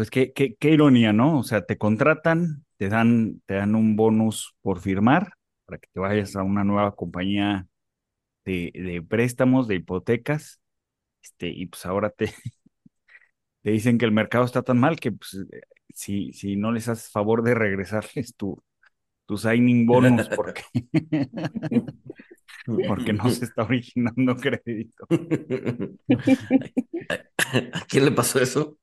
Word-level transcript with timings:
Pues 0.00 0.10
qué, 0.10 0.32
qué, 0.32 0.70
ironía, 0.70 1.12
¿no? 1.12 1.40
O 1.40 1.42
sea, 1.42 1.66
te 1.66 1.76
contratan, 1.76 2.64
te 2.78 2.88
dan, 2.88 3.42
te 3.44 3.52
dan 3.52 3.74
un 3.74 3.96
bonus 3.96 4.54
por 4.62 4.80
firmar 4.80 5.34
para 5.66 5.76
que 5.76 5.90
te 5.92 6.00
vayas 6.00 6.36
a 6.36 6.42
una 6.42 6.64
nueva 6.64 6.96
compañía 6.96 7.66
de, 8.46 8.72
de 8.74 9.02
préstamos, 9.02 9.68
de 9.68 9.74
hipotecas, 9.74 10.58
este, 11.22 11.48
y 11.48 11.66
pues 11.66 11.84
ahora 11.84 12.08
te, 12.08 12.32
te 13.62 13.72
dicen 13.72 13.98
que 13.98 14.06
el 14.06 14.12
mercado 14.12 14.46
está 14.46 14.62
tan 14.62 14.80
mal 14.80 14.98
que 14.98 15.12
pues, 15.12 15.36
eh, 15.52 15.60
si, 15.92 16.32
si 16.32 16.56
no 16.56 16.72
les 16.72 16.88
haces 16.88 17.10
favor 17.10 17.42
de 17.42 17.54
regresarles 17.54 18.34
tu, 18.36 18.58
tu 19.26 19.36
signing 19.36 19.84
bonus 19.84 20.30
porque, 20.30 20.62
porque 22.88 23.12
no 23.12 23.28
se 23.28 23.44
está 23.44 23.64
originando 23.64 24.34
crédito. 24.40 25.06
¿A 27.74 27.84
quién 27.86 28.06
le 28.06 28.12
pasó 28.12 28.40
eso? 28.40 28.79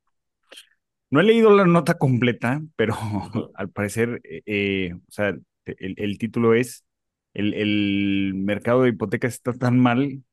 No 1.09 1.19
he 1.21 1.23
leído 1.23 1.55
la 1.55 1.65
nota 1.65 1.97
completa, 1.97 2.61
pero 2.75 2.95
al 3.55 3.69
parecer, 3.69 4.21
eh, 4.23 4.41
eh, 4.45 4.93
o 4.93 5.11
sea, 5.11 5.29
el, 5.65 5.95
el 5.97 6.17
título 6.17 6.53
es 6.53 6.85
el, 7.33 7.53
el 7.53 8.33
mercado 8.35 8.83
de 8.83 8.89
hipotecas 8.89 9.35
está 9.35 9.53
tan 9.53 9.79
mal 9.79 10.23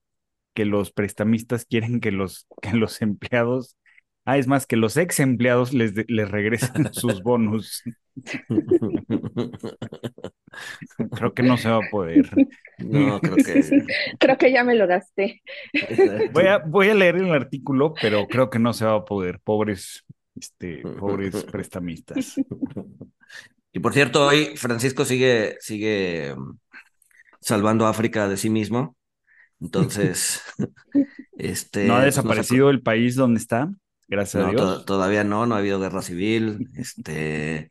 que 0.54 0.64
los 0.64 0.92
prestamistas 0.92 1.66
quieren 1.66 2.00
que 2.00 2.12
los, 2.12 2.46
que 2.62 2.72
los 2.72 3.02
empleados, 3.02 3.76
ah, 4.24 4.38
es 4.38 4.46
más, 4.46 4.66
que 4.66 4.76
los 4.76 4.96
ex 4.96 5.20
empleados 5.20 5.74
les, 5.74 5.92
les 6.08 6.30
regresen 6.30 6.88
sus 6.92 7.22
bonus. 7.22 7.82
Creo 11.16 11.34
que 11.34 11.42
no 11.42 11.56
se 11.56 11.68
va 11.68 11.78
a 11.78 11.90
poder. 11.90 12.30
No, 12.78 13.20
creo 13.20 13.36
que. 13.36 13.82
Creo 14.18 14.38
que 14.38 14.52
ya 14.52 14.62
me 14.62 14.76
lo 14.76 14.86
gasté. 14.86 15.42
Voy 16.32 16.46
a, 16.46 16.58
voy 16.58 16.88
a 16.88 16.94
leer 16.94 17.16
el 17.16 17.32
artículo, 17.32 17.92
pero 18.00 18.28
creo 18.28 18.50
que 18.50 18.60
no 18.60 18.72
se 18.72 18.84
va 18.84 18.94
a 18.94 19.04
poder. 19.04 19.40
Pobres, 19.40 20.04
este, 20.34 20.78
pobres 20.78 21.44
prestamistas. 21.52 22.34
Y 23.72 23.80
por 23.80 23.92
cierto, 23.92 24.26
hoy 24.26 24.56
Francisco 24.56 25.04
sigue, 25.04 25.56
sigue 25.60 26.34
mm, 26.36 26.58
salvando 27.40 27.86
a 27.86 27.90
África 27.90 28.28
de 28.28 28.36
sí 28.36 28.50
mismo. 28.50 28.96
Entonces, 29.60 30.42
este. 31.38 31.86
No 31.86 31.94
ha 31.94 32.02
pues, 32.02 32.14
desaparecido 32.14 32.70
el 32.70 32.82
país 32.82 33.16
donde 33.16 33.40
está, 33.40 33.70
gracias 34.08 34.44
a 34.44 34.50
Dios. 34.50 34.60
to- 34.60 34.84
todavía 34.84 35.24
no, 35.24 35.46
no 35.46 35.54
ha 35.54 35.58
habido 35.58 35.80
guerra 35.80 36.02
civil. 36.02 36.68
Este, 36.74 37.68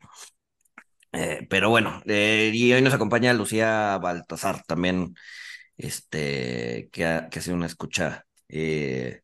eh, 1.12 1.46
pero 1.48 1.70
bueno, 1.70 2.02
eh, 2.06 2.50
y 2.52 2.72
hoy 2.72 2.82
nos 2.82 2.94
acompaña 2.94 3.32
Lucía 3.32 3.98
Baltasar 3.98 4.62
también, 4.66 5.14
este, 5.76 6.88
que 6.92 7.06
ha, 7.06 7.28
que 7.28 7.38
ha 7.38 7.42
sido 7.42 7.56
una 7.56 7.66
escucha 7.66 8.26
eh, 8.48 9.22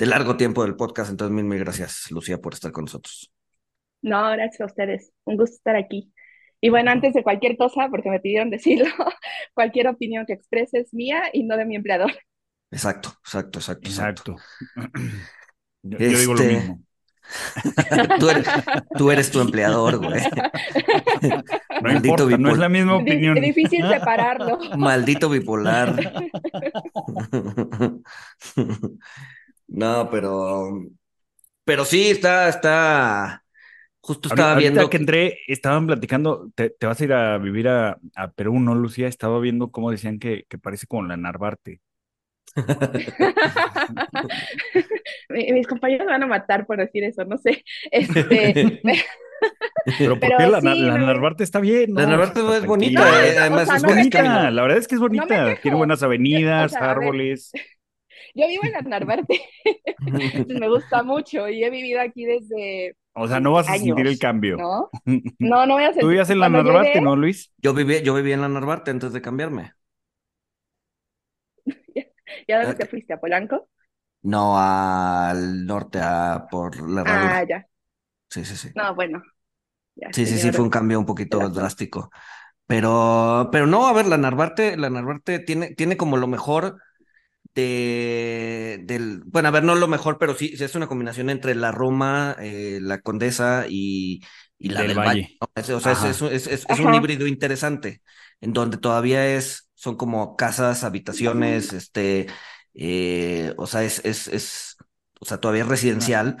de 0.00 0.06
largo 0.06 0.36
tiempo 0.36 0.62
del 0.64 0.76
podcast. 0.76 1.10
Entonces, 1.10 1.34
mil, 1.34 1.44
mil 1.44 1.58
gracias, 1.60 2.10
Lucía, 2.10 2.38
por 2.38 2.54
estar 2.54 2.72
con 2.72 2.84
nosotros. 2.86 3.30
No, 4.02 4.30
gracias 4.32 4.62
a 4.62 4.64
ustedes. 4.64 5.12
Un 5.24 5.36
gusto 5.36 5.56
estar 5.56 5.76
aquí. 5.76 6.10
Y 6.62 6.70
bueno, 6.70 6.90
antes 6.90 7.12
de 7.14 7.22
cualquier 7.22 7.56
cosa, 7.58 7.88
porque 7.90 8.10
me 8.10 8.18
pidieron 8.18 8.48
decirlo, 8.50 8.86
cualquier 9.54 9.88
opinión 9.88 10.24
que 10.26 10.32
exprese 10.32 10.78
es 10.80 10.94
mía 10.94 11.24
y 11.32 11.44
no 11.44 11.56
de 11.58 11.66
mi 11.66 11.76
empleador. 11.76 12.12
Exacto, 12.70 13.10
exacto, 13.24 13.58
exacto, 13.58 13.88
exacto. 13.88 14.36
Exacto. 14.76 15.00
Yo, 15.82 15.96
yo 15.98 16.18
digo 16.18 16.34
lo 16.34 16.40
Este- 16.42 16.54
mismo. 16.58 16.82
Tú 18.18 18.28
eres, 18.28 18.46
tú 18.98 19.10
eres 19.12 19.30
tu 19.30 19.40
empleador, 19.40 19.98
güey. 19.98 20.20
No 21.22 21.80
Maldito 21.80 22.24
importa, 22.28 22.38
no 22.38 22.50
es 22.50 22.58
la 22.58 22.68
misma 22.68 22.96
opinión. 22.96 23.36
difícil 23.40 23.86
separarlo. 23.88 24.58
Maldito 24.76 25.28
bipolar. 25.30 25.94
No, 29.70 30.08
pero, 30.10 30.82
pero 31.64 31.84
sí, 31.84 32.10
está, 32.10 32.48
está, 32.48 33.44
justo 34.00 34.28
estaba 34.28 34.54
ahorita 34.54 34.60
viendo 34.60 34.90
que 34.90 34.96
entré, 34.98 35.38
estaban 35.48 35.86
platicando, 35.86 36.50
te, 36.54 36.70
te 36.70 36.86
vas 36.86 37.00
a 37.00 37.04
ir 37.04 37.12
a 37.12 37.38
vivir 37.38 37.68
a, 37.68 37.98
a 38.16 38.32
Perú, 38.32 38.60
¿no, 38.60 38.74
Lucía? 38.74 39.08
Estaba 39.08 39.40
viendo 39.40 39.70
cómo 39.72 39.90
decían 39.90 40.18
que, 40.18 40.44
que 40.48 40.58
parece 40.58 40.86
como 40.86 41.04
la 41.04 41.16
Narvarte. 41.16 41.80
Mi- 45.28 45.52
Mis 45.52 45.66
compañeros 45.66 46.06
me 46.06 46.12
van 46.12 46.22
a 46.22 46.26
matar 46.26 46.66
por 46.66 46.78
decir 46.78 47.04
eso, 47.04 47.24
no 47.24 47.38
sé. 47.38 47.64
Este, 47.90 48.80
Pero 49.96 50.20
¿por 50.20 50.28
Pero 50.28 50.36
qué 50.36 50.46
la, 50.46 50.60
sí, 50.60 50.68
la 50.82 50.98
me- 50.98 51.06
Narvarte 51.06 51.44
está 51.44 51.60
bien? 51.60 51.94
La 51.94 52.02
¿no? 52.04 52.10
Narvarte 52.10 52.40
Está 52.40 52.56
es 52.58 52.66
bonita, 52.66 53.02
eh, 53.26 53.38
además 53.38 53.62
o 53.62 53.66
sea, 53.66 53.76
es 53.76 53.82
no 53.82 53.88
bonita. 53.88 54.50
la 54.50 54.62
verdad 54.62 54.78
es 54.78 54.88
que 54.88 54.94
es 54.96 55.00
bonita. 55.00 55.60
Tiene 55.60 55.76
buenas 55.76 56.02
avenidas, 56.02 56.72
o 56.72 56.78
sea, 56.78 56.90
a 56.90 56.94
ver. 56.94 57.12
Yo 58.34 58.46
vivo 58.48 58.64
en 58.64 58.72
la 58.72 58.82
Narvarte, 58.82 59.40
me 60.48 60.68
gusta 60.68 61.02
mucho 61.02 61.48
y 61.48 61.64
he 61.64 61.70
vivido 61.70 62.00
aquí 62.00 62.24
desde 62.24 62.96
O 63.14 63.28
sea, 63.28 63.40
no 63.40 63.52
vas 63.52 63.68
a 63.70 63.76
sentir 63.76 64.06
el 64.06 64.18
cambio. 64.18 64.68
¿no? 64.68 64.92
No, 65.40 65.66
no 65.66 65.74
voy 65.74 65.84
a 65.84 65.88
sentir. 65.88 66.00
Tú 66.00 66.08
vivías 66.08 66.30
en 66.30 66.40
la 66.40 66.48
cuando 66.48 66.60
Narvarte, 66.60 67.00
llegué, 67.00 67.00
¿no, 67.00 67.14
Luis? 67.16 67.52
Yo 67.58 67.74
viví, 67.74 68.02
yo 68.02 68.14
viví 68.14 68.32
en 68.32 68.40
la 68.40 68.48
Narvarte 68.48 68.90
antes 68.90 69.12
de 69.12 69.22
cambiarme. 69.22 69.74
¿Ya 72.48 72.58
dónde 72.60 72.74
Ah, 72.74 72.76
te 72.76 72.86
fuiste? 72.86 73.12
¿A 73.12 73.20
Polanco? 73.20 73.68
No 74.22 74.58
al 74.58 75.66
norte, 75.66 75.98
a 76.00 76.46
por 76.50 76.80
la 76.88 77.02
Ah, 77.04 77.42
herradura. 77.42 77.46
ya. 77.48 77.66
Sí, 78.30 78.44
sí, 78.46 78.56
sí. 78.56 78.70
No, 78.74 78.94
bueno. 78.94 79.22
Ya, 79.96 80.12
Sí, 80.12 80.26
sí, 80.26 80.38
sí, 80.38 80.50
fue 80.52 80.64
un 80.64 80.70
cambio 80.70 80.98
un 80.98 81.06
poquito 81.06 81.48
Gracias. 81.48 81.50
drástico. 81.50 82.10
Pero, 82.66 83.50
pero 83.52 83.66
no, 83.66 83.88
a 83.88 83.92
ver, 83.94 84.06
la 84.06 84.18
Narvarte, 84.18 84.76
la 84.76 84.90
Narvarte 84.90 85.40
tiene, 85.40 85.74
tiene 85.74 85.96
como 85.96 86.16
lo 86.18 86.28
mejor 86.28 86.80
de, 87.60 88.80
del, 88.84 89.22
bueno, 89.26 89.48
a 89.48 89.50
ver, 89.52 89.64
no 89.64 89.74
lo 89.74 89.88
mejor, 89.88 90.18
pero 90.18 90.34
sí, 90.34 90.52
es 90.58 90.74
una 90.74 90.86
combinación 90.88 91.30
entre 91.30 91.54
la 91.54 91.72
Roma, 91.72 92.36
eh, 92.40 92.78
la 92.82 93.00
Condesa 93.00 93.66
y, 93.68 94.20
y 94.58 94.70
la 94.70 94.84
Del 94.84 94.86
del 94.86 95.00
Valle. 95.00 95.06
Valle. 95.06 95.38
¿no? 95.40 95.50
Es- 95.54 95.70
o 95.70 95.80
sea, 95.80 95.92
es, 95.92 96.02
Ajá. 96.02 96.04
es, 96.04 96.22
es- 96.22 96.46
es- 96.46 96.66
es 96.68 96.78
un 96.80 96.94
híbrido 96.94 97.26
interesante, 97.26 98.02
en 98.40 98.52
donde 98.52 98.78
todavía 98.78 99.26
es, 99.36 99.70
son 99.74 99.96
como 99.96 100.36
casas, 100.36 100.84
habitaciones, 100.84 101.72
este, 101.72 102.26
eh, 102.74 103.54
o 103.58 103.66
sea, 103.66 103.82
es, 103.84 104.00
es, 104.04 104.28
es, 104.28 104.76
o 105.20 105.24
sea, 105.24 105.38
todavía 105.40 105.62
es 105.62 105.68
residencial, 105.68 106.38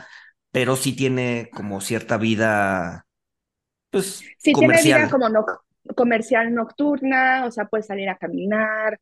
pero 0.52 0.76
sí 0.76 0.94
tiene 0.94 1.50
como 1.54 1.80
cierta 1.80 2.16
vida, 2.18 3.06
pues, 3.90 4.32
Sí, 4.38 4.56
tiene 4.58 4.82
comercial. 4.82 4.82
vida 4.82 5.08
como 5.10 5.28
no, 5.28 5.44
comercial 5.96 6.52
nocturna, 6.54 7.44
o 7.46 7.50
sea, 7.50 7.66
puedes 7.66 7.86
salir 7.86 8.08
a 8.08 8.16
caminar, 8.18 8.98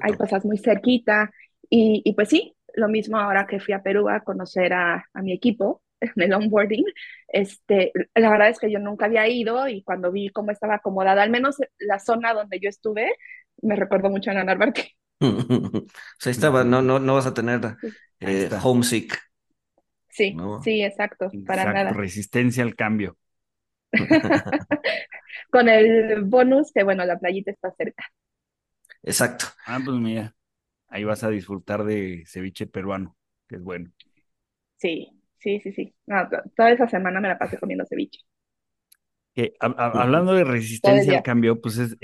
hay 0.00 0.14
cosas 0.14 0.44
muy 0.44 0.58
cerquita. 0.58 1.30
Y, 1.70 2.02
y 2.04 2.14
pues 2.14 2.28
sí, 2.28 2.56
lo 2.74 2.88
mismo 2.88 3.18
ahora 3.18 3.46
que 3.46 3.60
fui 3.60 3.74
a 3.74 3.82
Perú 3.82 4.08
a 4.08 4.20
conocer 4.20 4.72
a, 4.72 5.04
a 5.12 5.22
mi 5.22 5.32
equipo 5.32 5.82
en 6.00 6.10
el 6.22 6.32
onboarding. 6.34 6.84
Este, 7.28 7.92
la 8.14 8.30
verdad 8.30 8.50
es 8.50 8.58
que 8.58 8.70
yo 8.70 8.78
nunca 8.78 9.06
había 9.06 9.28
ido 9.28 9.68
y 9.68 9.82
cuando 9.82 10.12
vi 10.12 10.30
cómo 10.30 10.50
estaba 10.50 10.76
acomodada, 10.76 11.22
al 11.22 11.30
menos 11.30 11.56
la 11.78 11.98
zona 11.98 12.34
donde 12.34 12.60
yo 12.60 12.68
estuve, 12.68 13.16
me 13.62 13.76
recordó 13.76 14.10
mucho 14.10 14.30
a 14.30 14.34
Narvarte. 14.44 14.92
O 15.20 15.86
sea, 16.18 16.30
ahí 16.32 16.32
estaba, 16.32 16.64
no, 16.64 16.82
no, 16.82 16.98
no 16.98 17.14
vas 17.14 17.26
a 17.26 17.34
tener 17.34 17.76
eh, 18.20 18.50
homesick. 18.62 19.18
Sí, 20.08 20.40
No. 20.40 20.58
sí, 20.58 20.82
exacto, 20.82 21.36
para 21.44 21.66
Exacto, 21.66 21.66
nada. 21.66 21.94
resistencia 21.94 22.62
al 22.62 22.74
cambio. 22.76 23.16
Con 25.50 25.68
el 25.68 26.22
bonus 26.24 26.72
que, 26.72 26.84
bueno, 26.84 27.04
la 27.04 27.18
playita 27.18 27.50
está 27.50 27.72
cerca. 27.72 28.04
Exacto. 29.04 29.46
Ah, 29.66 29.80
pues 29.84 29.96
mira, 29.98 30.34
ahí 30.88 31.04
vas 31.04 31.22
a 31.22 31.30
disfrutar 31.30 31.84
de 31.84 32.24
ceviche 32.26 32.66
peruano, 32.66 33.16
que 33.48 33.56
es 33.56 33.62
bueno. 33.62 33.92
Sí, 34.76 35.14
Sí, 35.44 35.60
sí, 35.60 35.72
sí. 35.72 35.94
No, 36.06 36.26
toda 36.56 36.70
esa 36.70 36.88
semana 36.88 37.20
me 37.20 37.28
la 37.28 37.38
pasé 37.38 37.58
comiendo 37.58 37.84
ceviche. 37.84 38.20
hablando 39.58 40.32
de 40.32 40.42
resistencia 40.42 41.18
al 41.18 41.22
cambio, 41.22 41.60
pues 41.60 41.76
es, 41.76 41.96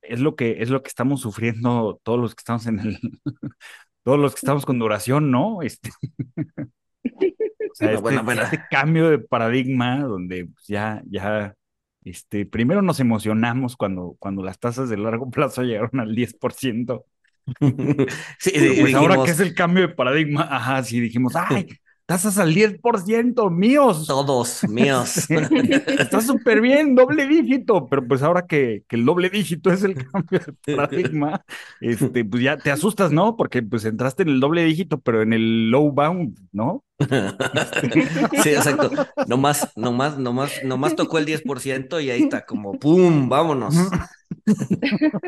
es 0.00 0.20
lo 0.20 0.36
que 0.36 0.62
es 0.62 0.70
lo 0.70 0.80
que 0.80 0.88
estamos 0.88 1.22
sufriendo 1.22 2.00
todos 2.04 2.20
los 2.20 2.36
que 2.36 2.42
estamos 2.42 2.68
en 2.68 2.78
el 2.78 2.98
todos 4.04 4.20
los 4.20 4.32
que 4.32 4.38
estamos 4.38 4.64
con 4.64 4.78
duración, 4.78 5.32
¿no? 5.32 5.60
Este, 5.62 5.90
o 7.04 7.74
sea, 7.74 7.94
este, 7.94 8.42
este, 8.42 8.60
cambio 8.70 9.10
de 9.10 9.18
paradigma 9.18 9.98
donde 9.98 10.46
pues, 10.46 10.64
ya, 10.68 11.02
ya, 11.06 11.56
este, 12.04 12.46
primero 12.46 12.82
nos 12.82 13.00
emocionamos 13.00 13.76
cuando, 13.76 14.16
cuando 14.18 14.42
las 14.42 14.58
tasas 14.58 14.88
de 14.88 14.98
largo 14.98 15.30
plazo 15.30 15.62
llegaron 15.62 16.00
al 16.00 16.14
10%. 16.14 17.04
sí, 18.38 18.52
pues 18.80 18.94
ahora 18.94 19.22
que 19.24 19.30
es 19.30 19.40
el 19.40 19.54
cambio 19.54 19.88
de 19.88 19.94
paradigma, 19.94 20.48
ajá, 20.50 20.82
sí 20.82 21.00
dijimos, 21.00 21.34
ay, 21.50 21.66
tasas 22.06 22.38
al 22.38 22.54
10%, 22.54 23.50
míos. 23.50 24.06
Todos, 24.06 24.64
míos. 24.68 25.28
Está 25.98 26.20
súper 26.20 26.60
bien, 26.60 26.94
doble 26.94 27.26
dígito, 27.26 27.86
pero 27.86 28.06
pues 28.06 28.22
ahora 28.22 28.46
que, 28.46 28.84
que, 28.88 28.96
el 28.96 29.04
doble 29.04 29.30
dígito 29.30 29.72
es 29.72 29.82
el 29.82 29.94
cambio 30.12 30.40
de 30.66 30.76
paradigma, 30.76 31.44
este, 31.80 32.24
pues 32.24 32.42
ya 32.42 32.56
te 32.56 32.70
asustas, 32.70 33.12
¿no? 33.12 33.36
Porque 33.36 33.62
pues 33.62 33.84
entraste 33.84 34.22
en 34.22 34.30
el 34.30 34.40
doble 34.40 34.64
dígito, 34.64 35.00
pero 35.00 35.22
en 35.22 35.32
el 35.32 35.70
low 35.70 35.90
bound, 35.92 36.38
¿no? 36.52 36.84
sí, 38.42 38.50
exacto. 38.50 38.90
Nomás, 39.26 39.72
nomás, 39.76 40.18
nomás, 40.18 40.52
nomás 40.64 40.94
tocó 40.94 41.18
el 41.18 41.26
10% 41.26 42.02
y 42.02 42.10
ahí 42.10 42.22
está 42.22 42.44
como, 42.44 42.78
¡pum! 42.78 43.28
Vámonos. 43.28 43.74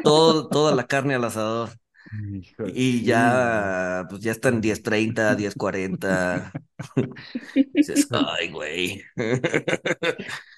Todo, 0.04 0.48
toda 0.48 0.74
la 0.74 0.86
carne 0.86 1.14
al 1.14 1.24
asador. 1.24 1.70
Y 2.72 3.02
ya, 3.02 4.06
pues 4.08 4.22
ya 4.22 4.32
están 4.32 4.62
10.30, 4.62 5.36
10.40. 5.36 6.52
Ay, 8.38 8.50
güey. 8.50 9.02
Pero 9.14 9.40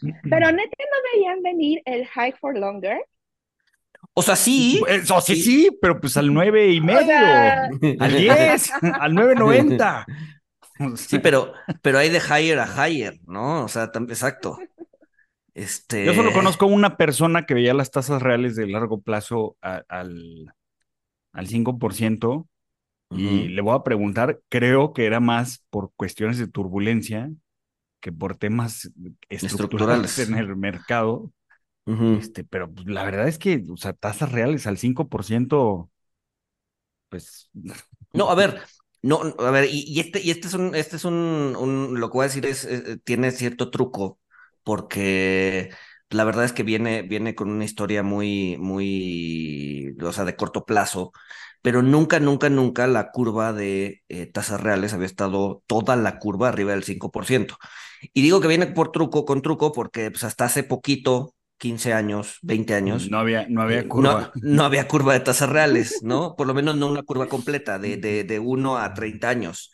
neta 0.52 0.76
no 0.84 0.98
veían 1.12 1.42
venir 1.42 1.82
el 1.84 2.06
high 2.06 2.34
for 2.40 2.56
longer. 2.56 2.98
O 4.14 4.22
sea, 4.22 4.36
sí. 4.36 4.78
Pues, 4.80 5.10
o 5.10 5.20
sí, 5.20 5.36
sí, 5.36 5.70
pero 5.80 6.00
pues 6.00 6.16
al 6.16 6.32
9 6.32 6.72
y 6.72 6.80
medio, 6.80 7.16
al 7.16 8.16
10, 8.16 8.72
al 8.82 9.12
9.90. 9.12 10.04
Sí, 10.96 11.18
pero, 11.18 11.52
pero 11.82 11.98
hay 11.98 12.08
de 12.08 12.18
higher 12.18 12.60
a 12.60 12.88
higher, 12.88 13.18
¿no? 13.26 13.64
O 13.64 13.68
sea, 13.68 13.90
exacto. 14.08 14.58
Este... 15.54 16.04
Yo 16.04 16.14
solo 16.14 16.32
conozco 16.32 16.66
una 16.66 16.96
persona 16.96 17.44
que 17.46 17.54
veía 17.54 17.74
las 17.74 17.90
tasas 17.90 18.22
reales 18.22 18.54
de 18.54 18.68
largo 18.68 19.00
plazo 19.00 19.56
al, 19.60 20.54
al 21.32 21.46
5%, 21.46 22.48
y 23.10 23.48
le 23.48 23.62
voy 23.62 23.74
a 23.74 23.82
preguntar, 23.82 24.40
creo 24.50 24.92
que 24.92 25.06
era 25.06 25.18
más 25.18 25.64
por 25.70 25.92
cuestiones 25.96 26.38
de 26.38 26.46
turbulencia 26.46 27.30
que 28.00 28.12
por 28.12 28.36
temas 28.36 28.90
estructurales, 29.28 30.18
en 30.18 30.34
el 30.36 30.54
mercado. 30.56 31.32
este, 31.86 32.44
pero 32.44 32.70
pues, 32.70 32.86
la 32.86 33.04
verdad 33.04 33.26
es 33.26 33.38
que, 33.38 33.64
o 33.70 33.76
sea, 33.76 33.94
tasas 33.94 34.30
reales 34.30 34.66
al 34.66 34.76
5%, 34.76 35.90
pues... 37.08 37.50
No, 38.12 38.30
a 38.30 38.34
ver, 38.34 38.60
no, 39.02 39.20
a 39.38 39.50
ver, 39.50 39.68
y, 39.70 39.98
este, 40.00 40.20
y 40.22 40.30
este 40.30 40.48
es 40.48 40.54
un, 40.54 40.74
este 40.74 40.96
es 40.96 41.04
un, 41.04 41.94
lo 41.98 42.10
que 42.10 42.14
voy 42.14 42.24
a 42.24 42.28
decir 42.28 42.44
es, 42.46 42.64
eh, 42.66 42.98
tiene 43.04 43.30
cierto 43.30 43.70
truco, 43.70 44.20
porque 44.62 45.70
la 46.10 46.24
verdad 46.24 46.44
es 46.44 46.52
que 46.52 46.62
viene, 46.62 47.02
viene 47.02 47.34
con 47.34 47.50
una 47.50 47.64
historia 47.64 48.02
muy, 48.02 48.56
muy, 48.58 49.94
o 50.02 50.12
sea, 50.12 50.24
de 50.24 50.36
corto 50.36 50.64
plazo, 50.64 51.12
pero 51.62 51.82
nunca, 51.82 52.20
nunca, 52.20 52.48
nunca 52.48 52.86
la 52.86 53.10
curva 53.10 53.52
de 53.52 54.02
eh, 54.08 54.26
tasas 54.26 54.60
reales 54.60 54.92
había 54.92 55.06
estado 55.06 55.62
toda 55.66 55.96
la 55.96 56.18
curva 56.18 56.48
arriba 56.48 56.72
del 56.72 56.84
5%. 56.84 57.58
Y 58.14 58.22
digo 58.22 58.40
que 58.40 58.48
viene 58.48 58.66
por 58.66 58.92
truco, 58.92 59.24
con 59.24 59.42
truco, 59.42 59.72
porque 59.72 60.10
pues, 60.10 60.24
hasta 60.24 60.44
hace 60.44 60.62
poquito, 60.62 61.34
15 61.58 61.92
años, 61.92 62.38
20 62.42 62.74
años. 62.74 63.10
No 63.10 63.18
había, 63.18 63.46
no 63.48 63.62
había 63.62 63.80
eh, 63.80 63.88
curva. 63.88 64.32
No, 64.36 64.64
había 64.64 64.86
curva 64.86 65.14
de 65.14 65.20
tasas 65.20 65.48
reales, 65.48 66.00
¿no? 66.02 66.34
Por 66.36 66.46
lo 66.46 66.54
menos 66.54 66.76
no 66.76 66.86
una 66.86 67.02
curva 67.02 67.26
completa, 67.26 67.78
de, 67.78 67.96
de, 67.96 68.24
de 68.24 68.38
1 68.38 68.78
a 68.78 68.94
30 68.94 69.28
años, 69.28 69.72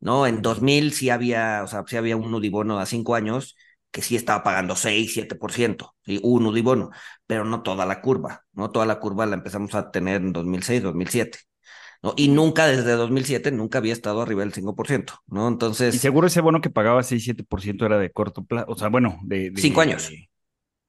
¿no? 0.00 0.26
En 0.26 0.42
2000 0.42 0.92
sí 0.92 1.10
había, 1.10 1.62
o 1.64 1.66
sea, 1.66 1.82
sí 1.86 1.96
había 1.96 2.16
un 2.16 2.30
Nudibono 2.30 2.78
a 2.78 2.86
5 2.86 3.14
años 3.14 3.56
que 3.92 4.02
sí 4.02 4.16
estaba 4.16 4.42
pagando 4.42 4.74
6, 4.74 5.12
7%, 5.12 5.94
¿sí? 6.04 6.18
un 6.22 6.46
Udibono, 6.46 6.90
pero 7.26 7.44
no 7.44 7.62
toda 7.62 7.86
la 7.86 8.00
curva, 8.00 8.44
¿no? 8.52 8.70
Toda 8.70 8.86
la 8.86 8.98
curva 8.98 9.26
la 9.26 9.36
empezamos 9.36 9.74
a 9.74 9.90
tener 9.90 10.22
en 10.22 10.32
2006, 10.32 10.82
2007. 10.82 11.38
¿no? 12.02 12.14
Y 12.16 12.28
nunca 12.28 12.66
desde 12.66 12.92
2007, 12.92 13.52
nunca 13.52 13.78
había 13.78 13.92
estado 13.92 14.22
arriba 14.22 14.40
del 14.40 14.52
5%, 14.52 15.20
¿no? 15.26 15.46
Entonces... 15.46 15.94
Y 15.94 15.98
seguro 15.98 16.26
ese 16.26 16.40
bono 16.40 16.60
que 16.60 16.70
pagaba 16.70 17.02
6, 17.02 17.22
7% 17.22 17.86
era 17.86 17.98
de 17.98 18.10
corto 18.10 18.44
plazo, 18.44 18.66
o 18.68 18.76
sea, 18.76 18.88
bueno, 18.88 19.20
de... 19.22 19.52
5 19.56 19.80
años. 19.82 20.10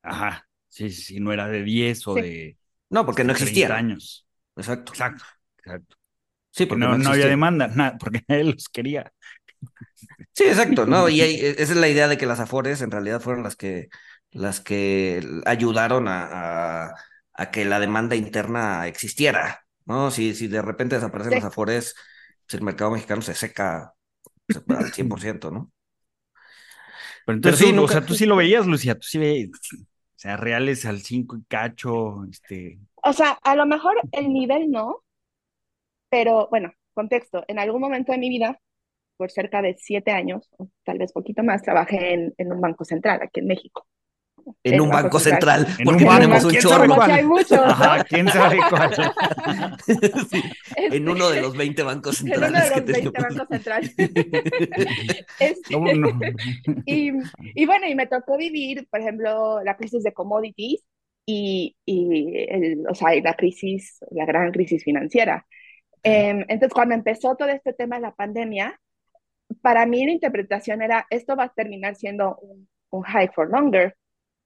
ajá, 0.01 0.47
sí, 0.69 0.89
sí, 0.89 1.19
no 1.19 1.31
era 1.31 1.47
de 1.47 1.63
10 1.63 2.07
o 2.07 2.15
de... 2.15 2.57
No, 2.89 3.05
porque 3.05 3.23
no 3.23 3.33
existía. 3.33 3.75
años. 3.75 4.25
Exacto. 4.55 4.93
Exacto, 4.93 5.23
exacto. 5.57 5.97
Sí, 6.51 6.67
porque 6.67 6.85
no, 6.85 6.97
no, 6.97 7.09
había 7.09 7.27
demanda, 7.27 7.67
nada, 7.75 7.97
porque 7.97 8.21
él 8.27 8.51
los 8.51 8.69
quería. 8.69 9.11
Sí, 10.33 10.45
exacto, 10.45 10.85
¿no? 10.85 11.09
Y 11.09 11.21
e, 11.21 11.49
esa 11.51 11.73
es 11.73 11.75
la 11.75 11.87
idea 11.87 12.07
de 12.07 12.17
que 12.17 12.25
las 12.25 12.39
Afores 12.39 12.81
en 12.81 12.91
realidad 12.91 13.21
fueron 13.21 13.43
las 13.43 13.55
que, 13.55 13.89
las 14.31 14.59
que 14.59 15.25
ayudaron 15.45 16.07
a, 16.07 16.93
a, 17.33 17.51
que 17.51 17.65
la 17.65 17.79
demanda 17.79 18.15
interna 18.15 18.87
existiera, 18.87 19.65
¿no? 19.85 20.11
Si, 20.11 20.35
si 20.35 20.47
de 20.47 20.61
repente 20.61 20.95
desaparecen 20.95 21.35
las 21.35 21.45
Afores, 21.45 21.95
pues 22.45 22.55
el 22.55 22.61
mercado 22.61 22.91
mexicano 22.91 23.21
se 23.21 23.35
seca 23.35 23.93
al 24.47 24.57
100%, 24.93 25.51
¿no? 25.51 25.71
Pero 27.25 27.37
entonces, 27.37 27.67
sí, 27.67 27.77
o 27.77 27.87
sea, 27.87 28.05
tú 28.05 28.15
sí 28.15 28.25
lo 28.25 28.35
veías, 28.35 28.65
Lucía, 28.67 28.95
tú 28.95 29.07
sí 29.07 29.17
veías, 29.17 29.49
o 29.73 29.85
sea, 30.17 30.35
reales 30.35 30.85
al 30.85 30.99
5 30.99 31.37
y 31.37 31.43
cacho, 31.43 32.25
este... 32.29 32.79
O 33.01 33.13
sea, 33.13 33.37
a 33.43 33.55
lo 33.55 33.65
mejor 33.65 33.95
el 34.11 34.31
nivel 34.31 34.69
no, 34.69 35.03
pero 36.09 36.47
bueno, 36.49 36.73
contexto, 36.93 37.43
en 37.47 37.59
algún 37.59 37.81
momento 37.81 38.11
de 38.11 38.17
mi 38.17 38.29
vida 38.29 38.59
por 39.17 39.31
cerca 39.31 39.61
de 39.61 39.75
siete 39.79 40.11
años, 40.11 40.49
o 40.57 40.69
tal 40.83 40.97
vez 40.97 41.11
poquito 41.11 41.43
más, 41.43 41.61
trabajé 41.61 42.13
en, 42.13 42.33
en 42.37 42.51
un 42.51 42.61
banco 42.61 42.85
central 42.85 43.19
aquí 43.21 43.39
en 43.39 43.47
México. 43.47 43.87
En 44.63 44.81
un 44.81 44.89
banco, 44.89 45.19
central, 45.19 45.65
porque 45.83 46.05
tenemos 46.05 46.43
un 46.43 46.53
chorro. 46.53 47.01
Hay 47.01 47.23
muchos. 47.23 47.53
Ajá, 47.53 48.03
quién 48.03 48.27
sabe 48.27 48.57
cuál. 48.69 48.91
en 50.75 51.09
uno 51.09 51.29
de 51.29 51.41
los 51.41 51.55
20 51.55 51.83
bancos 51.83 52.17
centrales. 52.17 52.71
En 52.71 52.83
uno 52.83 52.85
de 52.85 53.01
los 53.03 53.13
20 53.13 53.21
bancos 53.21 53.47
centrales. 53.49 53.95
Este, 55.39 55.75
y, 56.85 57.11
y, 57.55 57.65
bueno, 57.65 57.87
y 57.87 57.95
me 57.95 58.07
tocó 58.07 58.37
vivir, 58.37 58.87
por 58.89 59.01
ejemplo, 59.01 59.61
la 59.63 59.75
crisis 59.75 60.03
de 60.03 60.13
commodities 60.13 60.83
y, 61.25 61.75
y 61.85 62.45
el, 62.49 62.83
o 62.89 62.95
sea, 62.95 63.09
la 63.21 63.33
crisis, 63.33 63.99
la 64.11 64.25
gran 64.25 64.51
crisis 64.51 64.83
financiera. 64.83 65.45
Em, 66.03 66.39
entonces, 66.47 66.73
cuando 66.73 66.95
empezó 66.95 67.35
todo 67.35 67.49
este 67.49 67.73
tema 67.73 67.95
de 67.95 68.03
la 68.03 68.13
pandemia, 68.13 68.79
para 69.63 69.85
mí 69.85 70.05
la 70.05 70.11
interpretación 70.11 70.81
era, 70.81 71.07
esto 71.09 71.37
va 71.37 71.45
a 71.45 71.53
terminar 71.53 71.95
siendo 71.95 72.37
un, 72.41 72.67
high 73.05 73.29
for 73.33 73.49
longer, 73.49 73.95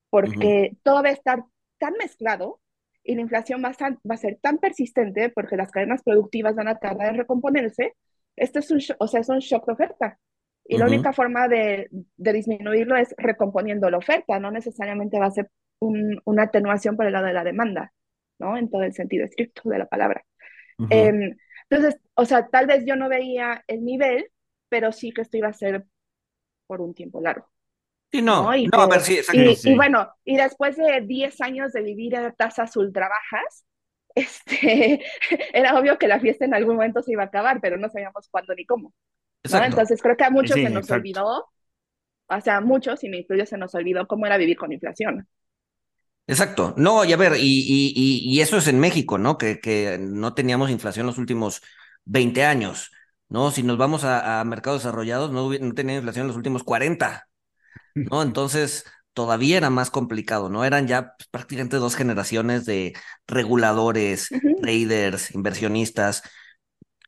porque 0.10 0.78
todo 0.84 1.04
va 1.04 1.10
a 1.10 1.14
estar 1.14 1.44
tan 1.80 1.94
mezclado 2.00 2.62
y 3.04 3.16
la 3.16 3.22
inflación 3.22 3.62
va 3.62 3.70
a, 3.70 3.90
va 4.10 4.16
a, 4.16 4.18
ser 4.18 4.38
tan 4.42 4.60
persistente 4.60 5.30
porque 5.30 5.58
las 5.58 5.72
cadenas 5.72 6.04
productivas 6.04 6.56
van 6.56 6.70
a 6.70 6.80
tardar 6.80 7.10
en 7.10 7.18
recomponerse. 7.18 7.96
Esto 8.38 8.60
es 8.60 8.72
un, 8.72 8.80
o 9.00 9.08
sea, 9.08 9.20
es 9.20 9.30
un 9.30 9.40
shock 9.40 9.66
de 9.66 9.74
oferta. 9.74 10.20
Y 10.66 10.78
la 10.78 10.86
única 10.86 11.14
forma 11.14 11.48
de, 11.48 11.90
de, 11.92 12.34
disminuirlo 12.34 12.96
es 12.96 13.14
recomponiendo 13.18 13.90
la 13.90 13.98
oferta, 13.98 14.40
no 14.40 14.52
necesariamente 14.52 15.20
va 15.20 15.26
a 15.26 15.32
ser 15.32 15.50
una 15.80 16.44
atenuación 16.44 16.96
por 16.96 17.06
el 17.06 17.14
lado 17.14 17.26
de 17.26 17.34
la 17.34 17.44
demanda, 17.44 17.94
¿no? 18.40 18.58
En 18.58 18.70
todo 18.70 18.84
el 18.84 18.94
sentido 18.94 19.26
estricto 19.26 19.70
de 19.70 19.80
la 19.80 19.88
palabra. 19.88 20.24
Em, 20.90 21.36
entonces, 21.70 22.00
o 22.16 22.26
sea, 22.26 22.48
tal 22.48 22.68
vez 22.68 22.84
yo 22.86 22.96
no 22.96 23.10
veía 23.10 23.64
el 23.68 23.84
nivel, 23.84 24.30
pero 24.70 24.92
sí 24.92 25.12
que 25.12 25.22
esto 25.22 25.38
iba 25.38 25.50
a 25.50 25.54
ser 25.54 25.86
por 26.68 26.82
un 26.82 26.94
tiempo 26.94 27.22
largo. 27.22 27.50
Sí, 28.12 28.22
no, 28.22 28.56
Y, 28.56 28.68
no, 28.68 28.82
a 28.82 28.88
ver, 28.88 29.02
sí, 29.02 29.20
y, 29.34 29.76
bueno, 29.76 30.10
y 30.24 30.38
después 30.38 30.78
de 30.78 31.02
10 31.02 31.42
años 31.42 31.74
de 31.74 31.82
vivir 31.82 32.16
a 32.16 32.32
tasas 32.32 32.76
ultrabajas, 32.78 33.66
este, 34.16 35.04
era 35.54 35.78
obvio 35.78 35.98
que 35.98 36.08
la 36.08 36.20
fiesta 36.20 36.46
en 36.46 36.54
algún 36.54 36.76
momento 36.76 37.02
se 37.02 37.12
iba 37.12 37.24
a 37.24 37.28
acabar, 37.28 37.60
pero 37.62 37.78
no 37.78 37.90
sabíamos 37.90 38.28
cuándo 38.32 38.56
ni 38.56 38.66
cómo. 38.66 38.94
Entonces 39.44 40.02
creo 40.02 40.18
que 40.18 40.24
a 40.24 40.30
muchos 40.30 40.56
se 40.56 40.70
nos 40.70 40.90
olvidó, 40.90 41.48
o 42.28 42.42
sea, 42.42 42.58
a 42.58 42.62
muchos, 42.62 43.04
y 43.04 43.10
me 43.10 43.18
incluyo, 43.18 43.46
se 43.46 43.58
nos 43.58 43.76
olvidó 43.76 44.08
cómo 44.08 44.26
era 44.26 44.38
vivir 44.38 44.58
con 44.58 44.72
inflación. 44.72 45.28
Exacto. 46.28 46.74
No, 46.78 47.06
y 47.06 47.14
a 47.14 47.18
ver, 47.18 47.34
y, 47.38 47.42
y, 47.68 48.22
y 48.24 48.42
eso 48.42 48.58
es 48.58 48.68
en 48.68 48.80
México, 48.80 49.18
¿no? 49.18 49.38
Que, 49.38 49.60
que 49.62 49.98
no 49.98 50.34
teníamos 50.34 50.70
inflación 50.70 51.06
los 51.06 51.18
últimos 51.18 51.62
20 52.06 52.44
años. 52.44 52.92
¿No? 53.30 53.52
Si 53.52 53.64
nos 53.64 53.78
vamos 53.78 54.04
a, 54.04 54.44
mercados 54.46 54.84
desarrollados, 54.84 55.32
no, 55.32 55.52
no 55.52 55.74
tenía 55.74 55.96
inflación 55.98 56.24
en 56.24 56.28
los 56.28 56.38
últimos 56.38 56.64
40, 56.64 57.28
¿no? 57.96 58.22
Entonces, 58.24 58.86
todavía 59.14 59.58
era 59.58 59.70
más 59.70 59.92
complicado, 59.92 60.50
¿no? 60.50 60.66
Eran 60.66 60.88
ya 60.88 61.16
pues, 61.18 61.28
prácticamente 61.30 61.78
dos 61.78 61.96
generaciones 61.96 62.66
de 62.66 62.96
reguladores, 63.28 64.30
traders, 64.62 65.32
inversionistas, 65.36 66.24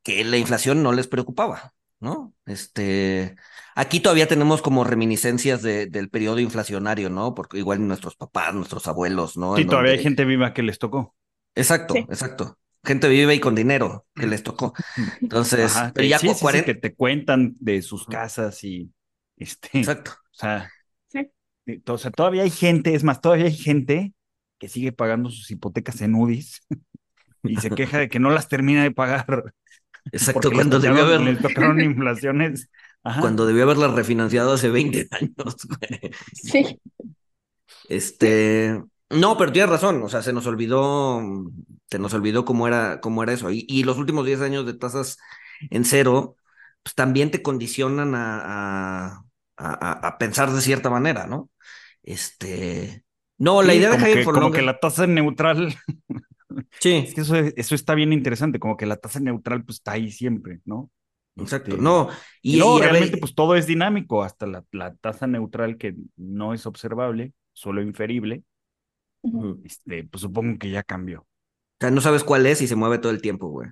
que 0.04 0.24
la 0.24 0.38
inflación 0.38 0.84
no 0.84 0.92
les 0.94 1.08
preocupaba, 1.08 1.74
¿no? 2.00 2.34
Este, 2.46 3.36
aquí 3.76 4.00
todavía 4.00 4.28
tenemos 4.28 4.62
como 4.62 4.84
reminiscencias 4.84 5.62
de, 5.62 5.88
del 5.88 6.10
periodo 6.10 6.40
inflacionario, 6.40 7.10
¿no? 7.10 7.34
Porque 7.36 7.58
igual 7.60 7.88
nuestros 7.88 8.16
papás, 8.16 8.54
nuestros 8.54 8.88
abuelos, 8.88 9.38
¿no? 9.38 9.56
Sí, 9.56 9.62
En 9.64 9.68
todavía 9.68 9.94
hay 9.94 10.00
gente 10.00 10.26
viva 10.26 10.54
que 10.54 10.64
les 10.64 10.80
tocó. 10.80 11.16
Exacto, 11.56 11.94
Sí. 11.96 12.00
exacto. 12.10 12.59
Gente 12.84 13.10
viva 13.10 13.34
y 13.34 13.40
con 13.40 13.56
dinero 13.56 14.06
que 14.16 14.28
les 14.28 14.42
tocó. 14.44 14.74
Entonces, 15.22 15.76
Ajá, 15.76 15.92
pero 15.94 16.08
ya 16.08 16.20
sí, 16.20 16.28
cu- 16.28 16.34
sí, 16.34 16.40
sí, 16.40 16.42
40 16.44 16.66
que 16.66 16.76
te 16.76 16.96
cuentan 16.96 17.56
de 17.60 17.82
sus 17.82 18.06
casas 18.06 18.64
y 18.64 18.92
este, 19.38 19.70
Exacto. 19.78 20.12
o 20.12 20.34
sea, 20.34 20.70
Sí. 21.08 21.30
o 21.88 21.98
sea, 21.98 22.12
todavía 22.12 22.44
hay 22.44 22.50
gente, 22.50 22.96
es 22.96 23.04
más, 23.04 23.22
todavía 23.22 23.46
hay 23.46 23.54
gente 23.56 24.14
que 24.58 24.68
sigue 24.70 24.92
pagando 24.92 25.30
sus 25.30 25.50
hipotecas 25.52 26.02
en 26.02 26.16
UDIs 26.16 26.62
y 27.44 27.58
se 27.58 27.70
queja 27.72 28.00
de 28.00 28.10
que 28.10 28.20
no 28.20 28.30
las 28.32 28.48
termina 28.48 28.84
de 28.84 28.92
pagar 28.92 29.54
Exacto, 30.12 30.52
cuando 30.52 30.78
les 30.78 30.84
debió 30.84 31.04
haber, 31.04 31.22
les 31.22 31.42
tocaron 31.42 31.80
inflaciones. 31.82 32.70
Ajá. 33.04 33.22
cuando 33.22 33.46
debió 33.46 33.64
haberla 33.64 33.88
refinanciado 33.90 34.54
hace 34.54 34.70
20 34.70 35.08
años, 35.12 35.56
güey. 35.68 36.12
Sí, 36.34 36.80
Este, 37.88 38.82
no, 39.10 39.38
pero 39.38 39.52
tienes 39.52 39.70
razón, 39.70 40.02
o 40.04 40.10
sea, 40.10 40.22
se 40.22 40.34
nos 40.34 40.46
olvidó, 40.48 41.22
se 41.92 42.00
nos 42.00 42.14
olvidó 42.14 42.46
cómo 42.46 42.68
era, 42.68 43.00
cómo 43.02 43.24
era 43.24 43.34
eso. 43.34 43.52
Y, 43.52 43.66
y 43.70 43.84
los 43.84 43.98
últimos 43.98 44.26
10 44.26 44.42
años 44.42 44.66
de 44.66 44.74
tasas 44.74 45.18
en 45.70 45.86
cero, 45.86 46.38
pues 46.84 46.96
también 46.96 47.32
te 47.32 47.42
condicionan 47.42 48.16
a, 48.16 49.08
a, 49.18 49.24
a- 49.58 50.08
a 50.08 50.18
pensar 50.18 50.52
de 50.52 50.62
cierta 50.62 50.90
manera, 50.90 51.28
¿no? 51.28 51.50
Este, 52.04 53.06
no, 53.38 53.62
la 53.64 53.74
Sí, 53.74 53.76
idea 53.76 53.90
de 53.92 53.98
Higher 53.98 54.22
que, 54.22 54.22
for 54.22 54.34
como 54.34 54.52
Longer- 54.52 54.54
que 54.54 54.62
la 54.62 54.80
tasa 54.80 55.06
neutral, 55.08 55.76
Sí, 56.80 57.10
es 57.10 57.14
que 57.14 57.22
eso, 57.22 57.36
eso 57.38 57.76
está 57.76 57.96
bien 57.96 58.14
interesante, 58.14 58.60
como 58.60 58.78
que 58.78 58.86
la 58.86 58.98
tasa 58.98 59.20
neutral 59.20 59.64
pues 59.66 59.78
está 59.78 59.94
ahí 59.94 60.12
siempre, 60.12 60.60
¿no? 60.66 60.90
exacto, 61.38 61.78
Este, 61.78 61.78
no. 61.78 62.10
Y, 62.42 62.58
no, 62.58 62.78
y 62.78 62.82
a 62.82 62.90
ver, 62.90 63.04
realmente 63.04 63.18
pues 63.18 63.36
todo 63.36 63.56
es 63.56 63.68
dinámico, 63.68 64.24
hasta 64.24 64.48
la, 64.48 64.66
la 64.72 64.96
tasa 64.96 65.28
neutral 65.28 65.78
que 65.78 65.96
no 66.18 66.54
es 66.54 66.66
observable, 66.66 67.34
solo 67.54 67.82
inferible, 67.82 68.44
este, 69.64 70.04
pues 70.06 70.22
supongo 70.22 70.58
que 70.60 70.72
ya 70.72 70.84
cambió. 70.84 71.26
Sea, 71.80 71.92
no 71.92 72.02
sabes 72.02 72.24
cuál 72.24 72.46
es 72.46 72.62
y 72.62 72.68
se 72.68 72.76
mueve 72.76 73.00
todo 73.00 73.12
el 73.12 73.22
tiempo, 73.22 73.48
güey. 73.50 73.70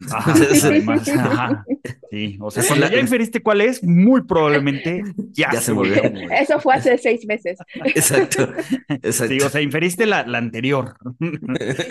Ajá, 0.10 0.34
Sí. 0.34 0.66
además, 0.66 1.06
ajá, 1.08 1.64
sí, 2.10 2.38
o 2.40 2.50
sea, 2.50 2.64
cuando 2.66 2.88
ya 2.88 2.98
inferiste 3.00 3.42
cuál 3.42 3.60
es, 3.60 3.84
muy 3.84 4.22
probablemente 4.22 5.02
ya, 5.32 5.50
Ya 5.52 5.60
se 5.60 5.72
volvió. 5.72 6.02
eso 6.32 6.58
fue 6.58 6.74
hace 6.74 6.96
seis 6.96 7.26
meses. 7.26 7.58
Exacto, 7.84 8.48
exacto. 8.88 9.34
Sí, 9.34 9.40
o 9.42 9.50
sea, 9.50 9.60
inferiste 9.60 10.06
la, 10.06 10.26
la 10.26 10.38
anterior, 10.38 10.96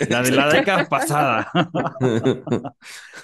la 0.08 0.22
de 0.22 0.30
la 0.32 0.52
década 0.52 0.88
pasada. 0.88 1.50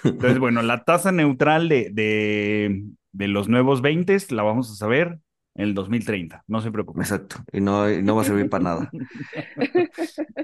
Entonces, 0.03 0.39
bueno, 0.39 0.61
la 0.61 0.83
tasa 0.83 1.11
neutral 1.11 1.69
de, 1.69 1.89
de, 1.91 2.83
de 3.11 3.27
los 3.27 3.49
nuevos 3.49 3.81
20 3.81 4.17
la 4.29 4.43
vamos 4.43 4.71
a 4.71 4.75
saber 4.75 5.19
en 5.57 5.65
el 5.69 5.73
2030, 5.75 6.43
no 6.47 6.61
se 6.61 6.71
preocupen. 6.71 7.03
Exacto, 7.03 7.37
y 7.51 7.61
no, 7.61 7.89
y 7.91 8.01
no 8.03 8.15
va 8.15 8.21
a 8.23 8.25
servir 8.25 8.49
para 8.49 8.63
nada. 8.63 8.95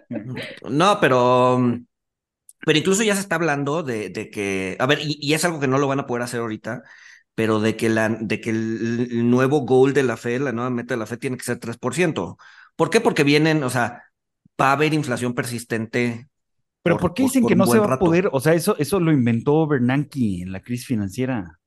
No, 0.69 0.99
pero, 0.99 1.59
pero 2.65 2.79
incluso 2.79 3.03
ya 3.03 3.15
se 3.15 3.21
está 3.21 3.35
hablando 3.35 3.83
de, 3.83 4.09
de 4.09 4.29
que, 4.29 4.77
a 4.79 4.85
ver, 4.85 4.99
y, 5.01 5.17
y 5.21 5.33
es 5.33 5.45
algo 5.45 5.59
que 5.59 5.67
no 5.67 5.77
lo 5.79 5.87
van 5.87 5.99
a 5.99 6.07
poder 6.07 6.23
hacer 6.23 6.39
ahorita, 6.41 6.83
pero 7.35 7.59
de 7.59 7.75
que, 7.77 7.89
la, 7.89 8.09
de 8.09 8.41
que 8.41 8.51
el, 8.51 9.09
el 9.11 9.29
nuevo 9.29 9.61
goal 9.61 9.93
de 9.93 10.03
la 10.03 10.17
Fed, 10.17 10.41
la 10.41 10.51
nueva 10.53 10.69
meta 10.69 10.93
de 10.95 10.99
la 10.99 11.05
Fed 11.07 11.19
tiene 11.19 11.37
que 11.37 11.43
ser 11.43 11.59
3%. 11.59 12.37
¿Por 12.75 12.89
qué? 12.89 13.01
Porque 13.01 13.23
vienen, 13.23 13.63
o 13.63 13.69
sea, 13.69 14.03
va 14.61 14.69
a 14.69 14.73
haber 14.73 14.93
inflación 14.93 15.33
persistente. 15.35 16.29
Pero 16.83 16.99
por- 16.99 17.01
¿por 17.01 17.13
qué 17.13 17.23
dicen 17.23 17.43
por 17.43 17.49
que 17.49 17.55
no 17.55 17.67
se 17.67 17.79
va 17.79 17.87
a 17.87 17.97
poder? 17.97 18.29
O 18.33 18.39
sea, 18.41 18.53
eso, 18.53 18.75
eso 18.79 18.99
lo 18.99 19.11
inventó 19.11 19.67
Bernanke 19.67 20.41
en 20.43 20.51
la 20.51 20.61
crisis 20.61 20.87
financiera. 20.87 21.59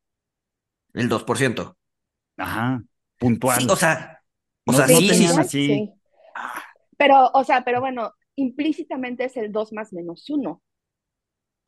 El 0.95 1.09
2%. 1.11 1.77
Ajá, 2.39 2.83
puntual. 3.19 3.61
Sí, 3.61 3.67
o 3.71 3.77
sea, 3.77 4.23
o 4.67 4.73
No- 4.73 4.79
sea, 4.79 4.87
no 4.87 4.97
sí, 4.99 5.09
sí, 5.15 5.25
así. 5.27 5.67
Sí. 5.67 5.93
Pero, 6.99 7.31
o 7.35 7.45
sea, 7.45 7.63
pero 7.65 7.81
bueno, 7.81 8.13
implícitamente 8.37 9.25
es 9.25 9.37
el 9.37 9.53
2 9.53 9.73
más 9.73 9.93
menos 9.93 10.29
1. 10.31 10.63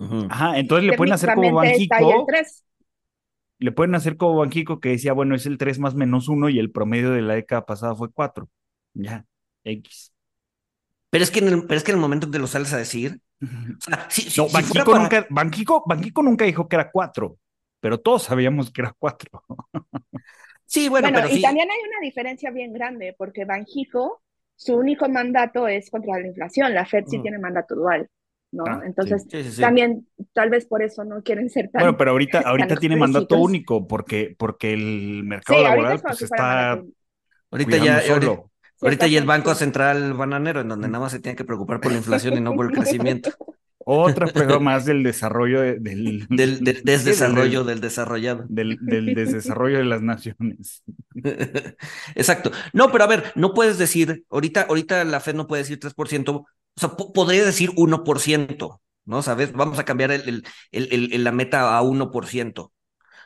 Ujú. 0.00 0.26
Ajá, 0.30 0.58
entonces 0.58 0.88
le 0.90 0.96
pueden 0.96 1.12
hacer 1.14 1.34
como 1.34 1.52
Banjico, 1.54 2.24
3. 2.28 2.64
le 3.58 3.72
pueden 3.72 3.94
hacer 3.96 4.16
como 4.16 4.36
Banjico 4.36 4.78
que 4.80 4.90
decía, 4.90 5.12
bueno, 5.12 5.34
es 5.34 5.44
el 5.46 5.58
3 5.58 5.78
más 5.80 5.94
menos 5.94 6.28
1 6.28 6.48
y 6.48 6.58
el 6.58 6.70
promedio 6.70 7.10
de 7.10 7.22
la 7.22 7.34
década 7.34 7.66
pasada 7.66 7.94
fue 7.96 8.10
4. 8.12 8.48
Ya, 8.94 9.24
X. 9.64 10.12
Pero 11.10 11.24
es 11.24 11.30
que 11.30 11.40
en 11.40 11.48
el, 11.48 11.66
pero 11.66 11.76
es 11.78 11.84
que 11.84 11.90
en 11.90 11.96
el 11.96 12.00
momento 12.02 12.26
en 12.26 12.32
que 12.32 12.38
lo 12.38 12.46
sales 12.46 12.72
a 12.72 12.78
decir, 12.78 13.20
o 13.42 13.46
sea, 13.80 14.06
si, 14.10 14.24
No, 14.24 14.30
si 14.30 14.40
fuera 14.40 14.52
Banjico 14.52 14.84
para- 14.92 15.02
nunca, 15.02 15.26
Banjico, 15.30 15.84
Banjico 15.86 16.22
nunca 16.22 16.44
dijo 16.44 16.68
que 16.68 16.76
era 16.76 16.90
4, 16.90 17.36
pero 17.80 17.98
todos 17.98 18.22
sabíamos 18.24 18.70
que 18.70 18.82
era 18.82 18.94
4. 18.98 19.42
Sí, 20.70 20.88
bueno, 20.90 21.06
Bueno, 21.08 21.20
pero 21.22 21.32
y 21.32 21.36
sí. 21.36 21.42
también 21.42 21.70
hay 21.70 21.78
una 21.88 21.98
diferencia 22.02 22.50
bien 22.50 22.74
grande, 22.74 23.14
porque 23.16 23.46
Banjico, 23.46 24.22
su 24.54 24.76
único 24.76 25.08
mandato 25.08 25.66
es 25.66 25.90
contra 25.90 26.20
la 26.20 26.26
inflación. 26.26 26.74
La 26.74 26.84
Fed 26.84 27.04
sí 27.06 27.18
Mm. 27.18 27.22
tiene 27.22 27.38
mandato 27.38 27.74
dual, 27.74 28.06
¿no? 28.52 28.64
Ah, 28.66 28.82
Entonces, 28.84 29.24
Sí, 29.30 29.42
sí, 29.44 29.52
sí. 29.52 29.60
también, 29.62 30.06
tal 30.34 30.50
vez 30.50 30.66
por 30.66 30.82
eso 30.82 31.04
no 31.04 31.22
quieren 31.22 31.48
ser 31.48 31.70
tan. 31.70 31.80
Bueno, 31.82 31.96
pero 31.96 32.10
ahorita, 32.10 32.40
ahorita 32.46 32.76
tiene 32.76 32.96
mandato 32.96 33.38
único 33.38 33.86
porque, 33.88 34.36
porque 34.38 34.74
el 34.74 35.24
mercado 35.24 35.62
laboral 35.62 35.94
es 35.96 36.02
pues 36.02 36.22
está. 36.22 36.82
Ahorita 37.50 37.76
ya, 37.78 37.94
ahorita, 37.94 38.14
solo. 38.14 38.50
Sí, 38.76 38.86
ahorita 38.86 39.06
ya 39.06 39.18
está- 39.20 39.26
Banco. 39.26 39.54
Central 39.54 40.12
Bananero, 40.14 40.60
en 40.60 40.68
donde 40.68 40.88
nada 40.88 41.00
más 41.04 41.12
se 41.12 41.20
tiene 41.20 41.34
que 41.34 41.44
preocupar 41.46 41.80
por 41.80 41.92
la 41.92 41.98
inflación 41.98 42.36
y 42.36 42.40
no 42.42 42.54
por 42.54 42.66
el 42.66 42.72
crecimiento. 42.78 43.30
Otra 43.90 44.32
prueba 44.32 44.58
más 44.60 44.84
del 44.84 45.02
desarrollo 45.02 45.60
de- 45.62 45.78
del, 45.80 46.26
Del, 46.28 46.62
del 46.64 46.82
sí, 46.82 46.82
desdesarrollo 46.84 47.64
del, 47.64 47.64
del 47.64 47.80
desarrollado. 47.80 48.44
del, 48.48 48.78
del 48.82 49.14
desdesarrollo 49.14 49.78
de 49.78 49.84
las 49.84 50.02
naciones. 50.02 50.82
Exacto. 52.14 52.50
No, 52.72 52.90
pero 52.92 53.04
a 53.04 53.06
ver, 53.06 53.32
no 53.34 53.54
puedes 53.54 53.78
decir, 53.78 54.24
ahorita, 54.30 54.62
ahorita 54.62 55.04
la 55.04 55.20
Fed 55.20 55.34
no 55.34 55.46
puede 55.46 55.62
decir 55.62 55.78
3%, 55.80 56.32
o 56.32 56.46
sea, 56.80 56.90
po- 56.90 57.12
podría 57.12 57.44
decir 57.44 57.70
1%, 57.76 58.80
¿no? 59.04 59.22
¿Sabes? 59.22 59.52
Vamos 59.52 59.78
a 59.78 59.84
cambiar 59.84 60.12
el, 60.12 60.44
el- 60.72 61.12
el- 61.12 61.24
la 61.24 61.32
meta 61.32 61.76
a 61.76 61.82
1%, 61.82 62.72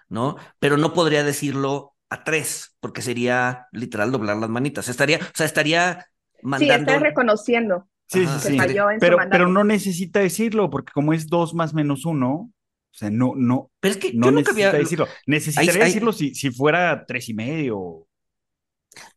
¿no? 0.09 0.37
Pero 0.59 0.76
no 0.76 0.95
podría 0.95 1.25
decirlo 1.25 1.95
a 2.11 2.25
3, 2.25 2.76
porque 2.81 3.02
sería 3.02 3.66
literal 3.73 4.12
doblar 4.12 4.37
las 4.37 4.50
manitas. 4.50 4.88
Estaría, 4.88 5.19
o 5.19 5.21
sea, 5.35 5.47
estaría 5.47 6.07
Sí, 6.54 6.66
mandando. 6.69 6.92
está 6.92 6.99
reconociendo. 6.99 7.88
Sí, 8.12 8.25
Ajá, 8.25 8.38
sí, 8.40 8.59
sí. 8.59 8.59
Pero, 9.00 9.16
pero 9.31 9.49
no 9.49 9.64
necesita 9.64 10.21
decirlo, 10.21 10.69
porque 10.71 10.92
como 10.92 11.12
es 11.12 11.26
2 11.28 11.54
más 11.54 11.73
menos 11.75 12.04
1, 12.04 12.28
o 12.31 12.50
sea, 12.90 13.11
no, 13.11 13.33
no, 13.37 13.71
Pero 13.81 13.92
es 13.92 13.99
que 13.99 14.12
no 14.12 14.26
yo 14.26 14.33
nunca 14.33 14.52
necesita 14.52 14.69
había, 14.69 14.78
decirlo. 14.78 15.09
Necesitaría 15.26 15.73
ahí- 15.85 15.90
decirlo 15.90 16.12
si, 16.12 16.35
si 16.35 16.50
fuera 16.50 17.04
tres 17.07 17.28
y 17.31 17.35
medio. 17.35 18.07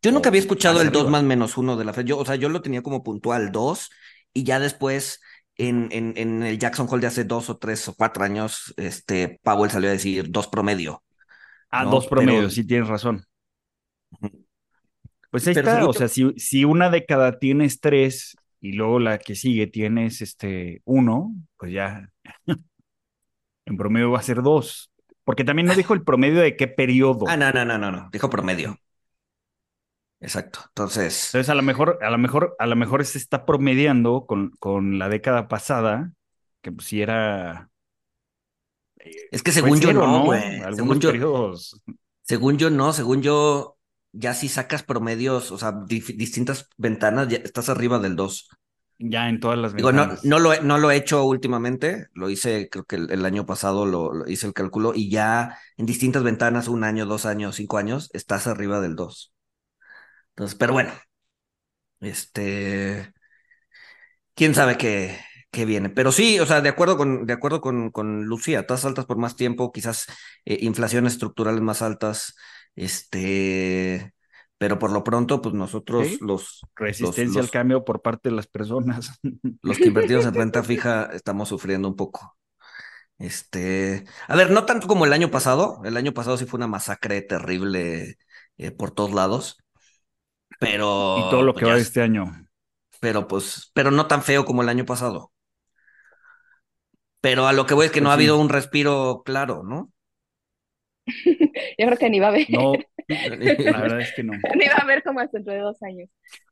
yo 0.02 0.12
nunca 0.12 0.30
o 0.30 0.32
había 0.32 0.40
escuchado 0.42 0.82
el 0.82 0.92
2 0.92 1.04
arriba. 1.04 1.12
más 1.12 1.24
menos 1.24 1.58
1 1.58 1.76
de 1.76 1.84
la 1.86 1.94
Fed. 1.94 2.06
Yo, 2.06 2.18
o 2.18 2.26
sea, 2.26 2.36
yo 2.36 2.48
lo 2.50 2.62
tenía 2.62 2.82
como 2.82 3.04
puntual 3.04 3.52
2 3.52 3.90
y 4.34 4.44
ya 4.44 4.60
después 4.60 5.20
en, 5.58 5.90
en, 5.92 6.14
en 6.18 6.44
el 6.44 6.58
Jackson 6.60 6.88
Hole 6.90 7.02
de 7.02 7.08
hace 7.08 7.24
dos 7.26 7.50
o 7.50 7.58
tres 7.58 7.88
o 7.90 7.96
cuatro 7.96 8.24
años, 8.24 8.74
este, 8.78 9.40
Powell 9.44 9.72
salió 9.72 9.90
a 9.90 9.94
decir 9.94 10.28
2 10.30 10.48
promedio. 10.48 11.04
Ah, 11.70 11.84
No, 11.84 11.92
dos 11.92 12.08
promedios, 12.08 12.40
pero- 12.44 12.50
sí 12.52 12.66
tienes 12.66 12.88
razón. 12.88 13.26
Pues 15.32 15.48
ahí 15.48 15.54
Pero 15.54 15.70
está, 15.70 15.86
o 15.88 15.94
sea, 15.94 16.08
si, 16.08 16.32
si 16.38 16.64
una 16.64 16.90
década 16.90 17.40
tienes 17.40 17.80
tres 17.82 18.38
y 18.66 18.72
luego 18.72 18.98
la 19.00 19.20
que 19.20 19.36
sigue 19.36 19.68
tienes 19.68 20.24
este 20.24 20.82
uno, 20.86 21.36
pues 21.56 21.72
ya 21.72 22.10
en 23.66 23.78
promedio 23.78 24.10
va 24.10 24.18
a 24.18 24.24
ser 24.24 24.42
dos. 24.42 24.92
Porque 25.24 25.44
también 25.44 25.68
no 25.68 25.76
dijo 25.76 25.94
el 25.94 26.04
promedio 26.04 26.42
de 26.42 26.56
qué 26.56 26.68
periodo. 26.68 27.26
Ah, 27.28 27.38
no, 27.38 27.52
no, 27.52 27.64
no, 27.64 27.78
no, 27.78 27.92
no. 27.92 28.10
Dijo 28.12 28.28
promedio. 28.28 28.80
Exacto. 30.20 30.62
Entonces, 30.70 31.28
Entonces, 31.28 31.50
a 31.50 31.56
lo 31.56 31.62
mejor, 31.62 32.00
a 32.02 32.10
lo 32.10 32.18
mejor, 32.18 32.56
a 32.58 32.66
lo 32.66 32.76
mejor 32.76 33.06
se 33.06 33.20
está 33.20 33.46
promediando 33.46 34.26
con, 34.26 34.50
con 34.58 34.98
la 34.98 35.08
década 35.08 35.48
pasada, 35.48 36.12
que 36.64 36.72
pues 36.72 36.88
sí 36.88 37.04
era. 37.04 37.70
es 39.30 39.44
que 39.44 39.52
según 39.52 39.80
yo 39.80 39.94
no, 39.94 40.24
güey. 40.26 40.60
Algunos 40.62 40.98
Según 41.04 41.20
yo, 41.20 41.54
según 42.24 42.58
yo 42.58 42.70
no, 42.72 42.94
según 42.94 43.22
yo, 43.22 43.75
ya 44.16 44.34
si 44.34 44.50
sacas 44.50 44.84
promedios, 44.84 45.52
o 45.52 45.58
sea, 45.58 45.74
distintas 45.88 46.70
ventanas, 46.78 47.28
ya 47.30 47.38
estás 47.38 47.70
arriba 47.70 48.00
del 48.00 48.16
2. 48.16 48.50
Ya 49.00 49.30
en 49.30 49.40
todas 49.40 49.58
las 49.58 49.74
Digo, 49.76 49.92
no, 49.92 50.08
ventanas. 50.08 50.20
no, 50.24 50.40
lo, 50.40 50.54
he- 50.54 50.62
no 50.62 50.78
lo 50.78 50.90
he 50.92 50.96
hecho 50.96 51.26
últimamente, 51.26 52.08
lo 52.14 52.30
hice, 52.30 52.70
creo 52.70 52.86
que 52.86 52.96
el, 52.96 53.12
el 53.12 53.26
año 53.26 53.46
pasado 53.46 53.86
lo, 53.86 54.14
lo 54.14 54.28
hice 54.30 54.48
el 54.48 54.54
cálculo 54.54 54.94
y 54.96 55.10
ya 55.10 55.58
en 55.78 55.86
distintas 55.86 56.24
ventanas, 56.24 56.70
un 56.70 56.84
año, 56.86 57.06
dos 57.06 57.26
años, 57.26 57.56
cinco 57.58 57.78
años, 57.78 58.10
estás 58.14 58.48
arriba 58.48 58.80
del 58.80 58.96
2. 58.96 59.34
Entonces, 60.32 60.58
pero 60.58 60.74
bueno, 60.74 60.92
este, 62.00 63.14
quién 64.36 64.54
sabe 64.56 64.78
qué, 64.78 65.18
qué 65.52 65.66
viene. 65.66 65.90
Pero 65.90 66.12
sí, 66.12 66.40
o 66.40 66.46
sea, 66.46 66.62
de 66.62 66.70
acuerdo 66.70 66.98
con, 66.98 67.26
de 67.26 67.34
acuerdo 67.34 67.62
con, 67.62 67.92
con 67.92 68.26
Lucía, 68.26 68.66
tasas 68.68 68.86
altas 68.86 69.06
por 69.06 69.18
más 69.18 69.36
tiempo, 69.36 69.72
quizás 69.72 70.06
eh, 70.46 70.58
inflaciones 70.62 71.14
estructurales 71.14 71.62
más 71.62 71.82
altas, 71.82 72.36
este, 72.76 74.14
pero 74.58 74.80
por 74.80 74.92
lo 74.92 75.04
pronto, 75.04 75.42
pues 75.42 75.54
nosotros 75.54 76.08
Sí. 76.08 76.18
los, 76.22 76.62
Resistencia 76.76 77.40
los- 77.42 77.48
al 77.48 77.52
cambio 77.52 77.86
por 77.86 78.02
parte 78.02 78.30
de 78.30 78.36
las 78.36 78.48
personas. 78.48 79.20
los 79.62 79.78
que 79.78 79.88
invertimos 79.88 80.26
en 80.26 80.34
renta 80.34 80.64
fija 80.64 81.10
estamos 81.14 81.50
sufriendo 81.50 81.88
un 81.88 81.96
poco. 81.96 82.38
Este, 83.18 84.06
a 84.28 84.36
ver, 84.36 84.52
no 84.52 84.66
tanto 84.66 84.88
como 84.88 85.06
el 85.06 85.14
año 85.14 85.32
pasado. 85.32 85.82
El 85.86 85.98
año 85.98 86.14
pasado 86.14 86.38
sí 86.38 86.46
fue 86.46 86.58
una 86.58 86.68
masacre 86.68 87.22
terrible 87.22 88.18
eh, 88.58 88.72
por 88.72 88.92
todos 88.92 89.14
lados. 89.14 89.58
Pero. 90.60 91.18
Y 91.20 91.30
todo 91.30 91.44
lo 91.44 91.54
pues, 91.54 91.64
que 91.64 91.72
va 91.72 91.78
este 91.78 92.02
año. 92.02 92.48
Pero 93.00 93.28
pues, 93.28 93.72
pero 93.74 93.92
no 93.92 94.08
tan 94.08 94.22
feo 94.24 94.46
como 94.46 94.62
el 94.62 94.70
año 94.70 94.86
pasado. 94.86 95.32
Pero 97.22 97.48
a 97.48 97.54
lo 97.54 97.66
que 97.66 97.74
voy 97.74 97.88
es 97.88 97.92
que 97.92 98.02
no 98.02 98.12
ha 98.12 98.14
habido 98.14 98.38
un 98.38 98.50
respiro 98.50 99.24
claro, 99.26 99.64
¿no? 99.64 99.92
Yo 101.78 101.86
creo 101.86 101.98
que 101.98 102.10
ni 102.10 102.20
va 102.20 102.28
a 102.28 102.30
haber, 102.30 102.50
No, 102.50 102.74
la 103.08 103.82
verdad 103.82 104.02
es 104.02 104.14
que 104.16 104.24
no. 104.24 104.34
ni 104.56 104.68
va 104.68 104.76
a 104.78 104.84
haber 104.84 105.04
como 105.04 105.20
hasta 105.20 105.38
dentro 105.38 105.54
de 105.54 105.60
dos 105.60 105.82
años. 105.84 106.10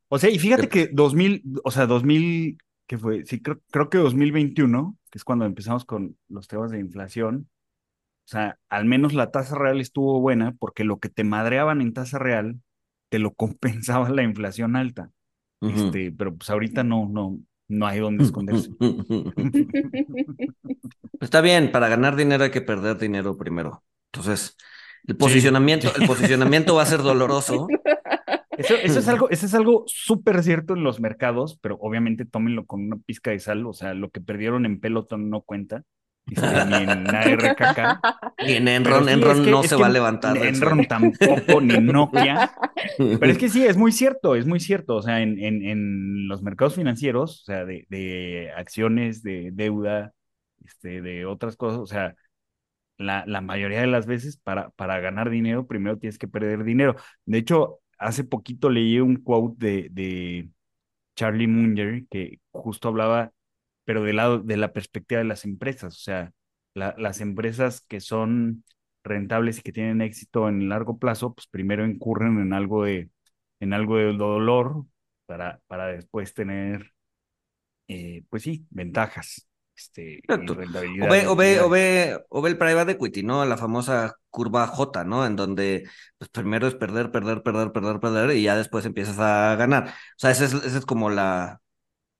O 0.09 0.19
sea, 0.19 0.29
y 0.29 0.37
fíjate 0.37 0.69
que 0.69 0.89
2000, 0.91 1.43
o 1.63 1.71
sea, 1.71 1.87
2000, 1.87 2.57
¿qué 2.87 2.97
fue? 2.97 3.25
Sí, 3.25 3.41
creo, 3.41 3.61
creo 3.71 3.89
que 3.89 3.97
2021, 3.97 4.97
que 5.09 5.17
es 5.17 5.23
cuando 5.23 5.45
empezamos 5.45 5.85
con 5.85 6.17
los 6.29 6.47
temas 6.47 6.71
de 6.71 6.79
inflación, 6.79 7.49
o 8.25 8.29
sea, 8.29 8.57
al 8.69 8.85
menos 8.85 9.13
la 9.13 9.31
tasa 9.31 9.55
real 9.57 9.81
estuvo 9.81 10.21
buena 10.21 10.53
porque 10.53 10.83
lo 10.83 10.99
que 10.99 11.09
te 11.09 11.23
madreaban 11.23 11.81
en 11.81 11.93
tasa 11.93 12.19
real 12.19 12.61
te 13.09 13.19
lo 13.19 13.33
compensaba 13.33 14.09
la 14.09 14.23
inflación 14.23 14.75
alta. 14.75 15.11
Este, 15.61 16.11
pero 16.11 16.35
pues 16.35 16.49
ahorita 16.49 16.83
no, 16.83 17.07
no, 17.09 17.39
no 17.69 17.87
hay 17.87 17.99
dónde 17.99 18.25
esconderse. 18.25 18.69
Está 21.21 21.41
bien, 21.41 21.71
para 21.71 21.87
ganar 21.87 22.15
dinero 22.15 22.43
hay 22.43 22.51
que 22.51 22.61
perder 22.61 22.97
dinero 22.97 23.37
primero. 23.37 23.81
Entonces, 24.13 24.55
el 25.05 25.17
posicionamiento, 25.17 25.89
sí. 25.89 26.01
el 26.01 26.07
posicionamiento 26.07 26.75
va 26.75 26.83
a 26.83 26.85
ser 26.85 27.01
doloroso. 27.03 27.67
Eso, 28.57 28.75
eso 28.75 28.99
es 28.99 29.07
algo, 29.07 29.29
eso 29.31 29.45
es 29.47 29.53
algo 29.55 29.83
súper 29.87 30.43
cierto 30.43 30.75
en 30.75 30.83
los 30.83 30.99
mercados, 30.99 31.57
pero 31.61 31.77
obviamente 31.81 32.25
tómenlo 32.25 32.65
con 32.65 32.81
una 32.85 32.97
pizca 32.97 33.31
de 33.31 33.39
sal, 33.39 33.65
o 33.65 33.73
sea, 33.73 33.95
lo 33.95 34.11
que 34.11 34.21
perdieron 34.21 34.65
en 34.67 34.79
Peloton 34.79 35.29
no 35.31 35.41
cuenta, 35.41 35.81
este, 36.27 36.65
ni 36.67 36.75
en 36.75 37.07
ARKK. 37.15 37.99
Y 38.45 38.53
en 38.53 38.67
Enron, 38.67 39.05
sí, 39.05 39.11
Enron 39.11 39.37
es 39.39 39.45
que- 39.45 39.51
no 39.51 39.63
se 39.63 39.75
va 39.75 39.87
a 39.87 39.89
levantar. 39.89 40.37
Enron 40.37 40.85
tampoco, 40.85 41.61
ni 41.61 41.77
Nokia. 41.81 42.51
Pero 42.97 43.25
es 43.25 43.37
que 43.39 43.49
sí, 43.49 43.65
es 43.65 43.75
muy 43.75 43.91
cierto, 43.91 44.35
es 44.35 44.45
muy 44.45 44.59
cierto. 44.59 44.95
O 44.97 45.01
sea, 45.01 45.21
en, 45.21 45.39
en, 45.39 45.65
en 45.65 46.27
los 46.27 46.43
mercados 46.43 46.75
financieros, 46.75 47.41
o 47.41 47.45
sea, 47.45 47.65
de, 47.65 47.87
de 47.89 48.51
acciones, 48.55 49.23
de 49.23 49.49
deuda, 49.51 50.13
este, 50.63 51.01
de 51.01 51.25
otras 51.25 51.55
cosas, 51.57 51.79
o 51.79 51.87
sea, 51.87 52.15
la, 52.97 53.23
la 53.27 53.41
mayoría 53.41 53.81
de 53.81 53.87
las 53.87 54.05
veces 54.05 54.37
para, 54.37 54.69
para 54.71 54.99
ganar 54.99 55.29
dinero, 55.29 55.67
primero 55.67 55.97
tienes 55.99 56.17
que 56.19 56.27
perder 56.27 56.63
dinero. 56.63 56.95
De 57.25 57.37
hecho, 57.39 57.79
hace 57.97 58.23
poquito 58.23 58.69
leí 58.69 58.99
un 58.99 59.17
quote 59.17 59.65
de, 59.65 59.89
de 59.91 60.49
Charlie 61.15 61.47
Munger 61.47 62.05
que 62.09 62.39
justo 62.51 62.89
hablaba, 62.89 63.31
pero 63.85 64.03
del 64.03 64.17
lado 64.17 64.39
de 64.39 64.57
la 64.57 64.73
perspectiva 64.73 65.19
de 65.19 65.25
las 65.27 65.45
empresas, 65.45 65.95
o 65.95 65.99
sea, 65.99 66.31
la- 66.73 66.95
las 66.97 67.21
empresas 67.21 67.81
que 67.81 67.99
son 68.01 68.63
rentables 69.03 69.59
y 69.59 69.61
que 69.63 69.73
tienen 69.73 70.01
éxito 70.01 70.47
en 70.49 70.61
el 70.61 70.69
largo 70.69 70.97
plazo, 70.97 71.33
pues 71.33 71.47
primero 71.47 71.85
incurren 71.85 72.39
en 72.39 72.53
algo 72.53 72.83
de, 72.85 73.09
en 73.59 73.73
algo 73.73 73.97
de 73.97 74.13
dolor 74.17 74.85
para, 75.25 75.61
para 75.67 75.87
después 75.87 76.33
tener, 76.33 76.93
eh, 77.87 78.23
pues 78.29 78.43
sí, 78.43 78.65
ventajas. 78.71 79.47
Este, 79.75 80.21
rentabilidad, 80.27 80.83
O 80.99 81.07
ve, 81.07 81.27
o 81.27 81.35
ve, 81.35 81.59
o 81.61 81.69
utilidades. 81.69 81.69
ve, 81.69 82.19
o 82.29 82.41
ve 82.41 82.49
el 82.49 82.57
private 82.57 82.91
equity, 82.93 83.23
¿no? 83.23 83.45
La 83.45 83.57
famosa 83.57 84.15
curva 84.29 84.67
J, 84.67 85.03
¿no? 85.03 85.25
En 85.25 85.35
donde 85.35 85.89
pues, 86.17 86.29
primero 86.29 86.67
es 86.67 86.75
perder, 86.75 87.11
perder, 87.11 87.43
perder, 87.43 87.71
perder, 87.71 87.99
perder, 87.99 88.37
y 88.37 88.43
ya 88.43 88.55
después 88.55 88.85
empiezas 88.85 89.19
a 89.19 89.55
ganar. 89.55 89.89
O 89.89 89.91
sea, 90.17 90.31
esa 90.31 90.45
es, 90.45 90.53
esa 90.53 90.77
es 90.77 90.85
como 90.85 91.09
la, 91.09 91.59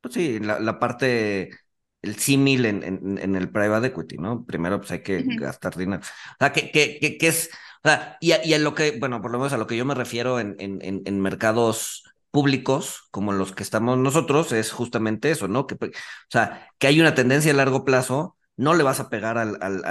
pues 0.01 0.13
sí, 0.15 0.39
la, 0.39 0.59
la 0.59 0.79
parte, 0.79 1.51
el 2.01 2.15
símil 2.17 2.65
en, 2.65 2.83
en, 2.83 3.17
en 3.19 3.35
el 3.35 3.49
private 3.51 3.87
equity, 3.87 4.17
¿no? 4.17 4.45
Primero 4.45 4.79
pues 4.79 4.91
hay 4.91 5.03
que 5.03 5.23
gastar 5.23 5.75
dinero. 5.77 6.01
O 6.03 6.35
sea, 6.39 6.53
que, 6.53 6.71
que, 6.71 6.99
que, 6.99 7.17
que 7.17 7.27
es, 7.27 7.49
o 7.83 7.89
sea, 7.89 8.17
y 8.21 8.31
a, 8.33 8.45
y 8.45 8.53
a 8.53 8.59
lo 8.59 8.75
que, 8.75 8.97
bueno, 8.99 9.21
por 9.21 9.31
lo 9.31 9.39
menos 9.39 9.53
a 9.53 9.57
lo 9.57 9.67
que 9.67 9.77
yo 9.77 9.85
me 9.85 9.95
refiero 9.95 10.39
en, 10.39 10.55
en, 10.59 10.79
en, 10.81 11.01
en 11.05 11.21
mercados 11.21 12.03
públicos 12.33 13.07
como 13.11 13.33
los 13.33 13.53
que 13.53 13.63
estamos 13.63 13.97
nosotros 13.99 14.51
es 14.53 14.73
justamente 14.73 15.31
eso, 15.31 15.47
¿no? 15.47 15.67
Que, 15.67 15.75
o 15.75 15.79
sea, 16.29 16.67
que 16.79 16.87
hay 16.87 16.99
una 17.01 17.15
tendencia 17.15 17.53
a 17.53 17.55
largo 17.55 17.85
plazo, 17.85 18.37
no 18.57 18.75
le 18.75 18.83
vas 18.83 18.99
a 18.99 19.09
pegar 19.09 19.37
al, 19.39 19.57
al, 19.61 19.83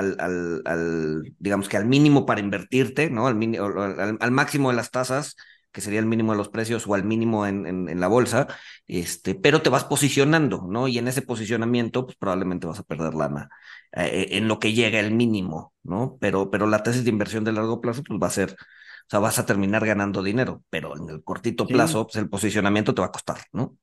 al, 0.67 1.35
digamos 1.39 1.69
que 1.69 1.77
al 1.79 1.87
mínimo 1.87 2.27
para 2.27 2.41
invertirte, 2.41 3.11
¿no? 3.11 3.27
Al, 3.29 3.35
mini- 3.37 3.59
o- 3.59 3.67
o 3.67 3.83
al, 3.83 4.31
máximo 4.33 4.71
de 4.71 4.77
las 4.77 4.91
tasas, 4.91 5.37
que 5.73 5.81
sería 5.81 6.01
el 6.01 6.07
mínimo 6.07 6.33
de 6.33 6.39
los 6.39 6.49
precios 6.51 6.87
o 6.87 6.95
al 6.95 7.05
mínimo 7.05 7.47
en, 7.47 7.67
en, 7.67 7.89
en 7.89 8.01
la 8.01 8.09
bolsa, 8.09 8.49
este, 8.87 9.35
pero 9.35 9.63
te 9.63 9.71
vas 9.71 9.85
posicionando, 9.85 10.67
¿no? 10.69 10.89
Y 10.89 10.99
en 10.99 11.09
ese 11.09 11.23
posicionamiento, 11.23 12.05
pues 12.07 12.17
probablemente 12.19 12.67
vas 12.67 12.79
a 12.81 12.83
perder 12.85 13.15
lana 13.15 13.49
eh, 13.93 14.29
en 14.33 14.49
lo 14.49 14.59
que 14.59 14.73
llega 14.73 15.01
el 15.01 15.13
mínimo, 15.13 15.73
¿no? 15.83 16.19
Pero, 16.21 16.51
pero 16.51 16.67
la 16.67 16.83
tesis 16.83 17.05
de 17.05 17.11
inversión 17.11 17.45
de 17.45 17.53
largo 17.53 17.81
plazo, 17.81 18.03
pues 18.07 18.21
va 18.23 18.27
a 18.29 18.31
ser, 18.31 18.57
o 19.03 19.11
sea, 19.11 19.21
vas 19.21 19.39
a 19.39 19.47
terminar 19.47 19.85
ganando 19.87 20.23
dinero, 20.23 20.65
pero 20.71 20.97
en 20.97 21.09
el 21.11 21.23
cortito 21.25 21.67
Sí. 21.67 21.73
plazo, 21.75 22.07
pues 22.07 22.17
el 22.17 22.29
posicionamiento 22.29 22.95
te 22.95 23.01
va 23.03 23.09
a 23.09 23.13
costar, 23.13 23.39
¿no? 23.53 23.77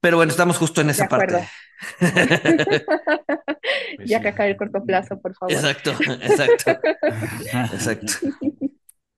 Pero 0.00 0.16
bueno, 0.16 0.30
estamos 0.32 0.58
justo 0.58 0.80
en 0.80 0.90
esa 0.90 1.04
acuerdo. 1.04 1.38
parte. 1.38 1.48
Pues 3.96 4.08
ya 4.08 4.18
sí. 4.18 4.22
que 4.22 4.28
acabe 4.28 4.50
el 4.50 4.56
corto 4.56 4.84
plazo, 4.84 5.20
por 5.20 5.34
favor. 5.34 5.52
Exacto, 5.52 5.92
exacto, 6.22 6.72
exacto. 7.72 8.12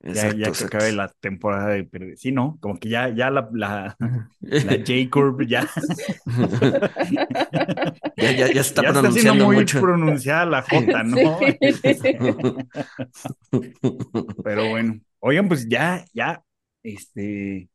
Ya, 0.07 0.31
Exacto, 0.31 0.37
ya 0.37 0.51
que 0.55 0.63
acabe 0.65 0.91
la 0.91 1.09
temporada 1.19 1.69
de 1.69 1.83
perder. 1.83 2.17
Sí, 2.17 2.31
¿no? 2.31 2.57
Como 2.61 2.79
que 2.79 2.89
ya, 2.89 3.09
ya 3.09 3.31
la, 3.31 3.49
la, 3.53 3.97
la 4.41 4.73
J-Curve 4.77 5.47
ya, 5.47 5.67
ya, 8.19 8.31
ya, 8.31 8.61
está 8.61 8.83
ya 8.83 8.89
está 8.89 9.11
siendo 9.11 9.33
pronunciando 9.33 9.45
muy 9.45 9.55
mucho. 9.57 9.79
pronunciada 9.79 10.45
la 10.45 10.61
J, 10.69 11.03
¿no? 11.03 11.39
Pero 14.43 14.69
bueno, 14.69 14.99
oigan, 15.19 15.47
pues 15.47 15.67
ya, 15.67 16.05
ya, 16.13 16.43
este, 16.83 17.69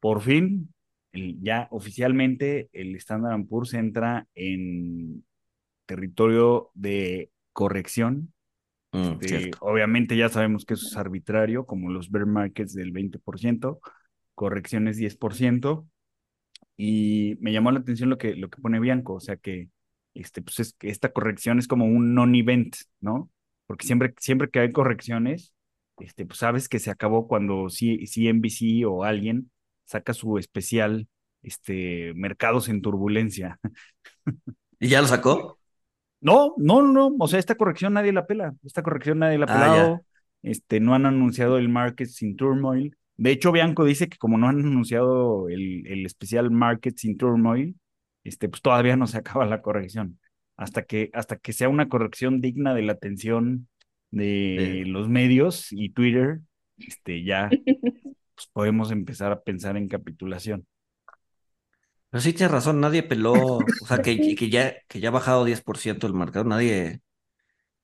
por 0.00 0.20
fin, 0.22 0.72
el- 1.12 1.40
ya 1.42 1.68
oficialmente 1.70 2.68
el 2.72 2.96
Standard 2.96 3.46
Poor's 3.46 3.74
entra 3.74 4.26
en 4.34 5.24
territorio 5.86 6.70
de 6.74 7.30
corrección. 7.52 8.34
Mm, 8.96 9.20
Este, 9.20 9.56
obviamente 9.60 10.16
ya 10.16 10.28
sabemos 10.28 10.64
que 10.64 10.74
eso 10.74 10.84
es 10.86 10.96
arbitrario, 10.96 11.66
como 11.66 11.90
los 11.90 12.10
bear 12.10 12.26
markets 12.26 12.74
del 12.74 12.92
20%, 12.92 13.80
correcciones 14.34 14.96
10%, 14.98 15.88
y 16.76 17.36
me 17.40 17.52
llamó 17.52 17.72
la 17.72 17.80
atención 17.80 18.10
lo 18.10 18.18
que, 18.18 18.34
lo 18.36 18.50
que 18.50 18.60
pone 18.60 18.80
Bianco, 18.80 19.14
o 19.14 19.20
sea 19.20 19.36
que, 19.36 19.68
este, 20.14 20.42
pues 20.42 20.60
es 20.60 20.72
que 20.74 20.90
esta 20.90 21.12
corrección 21.12 21.58
es 21.58 21.68
como 21.68 21.86
un 21.86 22.14
non-event, 22.14 22.76
¿no? 23.00 23.30
Porque 23.66 23.86
siempre, 23.86 24.14
siempre 24.20 24.50
que 24.50 24.60
hay 24.60 24.72
correcciones, 24.72 25.52
este, 25.98 26.26
pues 26.26 26.38
sabes 26.40 26.68
que 26.68 26.78
se 26.78 26.90
acabó 26.90 27.28
cuando 27.28 27.68
C- 27.70 28.06
CNBC 28.06 28.84
o 28.86 29.04
alguien 29.04 29.50
saca 29.84 30.14
su 30.14 30.38
especial, 30.38 31.08
este, 31.42 32.12
mercados 32.14 32.68
en 32.68 32.82
turbulencia. 32.82 33.58
¿Y 34.80 34.88
ya 34.88 35.00
lo 35.02 35.08
sacó? 35.08 35.58
No, 36.20 36.54
no, 36.56 36.82
no, 36.82 37.14
o 37.18 37.28
sea, 37.28 37.38
esta 37.38 37.54
corrección 37.56 37.92
nadie 37.94 38.12
la 38.12 38.26
pela, 38.26 38.54
esta 38.64 38.82
corrección 38.82 39.18
nadie 39.20 39.38
la 39.38 39.46
ha 39.46 39.48
Ah, 39.50 39.54
pelado, 39.54 40.04
este, 40.42 40.80
no 40.80 40.94
han 40.94 41.06
anunciado 41.06 41.58
el 41.58 41.68
Market 41.68 42.08
sin 42.08 42.36
Turmoil. 42.36 42.96
De 43.16 43.30
hecho, 43.30 43.52
Bianco 43.52 43.84
dice 43.84 44.08
que 44.08 44.18
como 44.18 44.38
no 44.38 44.48
han 44.48 44.58
anunciado 44.60 45.48
el, 45.48 45.86
el 45.86 46.04
especial 46.06 46.50
Market 46.50 46.96
sin 46.96 47.16
Turmoil, 47.16 47.76
este, 48.24 48.48
pues 48.48 48.62
todavía 48.62 48.96
no 48.96 49.06
se 49.06 49.18
acaba 49.18 49.46
la 49.46 49.62
corrección. 49.62 50.18
Hasta 50.56 50.82
que, 50.84 51.10
hasta 51.12 51.36
que 51.36 51.52
sea 51.52 51.68
una 51.68 51.88
corrección 51.88 52.40
digna 52.40 52.74
de 52.74 52.82
la 52.82 52.92
atención 52.92 53.68
de 54.10 54.82
Sí. 54.84 54.90
los 54.90 55.08
medios 55.08 55.68
y 55.70 55.90
Twitter, 55.90 56.40
este, 56.78 57.22
ya 57.24 57.50
pues, 58.34 58.48
podemos 58.52 58.90
empezar 58.90 59.32
a 59.32 59.42
pensar 59.42 59.76
en 59.76 59.88
capitulación. 59.88 60.66
Pero 62.16 62.22
sí 62.22 62.32
tienes 62.32 62.52
razón, 62.52 62.80
nadie 62.80 63.02
peló, 63.02 63.34
o 63.58 63.86
sea, 63.86 64.00
que, 64.00 64.16
que 64.36 64.48
ya, 64.50 64.74
que 64.88 65.00
ya 65.00 65.08
ha 65.08 65.12
bajado 65.12 65.44
10% 65.44 66.06
el 66.06 66.14
mercado, 66.14 66.44
nadie, 66.46 67.02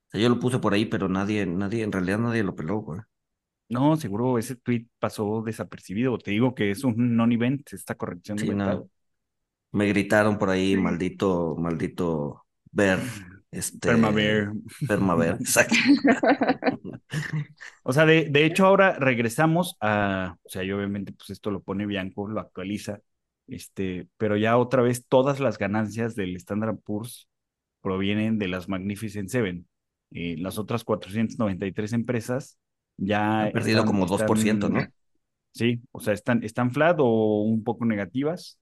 o 0.07 0.11
sea, 0.11 0.21
yo 0.21 0.29
lo 0.29 0.39
puse 0.39 0.59
por 0.59 0.73
ahí, 0.73 0.85
pero 0.85 1.09
nadie, 1.09 1.45
nadie, 1.45 1.83
en 1.83 1.91
realidad 1.91 2.19
nadie 2.19 2.43
lo 2.43 2.55
peló, 2.55 2.79
güey. 2.79 3.01
No, 3.69 3.95
seguro 3.97 4.37
ese 4.37 4.55
tweet 4.55 4.87
pasó 4.99 5.41
desapercibido. 5.43 6.17
Te 6.17 6.31
digo 6.31 6.53
que 6.53 6.69
es 6.71 6.83
un 6.83 7.15
non-event 7.15 7.73
esta 7.73 7.95
corrección 7.95 8.37
de 8.39 8.45
Sí, 8.45 8.49
no. 8.49 8.55
mercado. 8.65 8.89
Me 9.71 9.87
gritaron 9.87 10.37
por 10.37 10.49
ahí, 10.49 10.77
maldito, 10.77 11.55
maldito 11.57 12.45
Bear, 12.71 12.99
este... 13.51 13.89
Permabear. 13.89 14.53
Permabear, 14.87 15.35
exacto. 15.41 15.75
O 17.83 17.93
sea, 17.93 18.05
de, 18.05 18.27
de 18.29 18.45
hecho 18.45 18.65
ahora 18.65 18.93
regresamos 18.93 19.77
a, 19.81 20.37
o 20.43 20.49
sea, 20.49 20.63
y 20.63 20.71
obviamente 20.71 21.13
pues 21.13 21.29
esto 21.31 21.51
lo 21.51 21.61
pone 21.61 21.85
Bianco, 21.85 22.27
lo 22.27 22.39
actualiza, 22.39 22.99
este, 23.47 24.07
pero 24.17 24.37
ya 24.37 24.57
otra 24.57 24.81
vez 24.81 25.05
todas 25.07 25.39
las 25.39 25.57
ganancias 25.57 26.15
del 26.15 26.35
Standard 26.35 26.77
Poor's 26.79 27.27
provienen 27.81 28.39
de 28.39 28.47
las 28.47 28.69
Magnificent 28.69 29.29
Seven. 29.29 29.67
Eh, 30.11 30.35
las 30.37 30.57
otras 30.57 30.83
493 30.83 31.93
empresas 31.93 32.57
ya 32.97 33.43
Han 33.45 33.51
perdido 33.51 33.79
están- 33.79 33.87
como 33.93 34.05
2%, 34.05 34.69
¿no? 34.69 34.79
están- 34.79 34.93
Sí, 35.55 35.81
o 35.91 35.99
sea, 35.99 36.13
están, 36.13 36.43
están 36.43 36.71
flat 36.71 36.97
o 36.99 37.41
un 37.43 37.63
poco 37.63 37.85
negativas. 37.85 38.59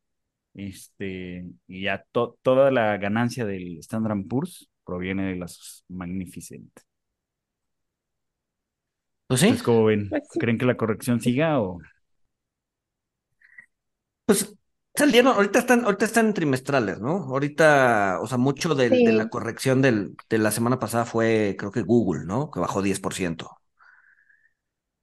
Este, 0.53 1.45
y 1.67 1.83
ya 1.83 2.03
toda 2.11 2.69
la 2.71 2.97
ganancia 2.97 3.45
del 3.45 3.77
Standard 3.77 4.25
Poor's 4.27 4.69
proviene 4.83 5.29
de 5.29 5.35
las 5.37 5.85
Magnificent. 5.87 6.69
Pues 9.27 9.39
sí. 9.39 9.55
¿cómo 9.63 9.85
ven? 9.85 10.09
Pues 10.09 10.23
¿Creen 10.37 10.57
que 10.57 10.65
la 10.65 10.75
corrección 10.75 11.21
siga 11.21 11.61
o...? 11.61 11.79
Pues 14.25 14.53
salieron, 15.01 15.35
ahorita 15.35 15.59
están, 15.59 15.83
ahorita 15.85 16.05
están 16.05 16.33
trimestrales, 16.33 16.99
¿no? 16.99 17.11
Ahorita, 17.25 18.19
o 18.21 18.27
sea, 18.27 18.37
mucho 18.37 18.75
de, 18.75 18.89
de 18.89 19.11
la 19.13 19.29
corrección 19.29 19.81
del, 19.81 20.15
de 20.29 20.37
la 20.37 20.51
semana 20.51 20.79
pasada 20.79 21.05
fue, 21.05 21.55
creo 21.57 21.71
que 21.71 21.81
Google, 21.81 22.25
¿no? 22.25 22.51
Que 22.51 22.59
bajó 22.59 22.81
10%. 22.81 23.49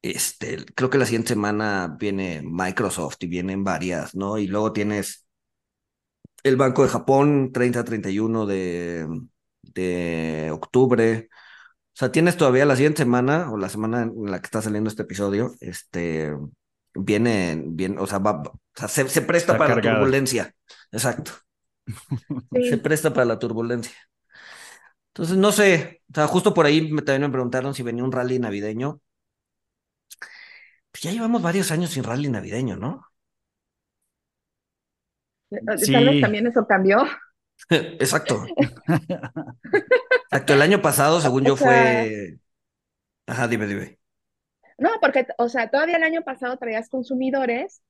Este, 0.02 0.64
creo 0.74 0.90
que 0.90 0.98
la 0.98 1.06
siguiente 1.06 1.30
semana 1.30 1.96
viene 1.98 2.40
Microsoft 2.44 3.16
y 3.20 3.26
vienen 3.26 3.64
varias, 3.64 4.14
¿no? 4.14 4.38
Y 4.38 4.46
luego 4.46 4.72
tienes 4.72 5.26
el 6.44 6.56
Banco 6.56 6.82
de 6.82 6.88
Japón, 6.88 7.52
30-31 7.52 8.46
de, 8.46 9.06
de 9.62 10.50
octubre. 10.52 11.28
O 11.30 11.98
sea, 11.98 12.12
tienes 12.12 12.36
todavía 12.36 12.64
la 12.66 12.76
siguiente 12.76 13.02
semana, 13.02 13.50
o 13.52 13.56
la 13.58 13.68
semana 13.68 14.02
en 14.02 14.30
la 14.30 14.40
que 14.40 14.46
está 14.46 14.62
saliendo 14.62 14.88
este 14.88 15.02
episodio, 15.02 15.54
este, 15.60 16.32
viene, 16.94 17.62
bien, 17.66 17.98
o 17.98 18.06
sea, 18.06 18.18
va, 18.18 18.42
o 18.42 18.60
sea 18.74 18.88
se, 18.88 19.22
presta 19.22 19.56
para 19.56 19.76
la 19.76 19.80
turbulencia. 19.80 20.54
Exacto. 20.92 21.32
Se 22.68 22.76
presta 22.78 23.12
para 23.12 23.24
la 23.24 23.38
turbulencia. 23.38 23.96
Entonces, 25.08 25.36
no 25.36 25.52
sé, 25.52 26.02
o 26.10 26.14
sea, 26.14 26.26
justo 26.26 26.52
por 26.52 26.66
ahí 26.66 26.92
me, 26.92 27.02
también 27.02 27.22
me 27.22 27.32
preguntaron 27.32 27.74
si 27.74 27.82
venía 27.82 28.04
un 28.04 28.12
rally 28.12 28.38
navideño. 28.38 29.00
Pues 30.90 31.02
ya 31.02 31.10
llevamos 31.10 31.42
varios 31.42 31.70
años 31.70 31.90
sin 31.90 32.04
rally 32.04 32.28
navideño, 32.28 32.76
¿no? 32.76 33.06
Sí. 35.78 35.92
Tal 35.92 36.04
vez 36.06 36.20
también 36.20 36.46
eso 36.46 36.66
cambió. 36.66 37.04
Exacto. 37.70 38.44
Exacto. 40.30 40.54
El 40.54 40.62
año 40.62 40.80
pasado, 40.82 41.20
según 41.20 41.44
yo, 41.44 41.56
fue. 41.56 42.38
Ajá, 43.26 43.48
dime, 43.48 43.66
dime. 43.66 43.97
No, 44.78 44.90
porque, 45.00 45.26
o 45.38 45.48
sea, 45.48 45.68
todavía 45.68 45.96
el 45.96 46.04
año 46.04 46.22
pasado 46.22 46.56
traías 46.56 46.88
consumidores 46.88 47.82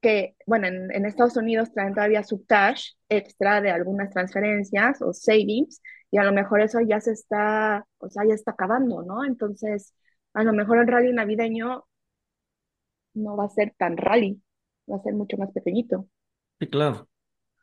que, 0.00 0.36
bueno, 0.46 0.68
en, 0.68 1.04
Estados 1.04 1.36
Unidos 1.36 1.72
traen 1.72 1.94
todavía 1.94 2.22
su 2.22 2.46
cash 2.46 2.92
extra 3.08 3.60
de 3.60 3.70
algunas 3.72 4.10
transferencias 4.10 5.02
o 5.02 5.12
savings, 5.12 5.82
y 6.10 6.18
a 6.18 6.24
lo 6.24 6.32
mejor 6.32 6.60
eso 6.60 6.78
ya 6.80 7.00
se 7.00 7.12
está, 7.12 7.84
o 7.98 8.08
sea, 8.08 8.24
ya 8.26 8.34
está 8.34 8.52
acabando, 8.52 9.02
¿no? 9.02 9.24
Entonces, 9.24 9.94
a 10.32 10.44
lo 10.44 10.52
mejor 10.52 10.78
el 10.78 10.86
rally 10.86 11.12
navideño 11.12 11.84
no 13.14 13.36
va 13.36 13.46
a 13.46 13.50
ser 13.50 13.74
tan 13.76 13.96
rally, 13.96 14.40
va 14.90 14.96
a 14.96 15.02
ser 15.02 15.14
mucho 15.14 15.36
más 15.36 15.50
pequeñito. 15.52 16.08
Sí, 16.60 16.68
claro. 16.68 17.08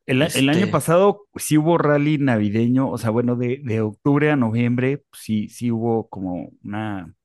El, 0.05 0.21
año 0.21 0.51
este 0.51 0.67
pasado 0.67 1.25
sí 1.35 1.57
hubo 1.57 1.77
rally 1.77 2.17
navideño, 2.19 2.91
o 2.91 2.97
sea, 2.97 3.09
bueno, 3.09 3.35
de, 3.35 3.61
de 3.63 3.81
octubre 3.81 4.29
a 4.29 4.35
noviembre, 4.35 5.03
sí, 5.13 5.49
sí 5.49 5.71
hubo 5.71 6.07
como 6.09 6.51
una, 6.63 7.15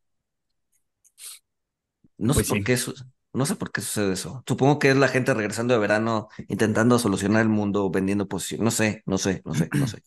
No 2.17 2.33
sé 2.33 2.39
pues 2.39 2.49
por 2.49 2.63
qué 2.63 2.73
eso. 2.73 2.93
No 3.33 3.45
sé 3.45 3.55
por 3.55 3.71
qué 3.71 3.81
sucede 3.81 4.13
eso. 4.13 4.43
Supongo 4.47 4.79
que 4.79 4.91
es 4.91 4.95
la 4.95 5.09
gente 5.09 5.33
regresando 5.33 5.73
de 5.73 5.79
verano, 5.81 6.29
intentando 6.47 6.97
solucionar 6.97 7.41
el 7.41 7.49
mundo, 7.49 7.89
vendiendo 7.89 8.29
posiciones. 8.29 8.63
No 8.63 8.71
sé, 8.71 9.03
no 9.05 9.17
sé, 9.17 9.41
no 9.43 9.53
sé, 9.53 9.67
no 9.73 9.87
sé. 9.87 10.01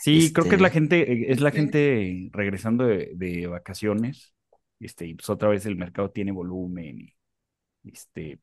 Sí, 0.00 0.32
creo 0.32 0.48
que 0.48 0.56
es 0.56 0.60
la 0.60 0.68
este, 0.68 0.80
gente, 0.80 1.12
eh, 1.12 1.26
es 1.28 1.40
la 1.40 1.52
gente 1.52 2.28
regresando 2.32 2.84
de, 2.84 3.46
vacaciones. 3.48 4.34
Este, 4.80 5.06
y 5.06 5.14
pues 5.14 5.30
otra 5.30 5.48
vez 5.48 5.64
el 5.66 5.76
mercado 5.76 6.10
tiene 6.10 6.32
volumen. 6.32 6.98
Y, 6.98 7.15
este, 7.92 8.40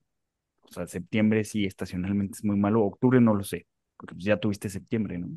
o 0.61 0.71
sea, 0.71 0.87
septiembre 0.87 1.43
sí 1.43 1.65
estacionalmente 1.65 2.37
es 2.37 2.43
muy 2.43 2.57
malo. 2.57 2.83
Octubre 2.83 3.19
no 3.21 3.35
lo 3.35 3.43
sé, 3.43 3.67
porque 3.97 4.15
pues 4.15 4.25
ya 4.25 4.37
tuviste 4.37 4.69
septiembre, 4.69 5.17
¿no? 5.19 5.29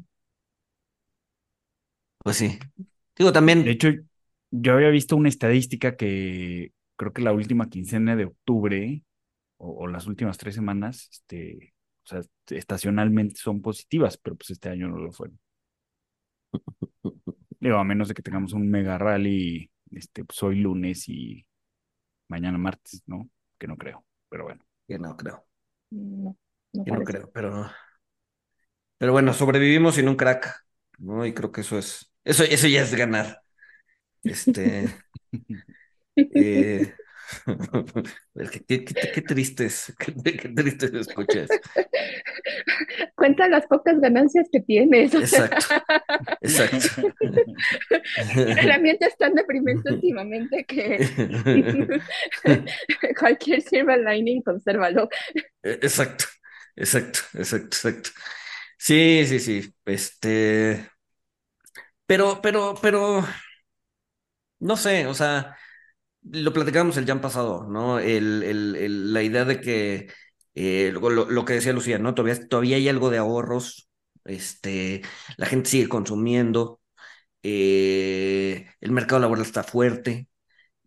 Pues 2.19 2.37
sí. 2.37 2.59
Digo, 3.17 3.33
también. 3.33 3.65
De 3.65 3.71
hecho, 3.71 3.89
yo 4.51 4.75
había 4.75 4.89
visto 4.91 5.17
una 5.17 5.29
estadística 5.29 5.97
que 5.97 6.73
creo 6.97 7.13
que 7.13 7.23
la 7.23 7.33
última 7.33 7.69
quincena 7.69 8.17
de 8.17 8.25
octubre 8.27 9.03
o, 9.59 9.87
las 9.87 10.07
últimas 10.07 10.37
tres 10.39 10.55
semanas, 10.55 11.09
este, 11.11 11.75
o 12.05 12.09
sea, 12.09 12.21
estacionalmente 12.51 13.37
son 13.37 13.63
positivas, 13.63 14.17
pero 14.19 14.37
pues 14.37 14.51
este 14.51 14.69
año 14.69 14.89
no 14.89 14.99
lo 14.99 15.13
fueron. 15.13 15.39
Digo, 17.61 17.77
a 17.77 17.85
menos 17.85 18.09
de 18.09 18.15
que 18.15 18.23
tengamos 18.23 18.53
un 18.53 18.69
mega 18.69 18.99
rally, 18.99 19.71
este, 19.91 20.25
pues 20.25 20.43
hoy 20.43 20.57
lunes 20.57 21.09
y 21.09 21.47
mañana 22.29 22.59
martes, 22.59 23.03
¿no? 23.07 23.31
Que 23.59 23.67
no 23.67 23.77
creo, 23.77 24.05
pero 24.29 24.45
bueno. 24.45 24.65
Que 24.87 24.99
no 24.99 25.17
creo. 25.17 25.47
No, 25.91 26.37
no, 26.73 26.85
que 26.85 26.91
no 26.91 27.05
creo, 27.05 27.31
pero. 27.33 27.71
Pero 28.99 29.13
bueno, 29.13 29.33
sobrevivimos 29.33 29.95
sin 29.95 30.09
un 30.09 30.17
crack, 30.17 30.65
¿no? 30.99 31.27
Y 31.27 31.35
creo 31.35 31.53
que 31.53 31.63
eso 31.63 31.79
es. 31.79 32.13
Eso, 32.25 32.45
eso 32.45 32.67
ya 32.67 32.83
es 32.83 32.95
ganar. 32.95 33.43
Este. 34.23 34.89
Eh, 36.19 36.95
qué, 38.67 38.85
qué, 38.85 39.23
tristes, 39.23 39.95
qué, 39.99 40.13
tristes 40.13 40.95
escuchas. 40.95 41.49
Cuenta 43.27 43.49
las 43.49 43.67
pocas 43.67 43.99
ganancias 43.99 44.47
que 44.53 44.61
tienes. 44.61 45.13
Exacto, 45.13 45.67
exacto. 46.41 47.13
El 48.37 48.71
ambiente 48.71 49.07
es 49.07 49.17
tan 49.19 49.35
deprimente 49.35 49.93
últimamente 49.93 50.65
que 50.65 50.99
cualquier 53.19 53.63
silver 53.63 53.99
lining, 53.99 54.43
consérvalo. 54.43 55.09
E, 55.65 55.73
exacto, 55.83 56.27
exacto, 56.77 57.19
exacto, 57.35 57.77
exacto. 57.77 58.11
Sí, 58.79 59.25
sí, 59.27 59.41
sí. 59.41 59.75
Este. 59.85 60.89
Pero, 62.07 62.41
pero, 62.43 62.75
pero. 62.81 63.25
No 64.59 64.77
sé, 64.77 65.07
o 65.07 65.15
sea 65.15 65.57
lo 66.33 66.53
platicábamos 66.53 66.97
el 66.97 67.07
ya 67.07 67.21
pasado, 67.21 67.67
¿no? 67.69 67.99
El, 68.01 68.43
el, 68.43 69.13
la 69.13 69.23
idea 69.23 69.45
de 69.45 69.61
que, 69.61 70.09
eh, 70.57 70.91
lo, 70.93 71.11
lo, 71.11 71.45
que 71.45 71.53
decía 71.55 71.73
Lucía, 71.75 71.99
¿no? 71.99 72.15
Todavía, 72.15 72.49
todavía 72.49 72.77
hay 72.77 72.89
algo 72.89 73.11
de 73.11 73.19
ahorros, 73.19 73.91
este, 74.25 75.03
la 75.37 75.47
gente 75.47 75.69
sigue 75.71 75.89
consumiendo, 75.89 76.81
eh, 77.43 78.67
el 78.81 78.93
mercado 78.93 79.21
laboral 79.21 79.45
está 79.45 79.63
fuerte, 79.65 80.29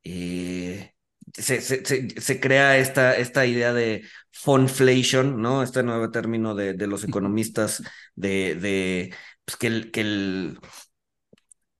eh, 0.04 0.94
se, 1.34 1.62
se, 1.62 1.84
se, 2.20 2.40
crea 2.40 2.78
esta, 2.80 3.16
esta 3.16 3.46
idea 3.46 3.74
de 3.74 4.04
funflation, 4.32 5.42
¿no? 5.42 5.64
Este 5.64 5.84
nuevo 5.84 6.10
término 6.12 6.56
de, 6.56 6.74
de 6.74 6.88
los 6.88 7.04
economistas 7.04 7.84
de, 8.16 8.56
de 8.56 9.14
pues 9.46 9.58
que 9.58 9.68
el, 9.68 9.92
que 9.92 10.02
el 10.02 10.60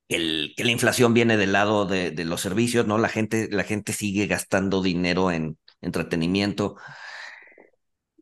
el, 0.10 0.54
que 0.58 0.64
la 0.64 0.72
inflación 0.72 1.14
viene 1.14 1.38
del 1.38 1.54
lado 1.54 1.86
de, 1.86 2.12
de, 2.12 2.26
los 2.26 2.42
servicios, 2.42 2.86
¿no? 2.88 2.98
La 2.98 3.10
gente, 3.10 3.48
la 3.52 3.64
gente 3.64 3.94
sigue 3.94 4.28
gastando 4.28 4.82
dinero 4.82 5.32
en 5.32 5.58
entretenimiento. 5.82 6.78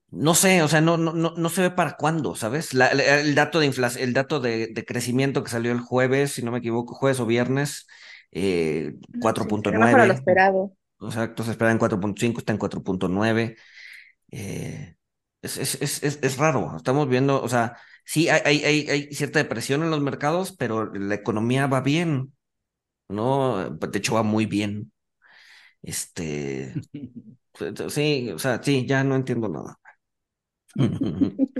No 0.10 0.36
sé, 0.36 0.62
o 0.62 0.68
sea, 0.70 0.80
no, 0.80 0.96
no, 0.96 1.14
no, 1.14 1.34
no 1.36 1.50
se 1.50 1.62
ve 1.62 1.72
para 1.72 1.98
cuándo, 1.98 2.34
¿sabes? 2.34 2.74
el 2.74 3.36
dato 3.36 3.60
de 3.60 3.66
inflación, 3.66 4.04
el 4.04 4.14
dato 4.14 4.40
de, 4.40 4.68
de, 4.68 4.86
crecimiento 4.86 5.44
que 5.44 5.52
salió 5.52 5.74
el 5.74 5.82
jueves, 5.82 6.32
si 6.32 6.44
no 6.44 6.52
me 6.52 6.60
equivoco, 6.60 6.94
jueves 6.94 7.20
o 7.20 7.26
viernes, 7.26 7.88
eh, 8.32 8.96
4.9. 9.20 9.92
para 9.92 10.06
lo 10.06 10.14
esperado. 10.14 10.74
Exacto, 11.02 11.44
se 11.44 11.52
espera 11.52 11.72
en 11.72 11.80
4.5, 11.80 12.38
está 12.38 12.54
en 12.54 12.60
4.9. 12.60 13.58
Eh, 14.32 14.96
es, 15.42 15.58
es, 15.58 16.04
es, 16.04 16.20
es, 16.22 16.38
raro, 16.38 16.76
estamos 16.78 17.08
viendo, 17.10 17.42
o 17.42 17.50
sea, 17.50 17.78
sí 18.06 18.30
hay, 18.30 18.64
hay, 18.64 18.90
hay, 18.90 19.14
cierta 19.14 19.40
depresión 19.40 19.84
en 19.84 19.92
los 19.92 20.02
mercados, 20.02 20.56
pero 20.58 20.92
la 20.94 21.16
economía 21.16 21.68
va 21.68 21.82
bien, 21.82 22.34
¿no? 23.10 23.70
De 23.72 23.98
hecho, 23.98 24.16
va 24.16 24.24
muy 24.24 24.46
bien. 24.46 24.92
Este, 25.82 26.74
sí, 27.90 28.32
o 28.32 28.40
sea, 28.40 28.62
sí, 28.64 28.86
ya 28.86 29.04
no 29.04 29.16
entiendo 29.16 29.50
nada. 29.50 29.80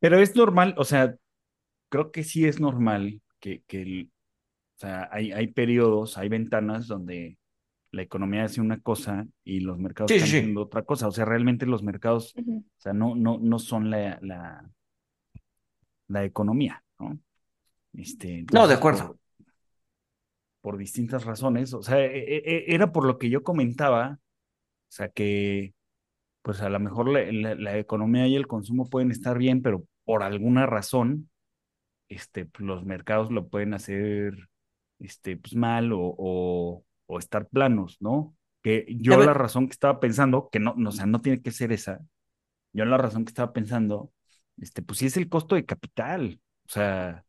Pero 0.00 0.20
es 0.20 0.36
normal, 0.36 0.74
o 0.76 0.84
sea, 0.84 1.16
creo 1.88 2.12
que 2.12 2.24
sí 2.24 2.44
es 2.46 2.60
normal 2.60 3.22
que, 3.40 3.62
que 3.66 4.08
O 4.76 4.78
sea, 4.78 5.08
hay, 5.10 5.32
hay 5.32 5.48
periodos, 5.48 6.18
hay 6.18 6.28
ventanas 6.28 6.86
donde 6.86 7.38
la 7.92 8.02
economía 8.02 8.44
hace 8.44 8.60
una 8.60 8.80
cosa 8.80 9.26
y 9.42 9.60
los 9.60 9.78
mercados 9.78 10.10
están 10.10 10.28
haciendo 10.28 10.62
otra 10.62 10.82
cosa. 10.82 11.08
O 11.08 11.12
sea, 11.12 11.24
realmente 11.24 11.66
los 11.66 11.82
mercados, 11.82 12.34
o 12.36 12.62
sea, 12.76 12.92
no, 12.92 13.14
no, 13.14 13.38
no 13.38 13.58
son 13.58 13.90
la, 13.90 14.18
la, 14.20 14.70
la 16.08 16.24
economía, 16.24 16.84
¿no? 16.98 17.18
Este, 17.94 18.44
no, 18.52 18.68
de 18.68 18.74
acuerdo. 18.74 19.18
Por, 20.60 20.76
distintas 20.76 21.24
razones. 21.24 21.72
O 21.72 21.82
sea, 21.82 22.00
e, 22.00 22.18
e, 22.18 22.42
e, 22.44 22.74
era 22.74 22.92
por 22.92 23.06
lo 23.06 23.18
que 23.18 23.30
yo 23.30 23.42
comentaba, 23.42 24.18
o 24.18 24.92
sea, 24.92 25.08
que 25.08 25.75
pues 26.46 26.60
a 26.62 26.68
lo 26.68 26.78
mejor 26.78 27.08
la, 27.08 27.76
economía 27.76 28.28
y 28.28 28.36
el 28.36 28.46
consumo 28.46 28.88
pueden 28.88 29.10
estar 29.10 29.36
bien, 29.36 29.62
pero 29.62 29.82
por 30.04 30.22
alguna 30.22 30.64
razón, 30.64 31.28
este, 32.08 32.46
pues, 32.46 32.64
los 32.64 32.84
mercados 32.84 33.32
lo 33.32 33.48
pueden 33.48 33.74
hacer 33.74 34.48
este, 35.00 35.36
pues 35.36 35.56
mal 35.56 35.92
o, 35.92 36.84
o, 37.08 37.18
estar 37.18 37.48
planos, 37.48 37.96
¿no? 37.98 38.36
Que 38.62 38.86
yo 38.88 39.18
la 39.18 39.34
razón 39.34 39.66
que 39.66 39.72
estaba 39.72 39.98
pensando, 39.98 40.48
que 40.52 40.60
no, 40.60 40.74
no, 40.76 40.90
o 40.90 40.92
sea, 40.92 41.06
no 41.06 41.20
tiene 41.20 41.42
que 41.42 41.50
ser 41.50 41.72
esa, 41.72 41.98
yo 42.72 42.84
la 42.84 42.96
razón 42.96 43.24
que 43.24 43.30
estaba 43.30 43.52
pensando, 43.52 44.12
este, 44.56 44.82
pues 44.82 45.00
sí 45.00 45.06
es 45.06 45.16
el 45.16 45.28
costo 45.28 45.56
de 45.56 45.64
capital, 45.64 46.40
o 46.66 46.68
sea, 46.68 47.24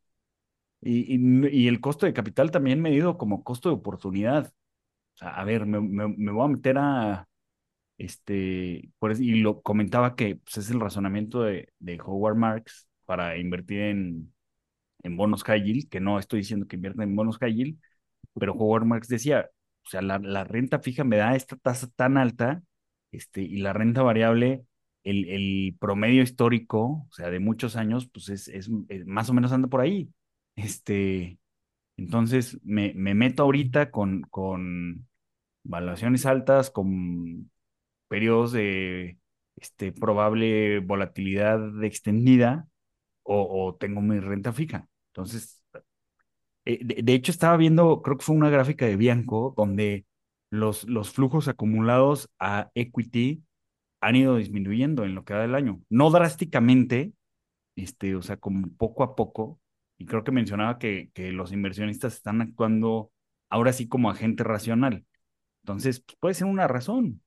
y, 0.80 1.16
y, 1.50 1.68
el 1.68 1.82
costo 1.82 2.06
de 2.06 2.14
capital 2.14 2.52
también 2.52 2.84
medido 2.84 3.18
como 3.18 3.44
costo 3.44 3.70
de 3.70 3.76
oportunidad. 3.76 4.54
O 5.16 5.18
sea, 5.18 5.30
a 5.30 5.44
ver, 5.44 5.66
me, 5.66 5.80
me, 5.82 6.32
voy 6.32 6.46
a 6.46 6.50
meter 6.50 6.78
a, 6.78 7.27
este, 7.98 8.90
por, 9.00 9.20
y 9.20 9.42
lo 9.42 9.62
comentaba 9.62 10.16
que 10.16 10.38
pues, 10.38 10.58
es 10.58 10.70
el 10.70 10.80
razonamiento 10.80 11.42
de, 11.44 11.70
de 11.80 12.00
Howard 12.02 12.36
Marks 12.38 12.88
para 13.06 13.38
invertir 13.38 13.82
en, 13.82 14.34
en 15.04 15.18
bonos 15.18 15.44
high 15.44 15.88
que 15.90 16.00
no 16.00 16.20
estoy 16.20 16.40
diciendo 16.40 16.68
que 16.68 16.76
invierta 16.78 17.04
en 17.04 17.16
bonos 17.16 17.38
high 17.40 17.78
pero 18.40 18.54
Howard 18.54 18.86
Marks 18.86 19.08
decía, 19.08 19.50
o 19.86 19.90
sea, 19.90 20.02
la, 20.02 20.20
la 20.20 20.44
renta 20.44 20.80
fija 20.80 21.04
me 21.04 21.18
da 21.18 21.36
esta 21.36 21.56
tasa 21.58 21.88
tan 21.96 22.18
alta, 22.18 22.64
este, 23.12 23.42
y 23.42 23.58
la 23.58 23.74
renta 23.74 24.04
variable, 24.04 24.66
el, 25.04 25.30
el 25.30 25.76
promedio 25.80 26.22
histórico, 26.22 27.08
o 27.10 27.14
sea, 27.14 27.30
de 27.30 27.40
muchos 27.40 27.76
años, 27.76 28.08
pues 28.12 28.30
es, 28.30 28.48
es, 28.50 28.70
más 29.06 29.30
o 29.30 29.34
menos 29.34 29.52
anda 29.52 29.68
por 29.68 29.82
ahí. 29.82 30.10
Este, 30.56 31.40
entonces 31.98 32.60
me, 32.64 32.94
me 32.96 33.14
meto 33.16 33.44
ahorita 33.44 33.92
con, 33.92 34.22
con 34.24 35.08
valuaciones 35.64 36.26
altas, 36.26 36.72
con 36.72 37.50
periodos 38.08 38.52
de 38.52 39.18
este, 39.58 39.92
probable 39.92 40.80
volatilidad 40.80 41.84
extendida, 41.84 42.68
o, 43.24 43.76
tengo 43.80 44.02
mi 44.02 44.20
renta 44.20 44.54
fija. 44.54 44.88
Entonces, 45.12 45.62
eh, 46.66 46.80
de, 46.84 47.14
hecho 47.14 47.32
estaba 47.32 47.58
viendo, 47.58 48.02
creo 48.02 48.18
que 48.18 48.26
fue 48.26 48.36
una 48.36 48.50
gráfica 48.50 48.86
de 48.86 48.96
Bianco, 48.96 49.54
donde 49.58 50.06
los, 50.50 50.86
los 50.86 51.12
flujos 51.12 51.48
acumulados 51.48 52.30
a 52.40 52.72
equity 52.76 53.44
han 54.02 54.16
ido 54.16 54.38
disminuyendo 54.38 55.04
en 55.06 55.16
lo 55.16 55.26
que 55.26 55.34
da 55.34 55.42
del 55.42 55.56
año. 55.56 55.82
No 55.90 56.10
drásticamente, 56.12 57.14
este, 57.76 58.16
o 58.16 58.22
sea, 58.22 58.38
como 58.38 58.70
poco 58.78 59.04
a 59.04 59.16
poco. 59.16 59.60
Y 59.98 60.06
creo 60.06 60.24
que 60.24 60.32
mencionaba 60.32 60.78
que, 60.80 61.10
que 61.14 61.32
los 61.32 61.52
inversionistas 61.52 62.16
están 62.16 62.42
actuando 62.42 63.12
ahora 63.50 63.74
sí 63.74 63.88
como 63.88 64.10
agente 64.10 64.44
racional. 64.44 65.06
Entonces, 65.64 66.02
pues, 66.02 66.18
puede 66.20 66.34
ser 66.36 66.48
una 66.48 66.68
razón. 66.68 67.22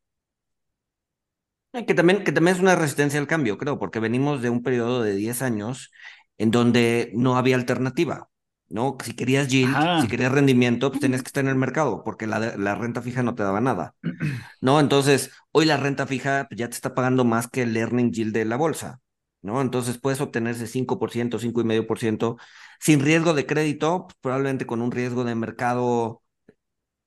Eh, 1.72 1.86
que 1.86 1.94
también, 1.94 2.24
que 2.24 2.32
también 2.32 2.56
es 2.56 2.62
una 2.62 2.74
resistencia 2.74 3.20
al 3.20 3.26
cambio, 3.28 3.56
creo, 3.58 3.78
porque 3.78 4.00
venimos 4.00 4.42
de 4.42 4.50
un 4.50 4.62
periodo 4.62 5.02
de 5.02 5.14
10 5.14 5.40
años 5.42 5.90
en 6.38 6.50
donde 6.50 7.12
no 7.14 7.36
había 7.36 7.54
alternativa, 7.56 8.28
¿no? 8.68 8.96
Si 9.04 9.14
querías 9.14 9.46
yield, 9.48 9.86
si 9.94 10.08
querías 10.08 10.32
rendimiento, 10.32 10.90
pues 10.90 11.00
tenías 11.00 11.22
que 11.22 11.28
estar 11.28 11.44
en 11.44 11.50
el 11.50 11.56
mercado, 11.56 12.02
porque 12.04 12.26
la, 12.26 12.38
la 12.56 12.74
renta 12.74 13.02
fija 13.02 13.22
no 13.22 13.34
te 13.36 13.44
daba 13.44 13.60
nada, 13.60 13.94
¿no? 14.60 14.80
Entonces, 14.80 15.30
hoy 15.52 15.64
la 15.66 15.76
renta 15.76 16.06
fija 16.06 16.48
ya 16.50 16.68
te 16.68 16.74
está 16.74 16.94
pagando 16.94 17.24
más 17.24 17.46
que 17.48 17.62
el 17.62 17.76
earning 17.76 18.10
yield 18.12 18.34
de 18.34 18.44
la 18.46 18.56
bolsa, 18.56 19.00
¿no? 19.42 19.60
Entonces 19.60 19.98
puedes 19.98 20.20
obtener 20.20 20.54
ese 20.56 20.66
5%, 20.66 21.38
5,5%, 21.38 22.36
sin 22.80 23.00
riesgo 23.00 23.32
de 23.34 23.46
crédito, 23.46 24.08
probablemente 24.20 24.66
con 24.66 24.82
un 24.82 24.90
riesgo 24.90 25.22
de 25.24 25.34
mercado 25.36 26.22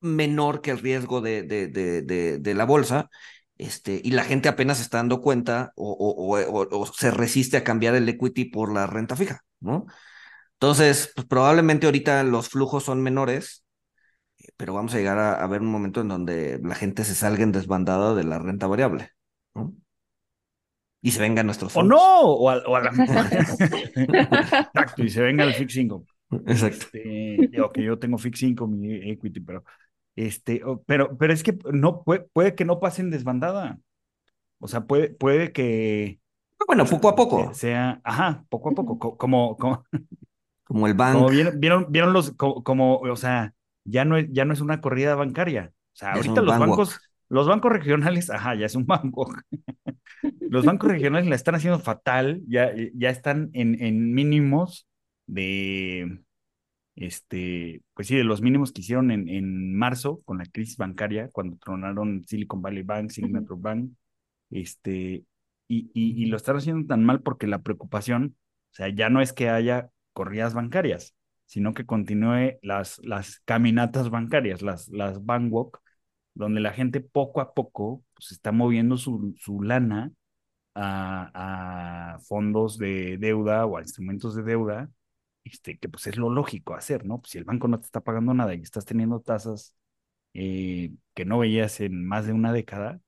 menor 0.01 0.61
que 0.61 0.71
el 0.71 0.79
riesgo 0.79 1.21
de, 1.21 1.43
de, 1.43 1.67
de, 1.67 2.39
de 2.39 2.53
la 2.55 2.65
bolsa, 2.65 3.09
este, 3.57 4.01
y 4.03 4.11
la 4.11 4.23
gente 4.23 4.49
apenas 4.49 4.79
está 4.79 4.97
dando 4.97 5.21
cuenta 5.21 5.73
o, 5.75 6.85
se 6.97 7.11
resiste 7.11 7.57
a 7.57 7.63
cambiar 7.63 7.95
el 7.95 8.09
equity 8.09 8.45
por 8.45 8.73
la 8.73 8.87
renta 8.87 9.15
fija, 9.15 9.41
¿no? 9.59 9.85
Entonces, 10.53 11.11
pues, 11.15 11.27
probablemente 11.27 11.85
ahorita 11.85 12.23
los 12.23 12.49
flujos 12.49 12.83
son 12.83 13.01
menores, 13.01 13.65
eh, 14.39 14.49
pero 14.57 14.73
vamos 14.73 14.93
a 14.93 14.97
llegar 14.97 15.19
a, 15.19 15.45
ver 15.47 15.61
un 15.61 15.71
momento 15.71 16.01
en 16.01 16.07
donde 16.07 16.59
la 16.63 16.75
gente 16.75 17.03
se 17.03 17.15
salga 17.15 17.43
en 17.43 17.51
desbandada 17.51 18.15
de 18.15 18.23
la 18.23 18.39
renta 18.39 18.67
variable, 18.67 19.09
¿no? 19.53 19.73
Y 21.01 21.11
se 21.11 21.19
venga 21.19 21.43
nuestros 21.43 21.73
fondos. 21.73 21.99
O 22.01 22.01
no, 22.01 22.21
o 22.21 22.49
a, 22.49 22.81
la 22.81 22.89
Exacto, 24.73 25.03
y 25.03 25.09
se 25.09 25.21
venga 25.21 25.43
el 25.43 25.53
fixed 25.53 25.81
income. 25.81 26.05
Exacto. 26.47 26.85
Este, 26.93 27.49
que 27.73 27.83
yo 27.83 27.99
tengo 27.99 28.17
fixed 28.17 28.47
income 28.47 28.87
y 28.87 29.11
equity, 29.11 29.41
pero 29.41 29.65
este, 30.15 30.61
pero, 30.85 31.17
pero 31.17 31.33
es 31.33 31.43
que 31.43 31.57
no 31.71 32.03
puede, 32.03 32.27
puede 32.33 32.55
que 32.55 32.65
no 32.65 32.79
pasen 32.79 33.09
desbandada. 33.09 33.79
O 34.59 34.67
sea, 34.67 34.85
puede, 34.85 35.09
puede 35.09 35.51
que. 35.51 36.19
Bueno, 36.67 36.85
poco 36.85 37.09
a 37.09 37.15
poco. 37.15 37.53
Sea, 37.53 37.99
ajá, 38.03 38.45
poco 38.49 38.69
a 38.69 38.73
poco, 38.73 39.17
como, 39.17 39.57
como, 39.57 39.83
como 40.63 40.87
el 40.87 40.93
banco. 40.93 41.29
vieron, 41.29 41.59
vieron, 41.59 41.87
vieron 41.89 42.13
los, 42.13 42.31
como, 42.31 42.97
o 42.97 43.15
sea, 43.15 43.53
ya 43.83 44.05
no 44.05 44.17
es, 44.17 44.27
ya 44.31 44.45
no 44.45 44.53
es 44.53 44.61
una 44.61 44.79
corrida 44.79 45.15
bancaria. 45.15 45.73
O 45.93 45.95
sea, 45.95 46.13
ahorita 46.13 46.41
los 46.41 46.57
bancos, 46.57 47.01
los 47.27 47.47
bancos 47.47 47.71
regionales, 47.71 48.29
ajá, 48.29 48.55
ya 48.55 48.65
es 48.65 48.75
un 48.75 48.85
banco. 48.85 49.33
los 50.39 50.63
bancos 50.63 50.91
regionales 50.91 51.27
la 51.27 51.35
están 51.35 51.55
haciendo 51.55 51.79
fatal, 51.79 52.41
ya, 52.47 52.71
ya 52.93 53.09
están 53.09 53.49
en, 53.53 53.81
en 53.83 54.13
mínimos 54.13 54.87
de, 55.27 56.22
este, 56.95 57.81
pues 57.93 58.07
sí, 58.07 58.15
de 58.15 58.23
los 58.23 58.41
mínimos 58.41 58.71
que 58.71 58.81
hicieron 58.81 59.11
en, 59.11 59.27
en 59.29 59.75
marzo 59.75 60.19
con 60.25 60.37
la 60.37 60.45
crisis 60.45 60.77
bancaria, 60.77 61.29
cuando 61.31 61.57
tronaron 61.57 62.23
Silicon 62.27 62.61
Valley 62.61 62.83
Bank, 62.83 63.09
Signature 63.09 63.59
Bank, 63.59 63.91
este, 64.51 65.25
y, 65.67 65.91
y, 65.93 66.25
lo 66.27 66.37
están 66.37 66.57
haciendo 66.57 66.87
tan 66.87 67.03
mal 67.03 67.21
porque 67.21 67.47
la 67.47 67.61
preocupación, 67.61 68.35
o 68.71 68.75
sea, 68.75 68.89
ya 68.89 69.09
no 69.09 69.21
es 69.21 69.33
que 69.33 69.49
haya 69.49 69.89
corridas 70.13 70.53
bancarias, 70.53 71.15
sino 71.45 71.73
que 71.73 71.85
continúe 71.85 72.59
las, 72.61 72.99
las 73.03 73.39
caminatas 73.45 74.09
bancarias, 74.09 74.61
las, 74.61 74.89
las 74.89 75.25
bank 75.25 75.51
walk, 75.51 75.81
donde 76.35 76.61
la 76.61 76.71
gente 76.73 77.01
poco 77.01 77.41
a 77.41 77.53
poco 77.53 78.03
pues, 78.13 78.31
está 78.31 78.51
moviendo 78.51 78.97
su, 78.97 79.33
su 79.37 79.61
lana 79.61 80.11
a, 80.75 82.15
a 82.15 82.19
fondos 82.19 82.77
de 82.77 83.17
deuda 83.17 83.65
o 83.65 83.77
a 83.77 83.81
instrumentos 83.81 84.35
de 84.35 84.43
deuda 84.43 84.89
este, 85.43 85.77
que 85.77 85.89
pues 85.89 86.07
es 86.07 86.17
lo 86.17 86.29
lógico 86.29 86.75
hacer, 86.75 87.05
¿no? 87.05 87.19
Pues 87.19 87.31
si 87.31 87.37
el 87.37 87.43
banco 87.45 87.67
no 87.67 87.79
te 87.79 87.85
está 87.85 88.01
pagando 88.01 88.33
nada 88.33 88.53
y 88.55 88.61
estás 88.61 88.85
teniendo 88.85 89.19
tasas 89.21 89.75
eh, 90.33 90.91
que 91.13 91.25
no 91.25 91.39
veías 91.39 91.79
en 91.81 92.05
más 92.05 92.25
de 92.27 92.33
una 92.33 92.53
década, 92.53 93.01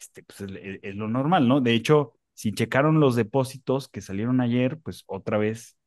este, 0.00 0.22
pues 0.24 0.40
es, 0.82 0.94
lo 0.96 1.08
normal, 1.08 1.48
¿no? 1.48 1.60
De 1.60 1.74
hecho, 1.74 2.14
si 2.34 2.52
checaron 2.52 3.00
los 3.00 3.16
depósitos 3.16 3.88
que 3.88 4.00
salieron 4.02 4.40
ayer, 4.40 4.78
pues 4.80 5.04
otra 5.06 5.38
vez 5.38 5.78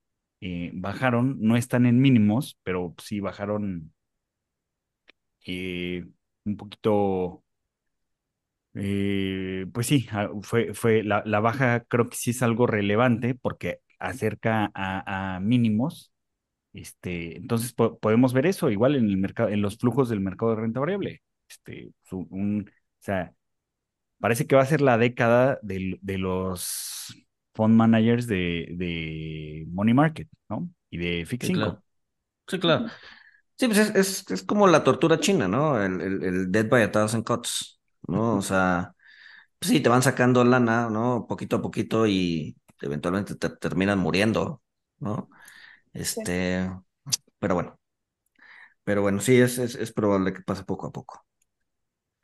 eh, 0.41 0.71
bajaron, 0.73 1.37
no 1.41 1.57
están 1.57 1.85
en 1.85 2.01
mínimos, 2.01 2.59
pero 2.63 2.95
sí 2.99 3.19
bajaron 3.19 3.93
eh, 5.45 6.05
un 6.45 6.57
poquito, 6.57 7.43
pues 8.73 9.87
sí, 9.87 10.07
ah, 10.11 10.29
fue, 10.41 10.73
fue 10.73 11.03
la 11.03 11.39
baja 11.39 11.83
creo 11.85 12.09
que 12.09 12.15
sí 12.15 12.31
es 12.31 12.41
algo 12.43 12.67
relevante 12.67 13.33
porque 13.35 13.81
acerca 13.99 14.71
a, 14.73 15.39
mínimos. 15.41 16.11
Este, 16.73 17.37
entonces 17.37 17.73
podemos 17.73 18.33
ver 18.33 18.45
eso 18.45 18.69
igual 18.69 18.95
en 18.95 19.05
el 19.05 19.17
mercado, 19.17 19.49
en 19.49 19.61
los 19.61 19.77
flujos 19.77 20.09
del 20.09 20.19
mercado 20.19 20.55
de 20.55 20.61
renta 20.61 20.79
variable. 20.79 21.21
Este, 21.49 21.89
un, 22.11 22.69
o 22.69 22.71
sea, 22.99 23.33
parece 24.19 24.47
que 24.47 24.55
va 24.55 24.61
a 24.61 24.65
ser 24.65 24.81
la 24.81 24.97
década 24.97 25.59
de, 25.61 25.97
de 26.01 26.17
los 26.17 27.15
fund 27.53 27.75
managers 27.75 28.27
de, 28.27 28.67
de, 28.77 29.65
money 29.69 29.93
market, 29.93 30.27
¿no? 30.49 30.69
Y 30.89 30.97
de 30.97 31.25
fixing. 31.25 31.55
Sí, 32.47 32.59
claro. 32.59 32.87
Sí, 33.57 33.67
pues 33.67 33.79
es, 33.79 34.29
es, 34.29 34.43
como 34.43 34.67
la 34.67 34.83
tortura 34.83 35.19
china, 35.19 35.47
¿no? 35.47 35.83
El, 35.83 35.99
el, 35.99 36.23
el, 36.23 36.51
dead 36.51 36.69
by 36.69 36.83
a 36.83 36.91
thousand 36.91 37.25
cuts, 37.25 37.79
¿no? 38.07 38.35
O 38.35 38.41
sea, 38.43 38.93
pues 39.59 39.71
sí, 39.71 39.79
te 39.79 39.89
van 39.89 40.03
sacando 40.03 40.43
lana, 40.43 40.89
¿no? 40.89 41.25
Poquito 41.27 41.57
a 41.57 41.61
poquito 41.61 42.05
y 42.05 42.55
eventualmente 42.81 43.35
te 43.35 43.49
terminan 43.49 43.99
muriendo, 43.99 44.61
¿no? 44.99 45.29
Este, 45.93 46.69
pero 47.39 47.55
bueno. 47.55 47.79
Pero 48.83 49.01
bueno, 49.01 49.19
sí, 49.19 49.39
es, 49.39 49.57
es, 49.57 49.91
probable 49.91 50.33
que 50.33 50.41
pase 50.41 50.63
poco 50.63 50.87
a 50.87 50.91
poco. 50.91 51.25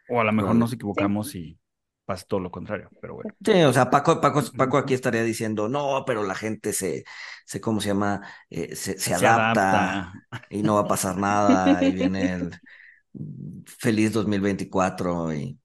O 0.09 0.21
a 0.21 0.23
lo 0.23 0.31
mejor 0.31 0.55
nos 0.55 0.71
equivocamos 0.71 1.35
y, 1.35 1.59
pasa 2.05 2.25
todo 2.27 2.39
lo 2.39 2.51
contrario, 2.51 2.89
pero 3.01 3.15
bueno. 3.15 3.33
Sí, 3.43 3.63
o 3.63 3.73
sea, 3.73 3.89
Paco, 3.89 4.19
Paco, 4.19 4.43
Paco 4.57 4.77
aquí 4.77 4.93
estaría 4.93 5.23
diciendo, 5.23 5.69
no, 5.69 6.03
pero 6.05 6.23
la 6.23 6.35
gente 6.35 6.73
se, 6.73 7.03
se 7.45 7.61
¿cómo 7.61 7.81
se 7.81 7.89
llama? 7.89 8.21
Eh, 8.49 8.75
se, 8.75 8.97
se, 8.97 9.13
adapta, 9.13 10.13
y 10.49 10.63
no 10.63 10.75
va 10.75 10.81
a 10.81 10.87
pasar 10.87 11.17
nada 11.17 11.83
y 11.83 11.91
viene 11.91 12.33
el 12.33 12.61
feliz 13.65 14.11
2024 14.13 15.33
y 15.33 15.59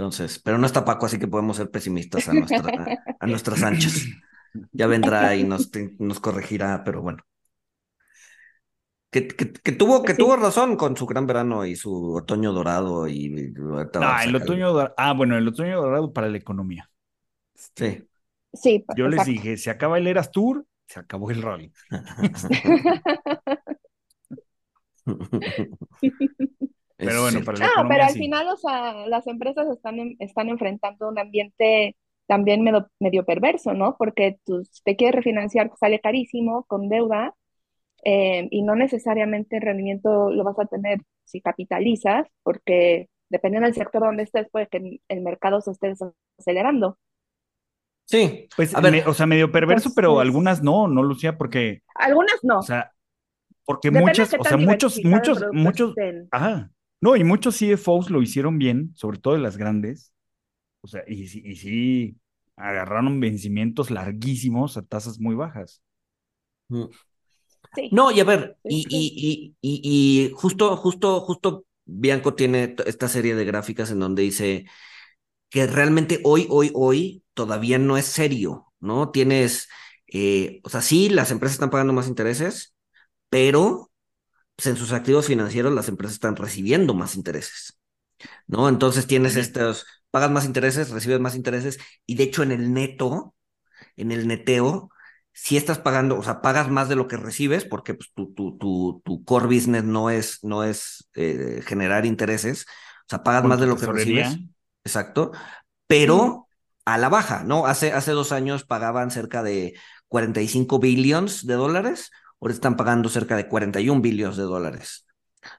entonces, 0.00 0.38
pero 0.38 0.56
no 0.56 0.66
está 0.66 0.82
Paco, 0.82 1.04
así 1.04 1.18
que 1.18 1.28
podemos 1.28 1.58
ser 1.58 1.70
pesimistas 1.70 2.26
a, 2.26 2.32
nuestra, 2.32 2.98
a 3.20 3.26
nuestras 3.26 3.62
anchas. 3.62 4.06
Ya 4.72 4.86
vendrá 4.86 5.36
y 5.36 5.44
nos, 5.44 5.70
nos 5.98 6.20
corregirá, 6.20 6.82
pero 6.84 7.02
bueno. 7.02 7.22
Que, 9.10 9.28
que, 9.28 9.72
tuvo, 9.72 10.02
que 10.02 10.14
tuvo 10.14 10.36
razón 10.36 10.76
con 10.76 10.96
su 10.96 11.04
gran 11.04 11.26
verano 11.26 11.66
y 11.66 11.76
su 11.76 12.14
otoño 12.14 12.52
dorado 12.52 13.08
y, 13.08 13.52
ah, 14.00 14.24
el 14.24 14.36
otoño 14.36 14.72
dorado. 14.72 14.94
Ah, 14.96 15.12
bueno, 15.12 15.36
el 15.36 15.46
otoño 15.46 15.82
dorado 15.82 16.12
para 16.14 16.30
la 16.30 16.38
economía. 16.38 16.88
Sí. 17.54 18.02
Sí. 18.54 18.86
Yo 18.96 19.06
les 19.08 19.26
dije, 19.26 19.58
se 19.58 19.68
acaba 19.68 19.98
el 19.98 20.06
Eras 20.06 20.30
Tour, 20.30 20.64
se 20.86 21.00
acabó 21.00 21.30
el 21.30 21.42
rally. 21.42 21.70
pero 27.04 27.22
bueno, 27.22 27.40
para 27.44 27.58
la 27.58 27.66
no, 27.76 27.88
pero 27.88 28.04
al 28.04 28.12
final, 28.12 28.48
o 28.48 28.56
sea, 28.56 29.06
las 29.06 29.26
empresas 29.26 29.68
están, 29.68 30.16
están 30.18 30.48
enfrentando 30.48 31.08
un 31.08 31.18
ambiente 31.18 31.96
también 32.26 32.62
medio, 32.62 32.88
medio 33.00 33.24
perverso, 33.24 33.74
¿no? 33.74 33.96
Porque 33.98 34.38
tú 34.44 34.62
te 34.84 34.96
quieres 34.96 35.16
refinanciar, 35.16 35.72
sale 35.78 36.00
carísimo, 36.00 36.64
con 36.64 36.88
deuda, 36.88 37.34
eh, 38.04 38.48
y 38.50 38.62
no 38.62 38.76
necesariamente 38.76 39.56
el 39.56 39.62
rendimiento 39.62 40.30
lo 40.30 40.44
vas 40.44 40.58
a 40.58 40.66
tener 40.66 41.00
si 41.24 41.40
capitalizas, 41.40 42.26
porque 42.42 43.08
dependiendo 43.28 43.66
del 43.66 43.74
sector 43.74 44.02
donde 44.02 44.22
estés, 44.22 44.48
puede 44.50 44.68
que 44.68 45.00
el 45.08 45.20
mercado 45.22 45.60
se 45.60 45.72
esté 45.72 45.94
acelerando. 46.38 46.98
Sí, 48.04 48.48
pues, 48.56 48.74
a 48.74 48.80
ver, 48.80 49.06
o 49.06 49.14
sea, 49.14 49.26
medio 49.26 49.52
perverso, 49.52 49.92
pero 49.94 50.18
algunas 50.18 50.62
no, 50.62 50.88
no, 50.88 51.02
Lucía, 51.02 51.38
porque... 51.38 51.82
Algunas 51.94 52.40
no. 52.42 52.58
O 52.58 52.62
sea, 52.62 52.90
porque 53.64 53.90
muchas, 53.92 54.34
o 54.34 54.42
sea, 54.42 54.56
muchos, 54.56 54.98
muchos, 55.04 55.44
muchos... 55.52 55.94
Ajá, 56.32 56.70
no, 57.00 57.16
y 57.16 57.24
muchos 57.24 57.56
CFOs 57.56 58.10
lo 58.10 58.22
hicieron 58.22 58.58
bien, 58.58 58.92
sobre 58.94 59.18
todo 59.18 59.34
de 59.34 59.40
las 59.40 59.56
grandes. 59.56 60.12
O 60.82 60.88
sea, 60.88 61.02
y, 61.06 61.22
y 61.24 61.56
sí 61.56 62.16
agarraron 62.56 63.20
vencimientos 63.20 63.90
larguísimos 63.90 64.76
a 64.76 64.82
tasas 64.82 65.18
muy 65.20 65.34
bajas. 65.34 65.82
Mm. 66.68 66.84
No, 67.92 68.10
y 68.10 68.20
a 68.20 68.24
ver, 68.24 68.56
y, 68.64 68.84
y, 68.88 69.54
y, 69.60 70.26
y, 70.28 70.32
justo, 70.34 70.76
justo, 70.76 71.20
justo 71.20 71.66
Bianco 71.84 72.34
tiene 72.34 72.74
esta 72.84 73.08
serie 73.08 73.34
de 73.36 73.44
gráficas 73.44 73.90
en 73.90 74.00
donde 74.00 74.22
dice 74.22 74.66
que 75.50 75.66
realmente 75.66 76.20
hoy, 76.24 76.46
hoy, 76.50 76.70
hoy 76.74 77.24
todavía 77.34 77.78
no 77.78 77.96
es 77.96 78.06
serio, 78.06 78.72
¿no? 78.80 79.10
Tienes, 79.10 79.68
eh, 80.08 80.60
o 80.64 80.68
sea, 80.70 80.82
sí, 80.82 81.10
las 81.10 81.30
empresas 81.30 81.54
están 81.54 81.70
pagando 81.70 81.92
más 81.92 82.08
intereses, 82.08 82.74
pero 83.30 83.89
pues, 84.60 84.74
en 84.74 84.76
sus 84.76 84.92
activos 84.92 85.26
financieros 85.26 85.72
las 85.72 85.88
empresas 85.88 86.14
están 86.14 86.36
recibiendo 86.36 86.92
más 86.92 87.16
intereses, 87.16 87.80
¿no? 88.46 88.68
Entonces 88.68 89.06
tienes 89.06 89.36
estos, 89.36 89.86
pagas 90.10 90.30
más 90.30 90.44
intereses, 90.44 90.90
recibes 90.90 91.18
más 91.18 91.34
intereses, 91.34 91.78
y 92.04 92.16
de 92.16 92.24
hecho 92.24 92.42
en 92.42 92.52
el 92.52 92.74
neto, 92.74 93.34
en 93.96 94.12
el 94.12 94.28
neteo, 94.28 94.90
si 95.32 95.56
estás 95.56 95.78
pagando, 95.78 96.18
o 96.18 96.22
sea, 96.22 96.42
pagas 96.42 96.68
más 96.68 96.90
de 96.90 96.96
lo 96.96 97.08
que 97.08 97.16
recibes, 97.16 97.64
porque 97.64 97.94
pues, 97.94 98.10
tu, 98.14 98.34
tu, 98.34 98.58
tu, 98.58 99.00
tu 99.02 99.24
core 99.24 99.46
business 99.46 99.84
no 99.84 100.10
es, 100.10 100.44
no 100.44 100.62
es 100.62 101.08
eh, 101.14 101.62
generar 101.64 102.04
intereses, 102.04 102.66
o 102.68 103.08
sea, 103.08 103.22
pagas 103.22 103.44
más 103.44 103.60
de 103.60 103.66
lo 103.66 103.78
que 103.78 103.86
recibes. 103.86 104.36
Exacto. 104.84 105.32
Pero 105.86 106.48
a 106.84 106.98
la 106.98 107.08
baja, 107.08 107.44
¿no? 107.44 107.64
Hace, 107.64 107.94
hace 107.94 108.12
dos 108.12 108.30
años 108.30 108.64
pagaban 108.64 109.10
cerca 109.10 109.42
de 109.42 109.72
45 110.08 110.78
billones 110.80 111.46
de 111.46 111.54
dólares, 111.54 112.10
ahora 112.40 112.54
están 112.54 112.76
pagando 112.76 113.08
cerca 113.08 113.36
de 113.36 113.48
41 113.48 114.00
billones 114.00 114.36
de 114.36 114.44
dólares, 114.44 115.06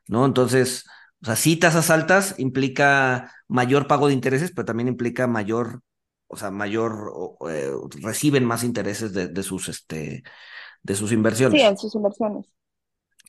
¿no? 0.07 0.25
Entonces, 0.25 0.85
o 1.21 1.25
sea, 1.25 1.35
sí, 1.35 1.57
tasas 1.57 1.89
altas 1.89 2.35
implica 2.37 3.31
mayor 3.47 3.87
pago 3.87 4.07
de 4.07 4.13
intereses, 4.13 4.51
pero 4.51 4.65
también 4.65 4.87
implica 4.87 5.27
mayor 5.27 5.81
o 6.33 6.37
sea, 6.37 6.49
mayor, 6.49 7.11
eh, 7.49 7.71
reciben 8.01 8.45
más 8.45 8.63
intereses 8.63 9.13
de, 9.13 9.43
sus, 9.43 9.67
este, 9.67 10.23
de 10.81 10.95
sus 10.95 11.11
inversiones. 11.11 11.59
Sí, 11.59 11.67
en 11.67 11.77
sus 11.77 11.93
inversiones. 11.93 12.55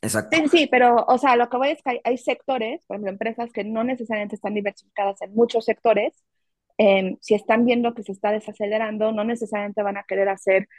Exacto. 0.01 0.37
Sí, 0.37 0.47
sí, 0.47 0.67
pero, 0.71 1.03
o 1.05 1.17
sea, 1.17 1.35
lo 1.35 1.49
que 1.49 1.57
voy 1.57 1.71
es 1.71 1.81
que 1.83 1.99
hay, 2.01 2.17
sectores, 2.17 2.85
por 2.85 2.95
ejemplo, 2.95 3.11
empresas 3.11 3.51
que 3.51 3.65
no 3.65 3.83
necesariamente 3.83 4.35
están 4.35 4.53
diversificadas 4.53 5.21
en 5.21 5.35
muchos 5.35 5.65
sectores, 5.65 6.13
em, 6.77 7.17
si 7.19 7.33
están 7.33 7.65
viendo 7.65 7.93
que 7.93 8.03
se 8.03 8.13
está 8.13 8.31
desacelerando, 8.31 9.11
no 9.11 9.25
necesariamente 9.25 9.83
van 9.83 9.97
a 9.97 10.03
querer 10.03 10.29
hacer 10.29 10.69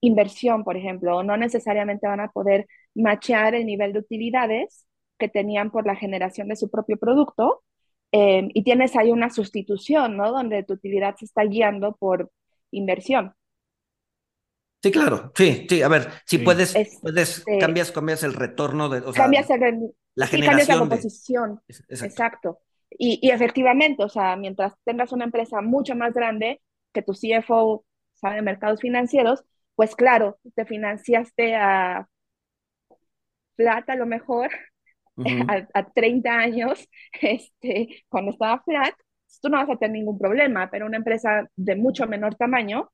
inversión, 0.00 0.64
por 0.64 0.76
ejemplo, 0.76 1.16
o 1.16 1.22
no 1.22 1.36
necesariamente 1.36 2.06
van 2.06 2.20
a 2.20 2.30
poder 2.30 2.66
machear 2.94 3.54
el 3.54 3.66
nivel 3.66 3.92
de 3.92 4.00
utilidades 4.00 4.86
que 5.18 5.28
tenían 5.28 5.70
por 5.70 5.86
la 5.86 5.96
generación 5.96 6.48
de 6.48 6.56
su 6.56 6.70
propio 6.70 6.96
producto 6.96 7.62
Em, 8.10 8.48
y 8.54 8.62
tienes 8.62 8.96
ahí 8.96 9.10
una 9.10 9.28
sustitución, 9.28 10.16
¿no? 10.16 10.32
Donde 10.32 10.62
tu 10.62 10.74
utilidad 10.74 11.16
se 11.16 11.26
está 11.26 11.44
guiando 11.44 11.96
por 11.96 12.30
inversión. 12.70 13.34
Sí, 14.82 14.90
claro, 14.92 15.32
sí, 15.34 15.66
sí, 15.68 15.82
a 15.82 15.88
ver, 15.88 16.08
si 16.24 16.38
puedes, 16.38 16.72
puedes, 17.02 17.38
este 17.38 17.58
cambias, 17.58 17.90
cambias 17.90 18.22
el 18.22 18.32
retorno 18.32 18.88
de, 18.88 19.00
o 19.00 19.12
sea, 19.12 19.24
cambias 19.24 19.50
el, 19.50 19.90
la 20.14 20.26
generación 20.28 20.78
la 20.78 20.78
composición, 20.78 21.60
exacto. 21.88 22.60
Y, 22.90 23.18
y, 23.20 23.30
efectivamente, 23.32 24.04
o 24.04 24.08
sea, 24.08 24.36
mientras 24.36 24.74
tengas 24.84 25.12
una 25.12 25.24
empresa 25.24 25.60
mucho 25.60 25.96
más 25.96 26.14
grande 26.14 26.62
que 26.92 27.02
tu 27.02 27.12
CFO 27.12 27.84
sabe 28.14 28.36
de 28.36 28.42
mercados 28.42 28.80
financieros, 28.80 29.44
pues 29.78 29.94
claro, 29.94 30.40
te 30.56 30.66
financiaste 30.66 31.54
a 31.54 32.08
plata 33.54 33.92
a 33.92 33.96
lo 33.96 34.06
mejor, 34.06 34.50
a, 35.72 35.84
30 35.94 36.32
años, 36.32 36.88
este, 37.22 38.04
cuando 38.08 38.32
estaba 38.32 38.60
flat, 38.64 38.92
tú 39.40 39.48
no 39.48 39.58
vas 39.58 39.70
a 39.70 39.76
tener 39.76 39.92
ningún 39.92 40.18
problema, 40.18 40.68
pero 40.68 40.84
una 40.84 40.96
empresa 40.96 41.48
de 41.54 41.76
mucho 41.76 42.08
menor 42.08 42.34
tamaño, 42.34 42.90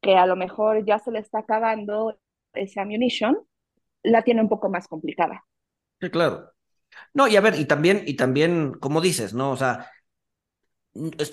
que 0.00 0.14
a 0.14 0.26
lo 0.26 0.36
mejor 0.36 0.84
ya 0.86 1.00
se 1.00 1.10
le 1.10 1.18
está 1.18 1.40
acabando 1.40 2.20
ese 2.52 2.78
ammunition, 2.78 3.36
la 4.04 4.22
tiene 4.22 4.42
un 4.42 4.48
poco 4.48 4.70
más 4.70 4.86
complicada. 4.86 5.44
Sí, 6.00 6.08
claro. 6.08 6.52
No, 7.14 7.26
y 7.26 7.34
a 7.34 7.40
ver, 7.40 7.58
y 7.58 7.64
también, 7.64 8.04
y 8.06 8.14
también, 8.14 8.74
como 8.74 9.00
dices, 9.00 9.34
¿no? 9.34 9.50
O 9.50 9.56
sea, 9.56 9.90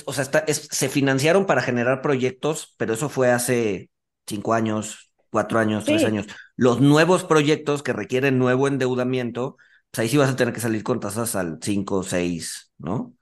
o 0.08 0.13
sea, 0.13 0.23
está, 0.23 0.43
se 0.47 0.89
financiaron 0.89 1.45
para 1.45 1.62
generar 1.62 2.01
proyectos, 2.01 2.73
pero 2.80 2.95
eso 2.95 3.08
fue 3.08 3.30
hace 3.30 3.91
cinco 4.25 4.53
años, 4.53 5.12
cuatro 5.29 5.60
años, 5.60 5.86
tres 5.86 6.03
años. 6.03 6.27
Los 6.55 6.81
nuevos 6.81 7.23
proyectos 7.23 7.84
que 7.84 7.93
requieren 7.93 8.38
nuevo 8.38 8.67
endeudamiento, 8.67 9.57
pues 9.89 9.99
ahí 9.99 10.10
sí 10.10 10.17
vas 10.17 10.29
a 10.29 10.36
tener 10.36 10.53
que 10.53 10.60
salir 10.60 10.84
con 10.84 10.99
tasas 10.99 11.36
al 11.36 11.60
5, 11.62 12.03
6, 12.03 12.71
¿no? 12.77 13.15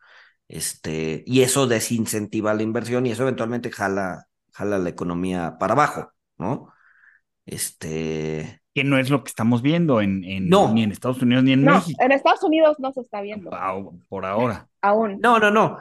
Este, 0.48 1.24
y 1.28 1.42
eso 1.42 1.68
desincentiva 1.68 2.54
la 2.54 2.64
inversión 2.64 3.06
y 3.06 3.12
eso 3.12 3.22
eventualmente 3.22 3.72
jala, 3.72 4.26
jala 4.52 4.80
la 4.80 4.90
economía 4.90 5.58
para 5.60 5.74
abajo, 5.74 6.12
¿no? 6.38 6.74
Este. 7.46 8.62
Que 8.74 8.84
no 8.84 8.98
es 8.98 9.10
lo 9.10 9.24
que 9.24 9.30
estamos 9.30 9.62
viendo 9.62 10.02
en, 10.02 10.22
ni 10.22 10.84
en 10.84 10.92
Estados 10.92 11.22
Unidos 11.22 11.44
ni 11.44 11.54
en 11.54 11.64
no, 11.64 11.76
México. 11.76 12.02
En 12.04 12.12
Estados 12.12 12.44
Unidos 12.44 12.78
no 12.80 12.92
se 12.92 13.02
está 13.02 13.22
viendo. 13.22 13.52
Por 14.08 14.26
ahora. 14.26 14.68
Aún. 14.82 15.20
No, 15.22 15.40
no, 15.40 15.52
no. 15.52 15.78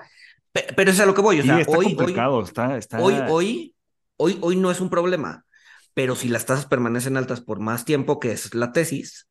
Pero 0.53 0.91
es 0.91 1.01
a 1.01 1.07
lo 1.07 1.15
que 1.15 1.21
voy. 1.21 1.41
O 1.41 1.43
sea, 1.43 1.61
está 1.61 1.77
hoy, 1.77 1.95
complicado, 1.95 2.43
está, 2.43 2.77
está... 2.77 3.01
Hoy, 3.01 3.15
hoy, 3.29 3.75
hoy, 4.19 4.39
hoy 4.43 4.57
no 4.57 4.71
es 4.71 4.81
un 4.81 4.91
problema. 4.91 5.47
Pero 5.95 6.15
si 6.15 6.29
las 6.29 6.47
tasas 6.47 6.67
permanecen 6.67 7.17
altas 7.17 7.41
por 7.41 7.59
más 7.59 7.85
tiempo, 7.85 8.21
que 8.21 8.33
es 8.33 8.55
la 8.55 8.71
tesis, 8.73 9.29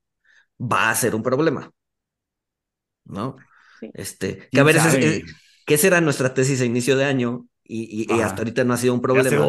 va 0.60 0.89
a 0.89 0.95
ser 0.95 1.15
un 1.15 1.23
problema. 1.23 1.71
¿No? 3.06 3.38
Este, 3.93 4.50
que 4.52 4.60
a 4.60 4.63
ver, 4.63 4.78
es, 4.78 5.23
que 5.65 5.73
esa 5.76 5.88
era 5.88 6.02
nuestra 6.02 6.34
tesis 6.34 6.60
a 6.62 6.65
inicio 6.65 6.97
de 6.97 7.06
año 7.06 7.45
y, 7.63 8.12
hasta 8.21 8.39
ahorita 8.39 8.63
no 8.63 8.73
ha 8.73 8.78
sido 8.78 8.93
un 8.93 9.02
problema. 9.02 9.45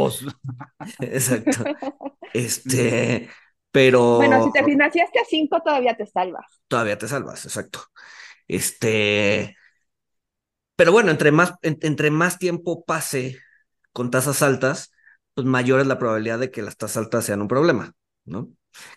Exacto. 1.00 1.64
Este, 2.34 3.30
pero. 3.72 4.16
Bueno, 4.16 4.44
si 4.44 4.52
te 4.52 4.62
financiaste 4.62 5.18
a 5.18 5.24
cinco, 5.24 5.62
todavía 5.64 5.96
te 5.96 6.06
salvas. 6.06 6.44
Todavía 6.68 6.98
te 6.98 7.08
salvas, 7.08 7.46
exacto. 7.46 7.80
Este. 8.46 9.56
Pero 10.76 10.92
bueno, 10.92 11.10
entre 11.10 11.32
más, 11.32 11.54
entre 11.62 12.10
más 12.10 12.38
tiempo 12.38 12.84
pase 12.84 13.38
con 13.92 14.10
tasas 14.10 14.42
altas, 14.42 14.92
pues 15.38 15.46
mayor 15.46 15.78
es 15.78 15.86
la 15.86 16.00
probabilidad 16.00 16.40
de 16.40 16.50
que 16.50 16.62
las 16.62 16.76
tasas 16.76 16.96
altas 16.96 17.24
sean 17.24 17.40
un 17.40 17.46
problema, 17.46 17.94
¿no? 18.24 18.50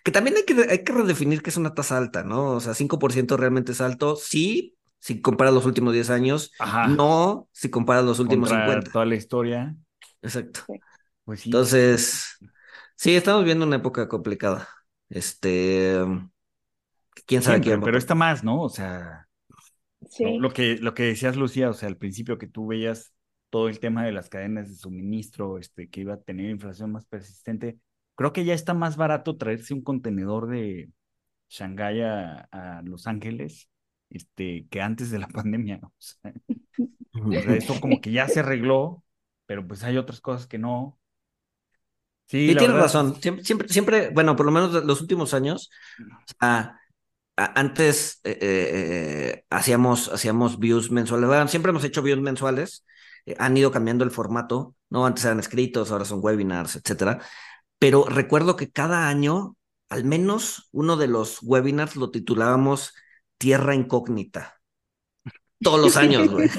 Que 0.04 0.12
también 0.12 0.38
hay 0.38 0.44
que, 0.44 0.56
hay 0.72 0.84
que 0.84 0.92
redefinir 0.92 1.44
qué 1.44 1.52
es 1.52 1.58
una 1.58 1.76
tasa 1.76 2.00
alta, 2.00 2.24
¿no? 2.24 2.54
O 2.54 2.60
sea, 2.60 2.74
5% 2.74 3.38
realmente 3.38 3.74
es 3.74 3.80
alto, 3.80 4.16
sí, 4.16 4.76
si 4.98 5.22
comparas 5.22 5.54
los 5.54 5.68
últimos 5.68 5.94
10 5.94 6.10
años, 6.10 6.52
no 6.90 7.48
si 7.52 7.70
comparas 7.70 8.04
los 8.06 8.18
últimos 8.18 8.50
Contra 8.50 8.66
50. 8.66 8.92
Toda 8.92 9.06
la 9.06 9.14
historia. 9.14 9.76
Exacto. 10.24 10.62
Pues 11.24 11.42
sí. 11.42 11.50
Entonces, 11.50 12.40
sí, 12.96 13.16
estamos 13.16 13.46
viendo 13.46 13.68
una 13.68 13.76
época 13.76 14.08
complicada. 14.08 14.68
Este, 15.10 16.00
quién 17.28 17.44
sabe 17.44 17.62
quién. 17.62 17.82
Pero 17.82 18.00
está 18.00 18.16
más, 18.16 18.44
¿no? 18.44 18.64
O 18.64 18.70
sea. 18.70 19.28
Sí. 20.10 20.40
Lo, 20.40 20.50
que, 20.50 20.78
lo 20.78 20.96
que 20.96 21.04
decías, 21.04 21.36
Lucía, 21.36 21.70
o 21.70 21.74
sea, 21.74 21.88
al 21.88 21.98
principio 21.98 22.40
que 22.40 22.48
tú 22.48 22.66
veías 22.66 23.14
todo 23.52 23.70
el 23.70 23.80
tema 23.82 24.06
de 24.06 24.14
las 24.14 24.30
cadenas 24.30 24.70
de 24.70 24.76
suministro, 24.78 25.60
este, 25.60 25.90
que 25.92 26.02
iba 26.02 26.16
a 26.16 26.22
tener 26.22 26.52
inflación 26.52 26.94
más 26.94 27.06
persistente, 27.08 27.80
creo 28.16 28.34
que 28.34 28.46
ya 28.46 28.56
está 28.56 28.76
más 28.76 28.98
barato 28.98 29.38
traerse 29.38 29.76
un 29.76 29.84
contenedor 29.84 30.50
de 30.50 30.92
Shanghái 31.50 32.02
a, 32.02 32.48
a 32.52 32.82
Los 32.84 33.08
Ángeles 33.08 33.70
este, 34.10 34.68
que 34.70 34.82
antes 34.82 35.12
de 35.12 35.20
la 35.20 35.28
pandemia. 35.30 35.80
O 35.84 37.38
sea, 37.42 37.56
eso 37.56 37.80
como 37.80 38.02
que 38.02 38.12
ya 38.12 38.28
se 38.30 38.40
arregló, 38.42 39.04
pero 39.46 39.68
pues 39.68 39.84
hay 39.84 39.98
otras 39.98 40.22
cosas 40.22 40.48
que 40.48 40.58
no. 40.58 41.00
Sí, 42.28 42.56
la 42.56 42.56
tienes 42.56 42.78
verdad, 42.78 42.78
razón. 42.78 43.22
Siempre, 43.22 43.44
siempre, 43.44 43.68
siempre, 43.70 44.10
bueno, 44.14 44.36
por 44.38 44.46
lo 44.46 44.52
menos 44.54 44.72
los 44.86 45.02
últimos 45.02 45.34
años, 45.34 45.70
o 46.30 46.34
sea, 46.40 46.80
a- 47.38 47.60
antes 47.60 48.22
eh, 48.24 48.38
eh, 48.42 49.32
eh, 49.40 49.46
hacíamos, 49.50 50.10
hacíamos 50.10 50.60
views 50.60 50.92
mensuales. 50.92 51.28
Bueno, 51.30 51.48
siempre 51.50 51.72
hemos 51.72 51.84
hecho 51.86 52.02
views 52.04 52.22
mensuales. 52.22 52.86
Eh, 53.26 53.36
han 53.40 53.56
ido 53.58 53.72
cambiando 53.72 54.04
el 54.04 54.12
formato, 54.12 54.76
¿no? 54.90 55.06
Antes 55.06 55.26
eran 55.26 55.40
escritos, 55.40 55.92
ahora 55.92 56.06
son 56.06 56.20
webinars, 56.24 56.76
etcétera. 56.76 57.20
Pero 57.80 58.06
recuerdo 58.06 58.56
que 58.56 58.72
cada 58.72 59.08
año, 59.10 59.56
al 59.90 60.04
menos 60.06 60.70
uno 60.72 60.98
de 60.98 61.08
los 61.08 61.40
webinars 61.44 61.96
lo 61.96 62.12
titulábamos 62.12 62.94
Tierra 63.38 63.76
Incógnita. 63.76 64.58
Todos 65.64 65.80
los 65.80 65.96
años, 65.98 66.28
güey. 66.30 66.50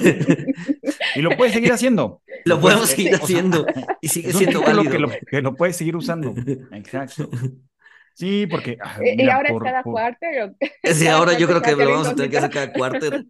Y 1.15 1.21
lo 1.21 1.35
puedes 1.35 1.53
seguir 1.53 1.73
haciendo. 1.73 2.21
Lo 2.45 2.59
podemos 2.59 2.93
puedes- 2.93 2.95
seguir 2.95 3.13
o 3.13 3.17
sea, 3.17 3.23
haciendo 3.23 3.65
y 4.01 4.07
sigue 4.09 4.29
es 4.29 4.37
siendo 4.37 4.61
válido. 4.61 4.91
que 4.91 4.99
lo, 4.99 5.09
que 5.29 5.41
lo 5.41 5.55
puedes 5.55 5.77
seguir 5.77 5.95
usando. 5.95 6.33
Exacto. 6.71 7.29
Sí, 8.13 8.47
porque. 8.47 8.77
ah, 8.81 8.99
¿Y- 9.01 9.23
¿Y 9.23 9.29
ahora 9.29 9.49
por- 9.49 9.61
es 9.65 9.71
cada 9.71 9.83
por- 9.83 9.93
cuarto? 9.93 10.25
Sí, 10.93 11.07
ahora 11.07 11.37
yo 11.37 11.47
creo 11.47 11.61
que 11.61 11.75
lo 11.75 11.89
vamos 11.89 12.07
a 12.09 12.15
tener 12.15 12.29
que 12.31 12.37
hacer 12.37 12.49
cada 12.51 12.73
cuarter. 12.73 13.25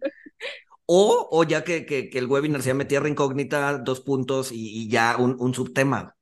O, 0.86 1.28
o 1.30 1.44
ya 1.44 1.64
que, 1.64 1.86
que, 1.86 2.10
el 2.12 2.26
webinar 2.26 2.62
se 2.62 2.68
llame 2.68 2.84
Tierra 2.84 3.08
Incógnita, 3.08 3.78
dos 3.78 4.00
puntos 4.00 4.52
y, 4.52 4.82
y 4.82 4.88
ya 4.88 5.16
un, 5.18 5.36
un 5.40 5.54
subtema, 5.54 6.16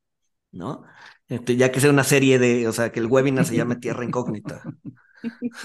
¿no? 0.51 0.83
Este, 1.27 1.55
ya 1.57 1.71
que 1.71 1.79
sea 1.81 1.89
una 1.89 2.03
serie 2.03 2.39
de, 2.39 2.67
o 2.67 2.73
sea, 2.73 2.91
que 2.91 2.99
el 2.99 3.07
webinar 3.07 3.45
se 3.45 3.55
llame 3.55 3.77
Tierra 3.77 4.05
Incógnita. 4.05 4.63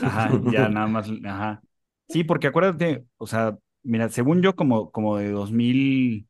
Ajá, 0.02 0.30
ya 0.52 0.68
nada 0.68 0.86
más, 0.86 1.08
ajá. 1.24 1.62
Sí, 2.08 2.24
porque 2.24 2.46
acuérdate, 2.48 3.04
o 3.18 3.26
sea, 3.26 3.58
mira, 3.82 4.08
según 4.08 4.42
yo, 4.42 4.54
como, 4.56 4.90
como 4.90 5.18
de 5.18 5.30
2000, 5.30 6.28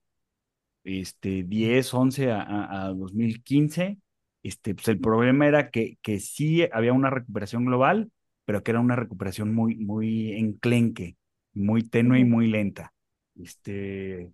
este, 0.85 1.45
10, 1.45 1.93
11 1.95 2.33
a, 2.33 2.43
a, 2.43 2.87
a 2.87 2.89
2015, 2.95 3.99
este, 4.43 4.75
pues 4.75 4.89
el 4.89 5.01
problema 5.01 5.47
era 5.47 5.71
que, 5.71 5.99
que 6.03 6.21
sí 6.21 6.67
había 6.73 6.95
una 6.95 7.11
recuperación 7.11 7.67
global, 7.67 8.11
pero 8.47 8.63
que 8.63 8.71
era 8.71 8.81
una 8.81 8.97
recuperación 8.97 9.55
muy, 9.55 9.77
muy 9.77 10.33
enclenque, 10.33 11.18
muy 11.59 11.83
tenue 11.83 12.21
y 12.21 12.25
muy 12.25 12.49
lenta. 12.49 12.93
Este, 13.37 14.33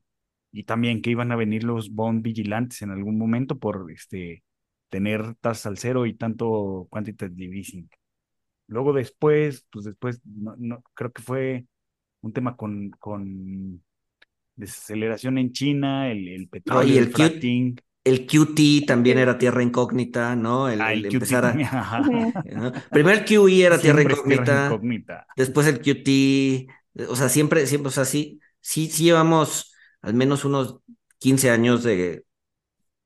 y 0.53 0.65
también 0.65 1.03
que 1.03 1.11
iban 1.11 1.33
a 1.33 1.37
venir 1.37 1.65
los 1.65 1.91
bond 1.91 2.23
vigilantes 2.23 2.83
en 2.83 2.91
algún 2.91 3.19
momento 3.19 3.59
por, 3.59 3.91
este, 3.91 4.45
tener 4.89 5.35
tasas 5.41 5.67
al 5.67 5.79
cero 5.79 6.07
y 6.07 6.15
tanto 6.15 6.87
quantitative 6.91 7.57
easing. 7.57 7.89
Luego 8.69 8.93
después, 8.93 9.67
pues 9.71 9.85
después, 9.85 10.21
no, 10.25 10.55
no, 10.57 10.83
creo 10.95 11.13
que 11.13 11.21
fue 11.21 11.67
un 12.21 12.33
tema 12.33 12.57
con, 12.57 12.91
con 12.91 13.83
desaceleración 14.55 15.39
en 15.39 15.53
China, 15.53 16.11
el, 16.11 16.29
el 16.29 16.49
petróleo, 16.49 16.95
y 16.95 16.99
el, 16.99 17.07
el 17.07 17.13
fracking, 17.13 17.77
El 18.05 18.27
QT 18.27 18.87
también 18.87 19.19
era 19.19 19.37
Tierra 19.37 19.63
Incógnita, 19.63 20.37
¿no? 20.37 20.69
El, 20.69 20.81
ah, 20.81 20.93
el 20.93 21.07
empezar 21.07 21.45
a... 21.45 21.55
¿no? 22.53 22.73
Primero 22.91 23.19
el 23.19 23.25
QE 23.25 23.67
era 23.67 23.81
Tierra 23.81 24.03
es 24.03 24.07
tierra 24.07 24.13
Incógnita, 24.13 24.67
incógnita. 24.67 25.27
después 25.37 25.67
el 25.67 25.81
QT, 25.81 26.71
o 27.09 27.17
sea, 27.17 27.29
siempre, 27.29 27.67
siempre, 27.67 27.89
o 27.89 27.93
sea, 27.93 28.05
sí, 28.05 28.41
sí, 28.61 28.89
sí 28.91 29.05
llevamos 29.05 29.75
al 30.03 30.15
menos 30.15 30.45
unos 30.45 30.81
15 31.19 31.51
años 31.51 31.83
de, 31.83 32.25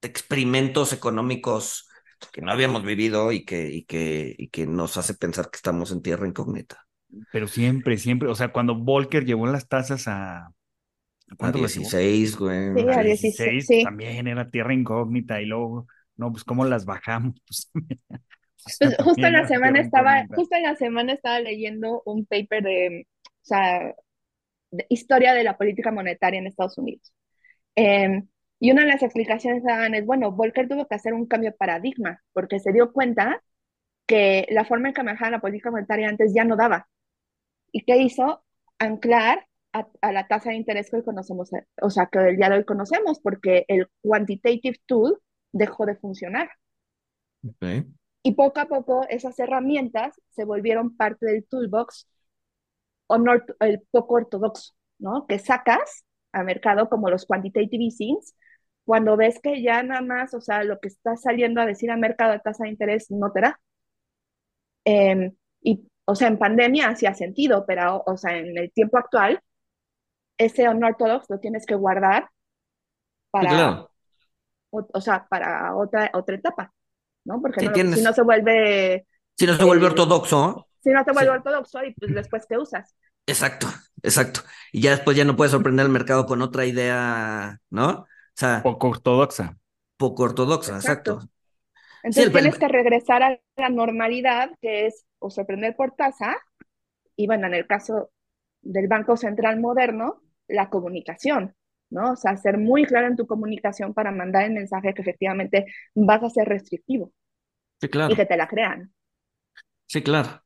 de 0.03 0.09
experimentos 0.09 0.93
económicos 0.93 1.89
que 2.32 2.43
no 2.43 2.51
habíamos 2.53 2.84
vivido 2.84 3.32
y 3.32 3.45
que, 3.45 3.70
y 3.70 3.84
que, 3.84 4.34
y 4.36 4.49
que 4.49 4.66
nos 4.66 4.97
hace 4.97 5.14
pensar 5.14 5.51
que 5.51 5.57
estamos 5.57 5.93
en 5.93 6.03
tierra 6.03 6.26
incógnita. 6.26 6.86
Pero 7.30 7.49
siempre, 7.49 7.97
siempre, 7.97 8.28
o 8.28 8.34
sea, 8.34 8.53
cuando 8.53 8.74
Volcker 8.76 9.24
llevó 9.24 9.47
las 9.47 9.68
tasas 9.68 10.09
a, 10.09 10.47
¿a 10.47 11.36
A 11.36 11.36
¿cuánto 11.36 11.59
las 11.59 11.74
llevó? 11.74 11.91
16, 11.91 12.36
güey. 12.36 12.74
Sí, 12.74 12.86
A 12.89 13.01
a 13.01 13.03
16, 13.03 13.66
16, 13.66 13.66
sí. 13.66 13.82
también 13.82 14.26
era 14.26 14.51
tierra 14.51 14.74
incógnita 14.74 15.41
y 15.41 15.47
luego, 15.47 15.86
no, 16.16 16.32
pues 16.32 16.45
cómo 16.45 16.64
las 16.64 16.84
bajamos. 16.84 17.41
Pues, 18.80 18.80
Pues 18.80 18.97
justo 18.99 19.26
en 19.26 19.32
la 19.32 19.47
semana 19.47 19.80
estaba, 19.80 20.26
justo 20.34 20.57
en 20.57 20.64
la 20.64 20.76
semana 20.76 21.12
estaba 21.14 21.41
leyendo 21.41 22.03
un 22.05 22.26
paper 22.26 22.62
de, 22.64 23.07
sea, 23.49 23.94
de 24.70 24.86
historia 24.90 25.34
de 25.34 25.44
la 25.44 25.57
política 25.57 25.92
monetaria 25.92 26.38
en 26.40 26.46
Estados 26.46 26.78
Unidos. 26.78 27.12
Eh, 27.76 28.22
y 28.61 28.72
una 28.72 28.82
de 28.82 28.88
las 28.88 29.03
explicaciones 29.03 29.62
que 29.62 29.68
daban 29.68 29.94
es, 29.94 30.05
bueno, 30.07 30.32
Volcker 30.32 30.68
tuvo 30.68 30.86
que 30.86 30.94
hacer 30.96 31.14
un 31.14 31.26
cambio 31.26 31.51
de 31.51 31.57
paradigma 31.57 32.22
porque 32.32 32.61
se 32.61 32.72
dio 32.72 32.92
cuenta 32.92 33.42
que 34.07 34.46
la 34.51 34.64
forma 34.64 34.88
en 34.88 34.94
que 34.94 35.03
manejaba 35.03 35.32
la 35.32 35.40
política 35.40 35.70
monetaria 35.70 36.09
antes 36.09 36.32
ya 36.34 36.44
no 36.44 36.57
daba. 36.57 36.88
¿Y 37.72 37.84
qué 37.84 37.99
hizo? 37.99 38.44
Anclar 38.78 39.46
a, 39.72 39.88
a 40.01 40.12
la 40.12 40.28
tasa 40.28 40.51
de 40.51 40.57
interés 40.57 40.90
que 40.90 40.96
hoy 40.96 41.05
conocemos, 41.05 41.51
o 41.82 41.90
sea, 41.90 42.07
que 42.07 42.18
el 42.20 42.36
día 42.36 42.49
de 42.49 42.57
hoy 42.59 42.64
conocemos, 42.64 43.20
porque 43.20 43.64
el 43.68 43.88
quantitative 44.03 44.78
tool 44.86 45.20
dejó 45.53 45.86
de 45.86 45.96
funcionar. 45.96 46.51
Ok. 47.46 47.86
Y 48.22 48.32
poco 48.32 48.61
a 48.61 48.66
poco 48.66 49.07
esas 49.09 49.38
herramientas 49.38 50.20
se 50.30 50.44
volvieron 50.44 50.96
parte 50.96 51.26
del 51.26 51.46
toolbox 51.46 52.09
honor, 53.09 53.44
el 53.61 53.82
poco 53.90 54.14
ortodoxo, 54.16 54.74
¿no? 54.98 55.26
Que 55.26 55.38
sacas 55.40 56.04
al 56.32 56.46
mercado 56.46 56.88
como 56.88 57.11
los 57.11 57.26
quantitative 57.26 57.84
easings 57.84 58.34
cuando 58.84 59.16
ves 59.18 59.40
que 59.42 59.62
ya 59.62 59.82
nada 59.82 60.00
más, 60.02 60.34
o 60.34 60.40
sea, 60.40 60.64
lo 60.64 60.80
que 60.80 60.88
está 60.88 61.16
saliendo 61.16 61.61
a 61.61 61.66
decir 61.66 61.90
al 61.90 61.98
mercado 62.00 62.32
de 62.32 62.40
tasa 62.40 62.64
de 62.64 62.70
interés 62.70 63.11
no 63.11 63.32
te 63.32 63.42
da. 63.42 63.61
Eh, 64.84 65.32
y, 65.62 65.88
o 66.06 66.14
sea, 66.14 66.28
en 66.28 66.38
pandemia 66.38 66.88
hacía 66.88 67.14
sentido, 67.14 67.64
pero, 67.66 68.02
o 68.06 68.16
sea, 68.16 68.36
en 68.38 68.56
el 68.56 68.72
tiempo 68.72 68.98
actual, 68.98 69.40
ese 70.38 70.68
unorthodox 70.68 71.26
lo 71.30 71.40
tienes 71.40 71.66
que 71.66 71.74
guardar 71.74 72.30
para, 73.30 73.50
claro. 73.50 73.90
o, 74.70 74.86
o 74.92 75.00
sea, 75.00 75.26
para 75.28 75.76
otra, 75.76 76.11
otra 76.14 76.36
etapa, 76.36 76.72
¿no? 77.24 77.40
Porque 77.42 77.61
Sí, 77.61 77.66
no, 77.66 77.72
tienes- 77.72 77.98
si 77.98 78.02
no 78.04 78.12
se 78.12 78.22
vuelve, 78.22 79.06
Si 79.38 79.46
no 79.46 79.54
se 79.54 79.64
vuelve 79.64 79.86
Eh, 79.86 79.90
ortodoxo, 79.90 80.67
si 80.83 80.91
no 80.91 81.05
se 81.05 81.12
vuelve 81.12 81.31
Sí. 81.31 81.39
ortodoxo 81.39 81.85
y 81.85 81.95
pues 81.95 82.14
después 82.14 82.47
qué 82.49 82.59
usas. 82.59 82.95
exacto, 83.26 83.66
exacto. 84.03 84.41
Y 84.72 84.81
ya 84.83 84.91
después 84.93 85.16
ya 85.16 85.24
no 85.24 85.37
puedes 85.37 85.53
sorprender 85.53 85.87
al 85.87 85.93
mercado 85.93 86.26
con 86.26 86.43
otra 86.43 86.66
idea, 86.66 87.61
¿no? 87.70 87.89
O 87.91 88.07
sea, 88.35 88.62
Poco 88.62 88.89
ortodoxa. 88.89 89.59
poco 89.97 90.22
ortodoxa, 90.24 90.76
exacto. 90.76 91.12
Exacto. 91.12 91.31
Entonces 92.03 92.33
tienes 92.33 92.57
el- 92.57 92.59
que 92.59 92.68
regresar 92.68 93.22
a 93.22 93.41
la 93.57 93.68
normalidad, 93.70 94.51
que 94.61 94.87
es 94.87 95.07
o 95.18 95.31
sorprender 95.31 95.76
por 95.76 95.93
tasa, 95.97 96.37
y 97.16 97.26
bueno, 97.26 97.47
en 97.49 97.55
el 97.55 97.66
caso 97.66 98.11
del 98.62 98.89
Banco 98.89 99.16
Central 99.16 99.61
moderno, 99.61 100.22
la 100.49 100.70
comunicación, 100.70 101.57
¿no? 101.91 102.12
O 102.12 102.16
sea, 102.16 102.37
ser 102.37 102.59
muy 102.59 102.85
claro 102.87 103.09
en 103.09 103.16
tu 103.16 103.26
comunicación 103.26 103.95
para 103.95 104.12
mandar 104.12 104.45
el 104.45 104.53
mensaje 104.55 104.95
que 104.95 105.03
efectivamente 105.03 105.66
vas 105.95 106.22
a 106.24 106.31
ser 106.31 106.49
restrictivo 106.49 107.12
Sí, 107.81 107.89
claro. 107.89 108.12
y 108.12 108.16
que 108.16 108.26
te 108.26 108.37
la 108.37 108.49
crean. 108.49 108.93
Sí, 109.87 110.03
claro. 110.03 110.45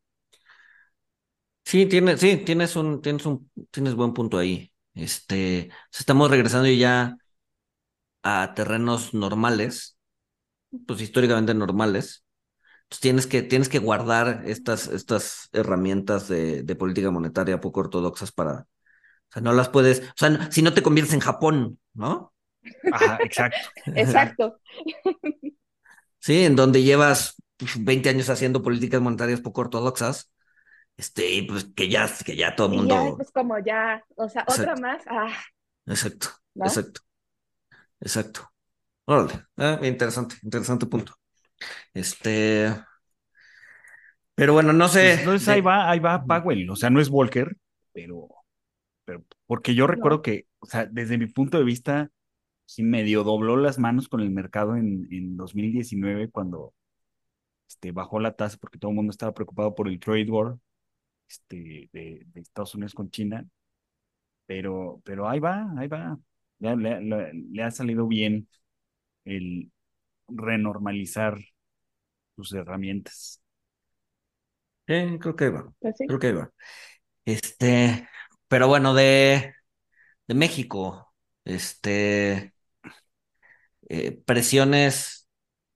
Sí, 1.73 1.87
tienes, 1.87 2.21
sí, 2.21 2.37
tienes 2.39 2.77
un, 2.77 3.01
tienes 3.01 3.25
un, 3.27 3.51
tienes 3.71 3.95
buen 3.95 4.13
punto 4.13 4.37
ahí. 4.39 4.73
Este, 4.95 5.71
estamos 5.91 6.31
regresando 6.31 6.69
ya 6.69 7.19
a 8.23 8.55
terrenos 8.55 9.15
normales, 9.15 9.97
pues 10.87 11.01
históricamente 11.01 11.55
normales. 11.55 12.25
Pues 12.89 13.01
tienes 13.01 13.27
que, 13.27 13.43
tienes 13.43 13.69
que 13.71 13.81
guardar 13.81 14.43
estas, 14.47 14.89
estas 14.89 15.51
herramientas 15.53 16.29
de, 16.29 16.63
de 16.65 16.77
política 16.77 17.11
monetaria 17.11 17.61
poco 17.61 17.81
ortodoxas 17.81 18.33
para, 18.33 18.53
o 18.63 18.67
sea, 19.33 19.43
no 19.43 19.53
las 19.55 19.71
puedes, 19.71 20.01
o 20.03 20.13
sea, 20.17 20.31
no- 20.31 20.53
si 20.53 20.63
no 20.63 20.75
te 20.75 20.83
conviertes 20.83 21.15
en 21.15 21.21
Japón, 21.21 21.81
¿no? 21.95 22.35
Ajá, 22.91 23.21
exacto. 23.25 23.69
Exacto. 23.95 24.61
Sí, 26.21 26.45
en 26.45 26.57
donde 26.57 26.83
llevas 26.83 27.35
pues, 27.57 27.73
20 27.85 28.09
años 28.09 28.29
haciendo 28.31 28.63
políticas 28.63 29.01
monetarias 29.03 29.41
poco 29.41 29.63
ortodoxas, 29.63 30.32
este, 31.03 31.31
y 31.35 31.43
pues 31.43 31.65
que 31.77 31.89
ya, 31.89 32.09
que 32.25 32.37
ya 32.37 32.55
todo 32.57 32.69
el 32.69 32.75
Y 32.75 32.85
ya 32.87 33.09
mundo. 33.09 33.19
es 33.19 33.31
como 33.33 33.59
ya, 33.61 34.05
o 34.17 34.29
sea, 34.29 34.45
otra 34.49 34.75
Exacto. 34.75 34.77
más, 34.77 35.03
ah, 35.09 35.29
Exacto, 35.87 36.29
¿no? 36.55 36.69
exacto, 36.69 37.01
exacto. 38.01 38.51
Órale, 39.07 39.47
ah, 39.59 39.81
interesante, 39.85 40.37
interesante 40.43 40.87
punto. 40.87 41.15
Este, 41.95 42.69
pero 44.35 44.53
bueno, 44.55 44.73
no 44.73 44.89
sé. 44.89 45.15
Pues, 45.15 45.19
entonces 45.19 45.49
ahí 45.49 45.61
va, 45.61 45.91
ahí 45.91 45.99
va 46.01 46.25
Powell, 46.27 46.69
o 46.71 46.77
sea, 46.77 46.91
no 46.91 47.01
es 47.01 47.09
Volcker, 47.11 47.57
pero, 47.93 48.29
pero 49.05 49.25
porque 49.47 49.75
yo 49.75 49.87
recuerdo 49.89 50.23
No. 50.23 50.23
que, 50.23 50.47
o 50.61 50.67
sea, 50.67 50.87
desde 50.87 51.19
mi 51.19 51.27
punto 51.29 51.59
de 51.59 51.65
vista, 51.65 52.11
sí 52.67 52.83
medio 52.83 53.25
dobló 53.25 53.57
las 53.57 53.79
manos 53.79 54.09
con 54.09 54.21
el 54.21 54.31
mercado 54.31 54.77
en, 54.77 55.09
en 55.13 55.37
2019 55.37 56.31
cuando 56.31 56.75
este, 57.69 57.93
bajó 57.93 58.21
la 58.21 58.35
tasa 58.37 58.59
porque 58.61 58.79
todo 58.79 58.91
el 58.93 58.97
mundo 58.97 59.11
estaba 59.13 59.35
preocupado 59.35 59.75
por 59.75 59.89
el 59.89 60.01
trade 60.01 60.31
war 60.31 60.57
este, 61.33 61.89
de, 61.93 62.23
de 62.27 62.41
Estados 62.41 62.75
Unidos 62.75 62.95
con 62.95 63.11
China. 63.11 63.47
pero, 64.47 65.01
pero 65.05 65.29
ahí 65.29 65.41
va, 65.41 65.67
ahí 65.79 65.89
va. 65.89 66.19
Ya 66.59 66.75
le, 66.77 67.01
le- 67.03 67.33
le 67.35 67.63
ha 67.63 67.71
salido 67.71 68.07
bien 68.07 68.49
el 69.25 69.73
renormalizar 70.29 71.39
sus 72.37 72.53
herramientas. 72.55 73.43
Creo 74.87 75.37
que 75.37 75.45
ahí 75.45 75.51
va. 75.51 75.73
Pues 75.81 75.97
sí. 75.99 76.07
Creo 76.07 76.19
que 76.19 76.27
ahí 76.29 76.33
va. 76.35 76.53
Este, 77.25 78.09
pero 78.49 78.69
bueno, 78.69 78.95
de, 78.95 79.55
de 80.29 80.35
México, 80.35 81.15
este, 81.45 82.55
eh, 83.89 84.13
presiones, 84.25 85.22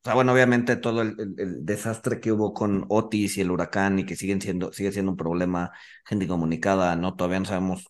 sea, 0.07 0.15
bueno, 0.15 0.33
obviamente 0.33 0.77
todo 0.77 1.03
el, 1.03 1.17
desastre 1.65 2.21
que 2.21 2.33
hubo 2.33 2.55
con 2.55 2.87
Otis 2.89 3.37
y 3.37 3.41
el 3.43 3.51
huracán 3.51 3.99
y 3.99 4.07
que 4.07 4.17
siguen 4.17 4.41
siendo, 4.41 4.73
sigue 4.73 4.93
siendo 4.93 5.13
un 5.13 5.17
problema, 5.19 5.73
gente 6.05 6.25
incomunicada, 6.27 6.97
¿no? 6.97 7.17
Todavía 7.17 7.41
no 7.41 7.45
sabemos 7.47 7.87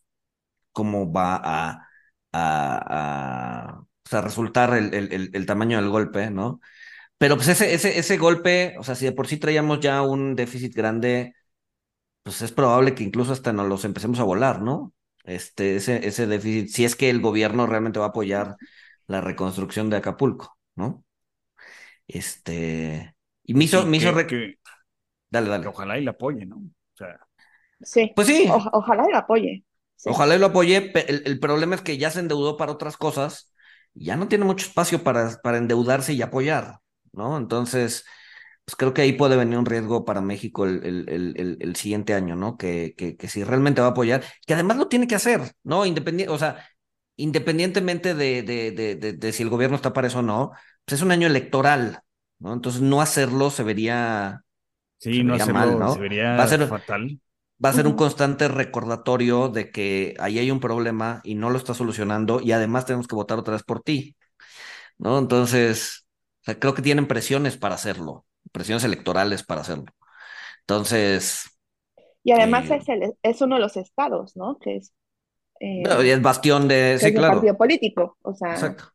cómo 0.72 1.12
va 1.12 1.36
a, 1.36 1.88
a, 2.32 3.82
a, 4.10 4.20
resultar 4.22 4.74
el, 4.76 4.94
el, 4.94 5.12
el, 5.12 5.30
el 5.34 5.46
tamaño 5.46 5.78
del 5.80 5.90
golpe, 5.90 6.30
¿no? 6.30 6.60
Pero 7.18 7.36
pues 7.36 7.48
ese, 7.48 7.74
ese, 7.74 7.98
ese 7.98 8.18
golpe, 8.18 8.76
o 8.78 8.84
sea, 8.84 8.94
si 8.96 9.06
de 9.06 9.12
por 9.12 9.28
sí 9.28 9.38
traíamos 9.38 9.80
ya 9.80 10.02
un 10.02 10.36
déficit 10.36 10.74
grande, 10.74 11.34
pues 12.22 12.42
es 12.42 12.52
probable 12.52 12.94
que 12.94 13.04
incluso 13.04 13.32
hasta 13.32 13.52
nos 13.52 13.68
los 13.68 13.84
empecemos 13.84 14.20
a 14.20 14.24
volar, 14.24 14.62
¿no? 14.62 14.94
Este, 15.24 15.76
ese, 15.76 16.06
ese 16.08 16.26
déficit, 16.26 16.70
si 16.70 16.84
es 16.84 16.96
que 16.96 17.10
el 17.10 17.20
gobierno 17.22 17.66
realmente 17.66 18.00
va 18.00 18.06
a 18.06 18.08
apoyar 18.10 18.56
la 19.08 19.20
reconstrucción 19.22 19.90
de 19.90 19.98
Acapulco, 19.98 20.58
¿no? 20.76 21.05
Este, 22.08 23.14
y 23.44 23.54
me 23.54 23.64
hizo, 23.64 23.82
Sí, 23.82 23.86
me 23.86 23.96
hizo, 23.98 24.12
que, 24.12 24.14
rec- 24.14 24.26
que- 24.28 24.54
dale, 25.30 25.48
que 25.60 25.68
dale. 25.68 25.68
ojalá 25.68 25.98
y 25.98 26.04
la 26.04 26.12
apoye, 26.12 26.46
¿no? 26.46 26.56
O 26.56 26.96
sea, 26.96 27.18
Sí. 27.82 28.12
Pues 28.14 28.28
sí, 28.28 28.48
O- 28.48 28.70
ojalá 28.72 29.04
lo 29.08 29.16
apoye. 29.18 29.64
Sí. 29.96 30.10
Ojalá 30.10 30.36
y 30.36 30.38
lo 30.38 30.46
apoye. 30.46 30.92
El, 31.08 31.22
el 31.26 31.40
problema 31.40 31.74
es 31.74 31.80
que 31.82 31.98
ya 31.98 32.10
se 32.10 32.20
endeudó 32.20 32.56
para 32.56 32.72
otras 32.72 32.96
cosas 32.96 33.52
y 33.94 34.06
ya 34.06 34.16
no 34.16 34.28
tiene 34.28 34.44
mucho 34.44 34.66
espacio 34.66 35.02
para, 35.02 35.30
para 35.42 35.58
endeudarse 35.58 36.12
y 36.12 36.22
apoyar, 36.22 36.78
¿no? 37.12 37.36
Entonces, 37.36 38.04
pues 38.64 38.76
creo 38.76 38.94
que 38.94 39.02
ahí 39.02 39.12
puede 39.14 39.36
venir 39.36 39.58
un 39.58 39.66
riesgo 39.66 40.04
para 40.04 40.20
México 40.20 40.64
el, 40.66 40.84
el, 40.84 41.08
el, 41.10 41.34
el- 41.38 41.58
el 41.60 41.76
siguiente 41.76 42.14
año, 42.14 42.36
¿no? 42.36 42.56
Que, 42.56 42.94
que, 42.96 43.16
que 43.16 43.28
si 43.28 43.44
realmente 43.44 43.80
va 43.80 43.88
a 43.88 43.90
apoyar, 43.90 44.24
que 44.46 44.54
además 44.54 44.76
lo 44.78 44.88
tiene 44.88 45.06
que 45.08 45.14
hacer, 45.16 45.52
¿no? 45.64 45.86
Independiente, 45.86 46.32
o 46.32 46.38
sea, 46.38 46.64
independientemente 47.16 48.14
de, 48.14 48.42
de, 48.42 48.70
de, 48.72 48.94
de, 48.96 49.12
de 49.14 49.32
si 49.32 49.42
el 49.42 49.48
gobierno 49.50 49.76
está 49.76 49.92
para 49.92 50.08
eso 50.08 50.20
o 50.20 50.22
no, 50.22 50.52
pues 50.86 51.00
es 51.00 51.02
un 51.06 51.12
año 51.12 51.28
electoral, 51.28 52.02
¿no? 52.40 52.54
Entonces, 52.54 52.82
no 52.82 53.02
hacerlo 53.02 53.50
se 53.50 53.64
vería, 53.64 54.44
sí, 54.98 55.12
se 55.12 55.24
no 55.24 55.34
vería 55.34 55.46
hacerlo 55.46 55.46
mal, 55.46 55.78
¿no? 55.78 55.88
se 55.88 56.00
vería 56.00 56.26
Va 56.38 56.44
a 56.44 56.48
ser, 56.48 56.60
fatal. 56.68 57.20
va 57.64 57.70
a 57.70 57.72
ser 57.74 57.86
un 57.86 57.94
constante 57.94 58.48
recordatorio 58.48 59.48
de 59.48 59.70
que 59.70 60.14
ahí 60.20 60.38
hay 60.38 60.50
un 60.50 60.60
problema 60.60 61.20
y 61.24 61.34
no 61.36 61.50
lo 61.50 61.58
está 61.58 61.74
solucionando 61.74 62.40
y 62.42 62.52
además 62.52 62.86
tenemos 62.86 63.08
que 63.08 63.16
votar 63.16 63.38
otra 63.38 63.54
vez 63.54 63.62
por 63.64 63.82
ti, 63.82 64.16
¿no? 64.98 65.18
Entonces, 65.18 66.06
o 66.42 66.44
sea, 66.46 66.58
creo 66.60 66.74
que 66.74 66.82
tienen 66.82 67.08
presiones 67.08 67.56
para 67.58 67.74
hacerlo, 67.76 68.26
presiones 68.52 68.84
electorales 68.84 69.44
para 69.44 69.62
hacerlo. 69.62 69.86
Entonces, 70.62 71.46
Y 72.24 72.32
además 72.32 72.70
eh, 72.70 72.70
es, 72.70 72.88
el- 72.88 73.14
es 73.22 73.40
uno 73.40 73.56
de 73.56 73.62
los 73.62 73.76
estados, 73.76 74.36
¿no? 74.36 74.58
Que 74.58 74.76
es, 74.76 74.92
eh, 75.60 75.88
no, 75.88 76.02
y 76.02 76.10
es 76.10 76.22
bastión 76.22 76.68
de, 76.68 76.98
sí, 77.00 77.14
claro, 77.14 77.24
partido 77.24 77.56
político. 77.56 78.16
O 78.22 78.34
sea, 78.34 78.68
exacto. 78.68 78.94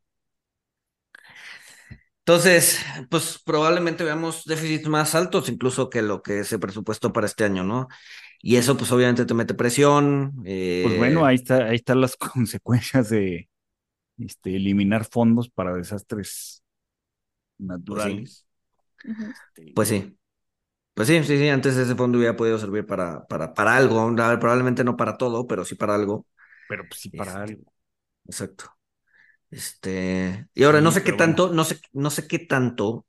Entonces, 2.32 2.80
pues 3.10 3.42
probablemente 3.46 4.04
veamos 4.04 4.46
déficits 4.46 4.88
más 4.88 5.16
altos 5.16 5.50
incluso 5.50 5.90
que 5.90 6.02
lo 6.02 6.22
que 6.22 6.44
se 6.44 6.60
presupuestó 6.60 7.12
para 7.12 7.26
este 7.28 7.44
año, 7.44 7.64
¿no? 7.64 7.88
Y 8.42 8.56
eso 8.58 8.78
pues 8.78 8.92
obviamente 8.92 9.26
te 9.26 9.34
mete 9.34 9.54
presión. 9.54 10.34
Pues 10.80 10.96
bueno, 10.96 11.26
eh, 11.26 11.26
ahí 11.26 11.36
está, 11.36 11.66
ahí 11.68 11.76
están 11.76 12.02
las 12.02 12.16
consecuencias 12.18 13.10
de 13.10 13.50
este, 14.20 14.56
eliminar 14.58 15.06
fondos 15.06 15.50
para 15.50 15.74
desastres 15.76 16.64
pues 17.88 18.04
sí, 18.04 18.24
naturales. 18.24 18.48
Este, 19.30 19.74
pues 19.74 19.90
sí. 19.90 20.18
Pues 20.96 21.08
sí, 21.10 21.24
sí, 21.24 21.38
sí, 21.38 21.50
antes 21.50 21.78
ese 21.78 21.96
fondo 21.96 22.18
hubiera 22.20 22.36
podido 22.38 22.58
servir 22.60 22.86
para, 22.86 23.26
para, 23.28 23.54
para 23.54 23.78
algo, 23.78 24.00
a 24.02 24.30
ver, 24.30 24.40
probablemente 24.40 24.84
no 24.84 24.98
para 24.98 25.18
todo, 25.18 25.48
pero 25.48 25.66
sí 25.66 25.76
para 25.76 25.96
algo. 25.96 26.28
pero 26.68 26.88
pues 26.88 27.02
sí 27.02 27.10
para 27.12 27.44
Este, 27.44 27.44
algo. 27.44 27.74
exacto. 28.26 28.66
Este, 29.52 30.47
y 30.56 30.64
ahora 30.64 30.82
no 30.82 30.91
sé 30.91 31.04
qué 31.04 31.14
bueno. 31.14 31.14
tanto, 31.14 31.52
no 31.54 31.66
sé, 31.66 31.80
no 31.93 32.10
sé 32.10 32.28
qué 32.28 32.39
tanto 32.39 33.06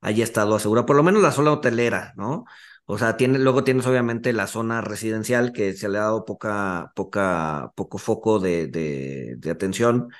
haya 0.00 0.24
estado 0.24 0.56
asegurado, 0.56 0.86
por 0.86 0.96
lo 0.96 1.02
menos 1.04 1.22
la 1.22 1.32
zona 1.32 1.52
hotelera, 1.52 2.14
¿no? 2.16 2.44
O 2.86 2.98
sea, 2.98 3.16
tiene, 3.16 3.38
luego 3.38 3.64
tienes 3.64 3.86
obviamente 3.86 4.32
la 4.32 4.46
zona 4.48 4.80
residencial 4.82 5.52
que 5.52 5.74
se 5.74 5.88
le 5.88 5.98
ha 5.98 6.02
dado 6.02 6.24
poca, 6.26 6.92
poca, 6.96 7.72
poco 7.76 7.98
foco 7.98 8.38
de, 8.40 8.68
de, 8.68 9.36
de 9.38 9.50
atención, 9.50 10.10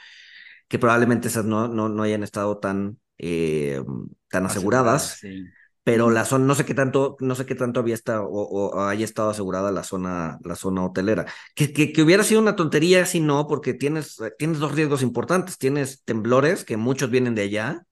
que 0.69 0.79
probablemente 0.79 1.29
esas 1.29 1.45
no, 1.45 1.69
no, 1.69 1.89
no 1.89 2.03
hayan 2.03 2.23
estado 2.23 2.59
tan, 2.59 3.01
eh, 3.19 3.83
tan 4.31 4.47
Aseguradas, 4.47 4.47
aseguradas. 4.47 5.21
sí. 5.21 5.55
Pero 5.85 6.11
la 6.11 6.25
zona, 6.25 6.47
no 6.47 6.55
sé 6.55 6.65
qué 6.65 6.75
tanto, 6.75 7.17
no 7.21 7.35
sé 7.37 7.47
qué 7.47 7.55
tanto 7.55 7.81
había 7.81 7.95
estado 7.95 8.27
o, 8.29 8.71
o 8.71 8.83
haya 8.85 9.05
estado 9.05 9.31
asegurada 9.31 9.71
la 9.73 9.85
zona, 9.85 10.39
la 10.45 10.57
zona 10.57 10.85
hotelera. 10.85 11.27
Que, 11.55 11.73
que, 11.75 11.93
que 11.93 12.03
hubiera 12.03 12.25
sido 12.25 12.41
una 12.41 12.57
tontería 12.57 13.07
si 13.07 13.21
no, 13.21 13.47
porque 13.49 13.75
tienes, 13.75 14.19
tienes 14.39 14.59
dos 14.61 14.75
riesgos 14.75 15.03
importantes. 15.03 15.59
Tienes 15.59 16.03
temblores, 16.05 16.65
que 16.65 16.77
muchos 16.79 17.11
vienen 17.11 17.35
de 17.35 17.43
allá, 17.43 17.87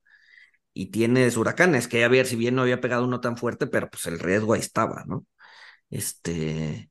y 0.75 0.87
tienes 0.91 1.37
huracanes, 1.37 1.89
que 1.89 2.05
a 2.05 2.09
ver, 2.09 2.27
si 2.27 2.37
bien 2.37 2.55
no 2.55 2.63
había 2.63 2.81
pegado 2.81 3.05
uno 3.05 3.21
tan 3.21 3.37
fuerte, 3.37 3.67
pero 3.67 3.91
pues 3.91 4.07
el 4.07 4.19
riesgo 4.19 4.55
ahí 4.55 4.61
estaba, 4.61 5.05
¿no? 5.07 5.27
Este, 5.91 6.91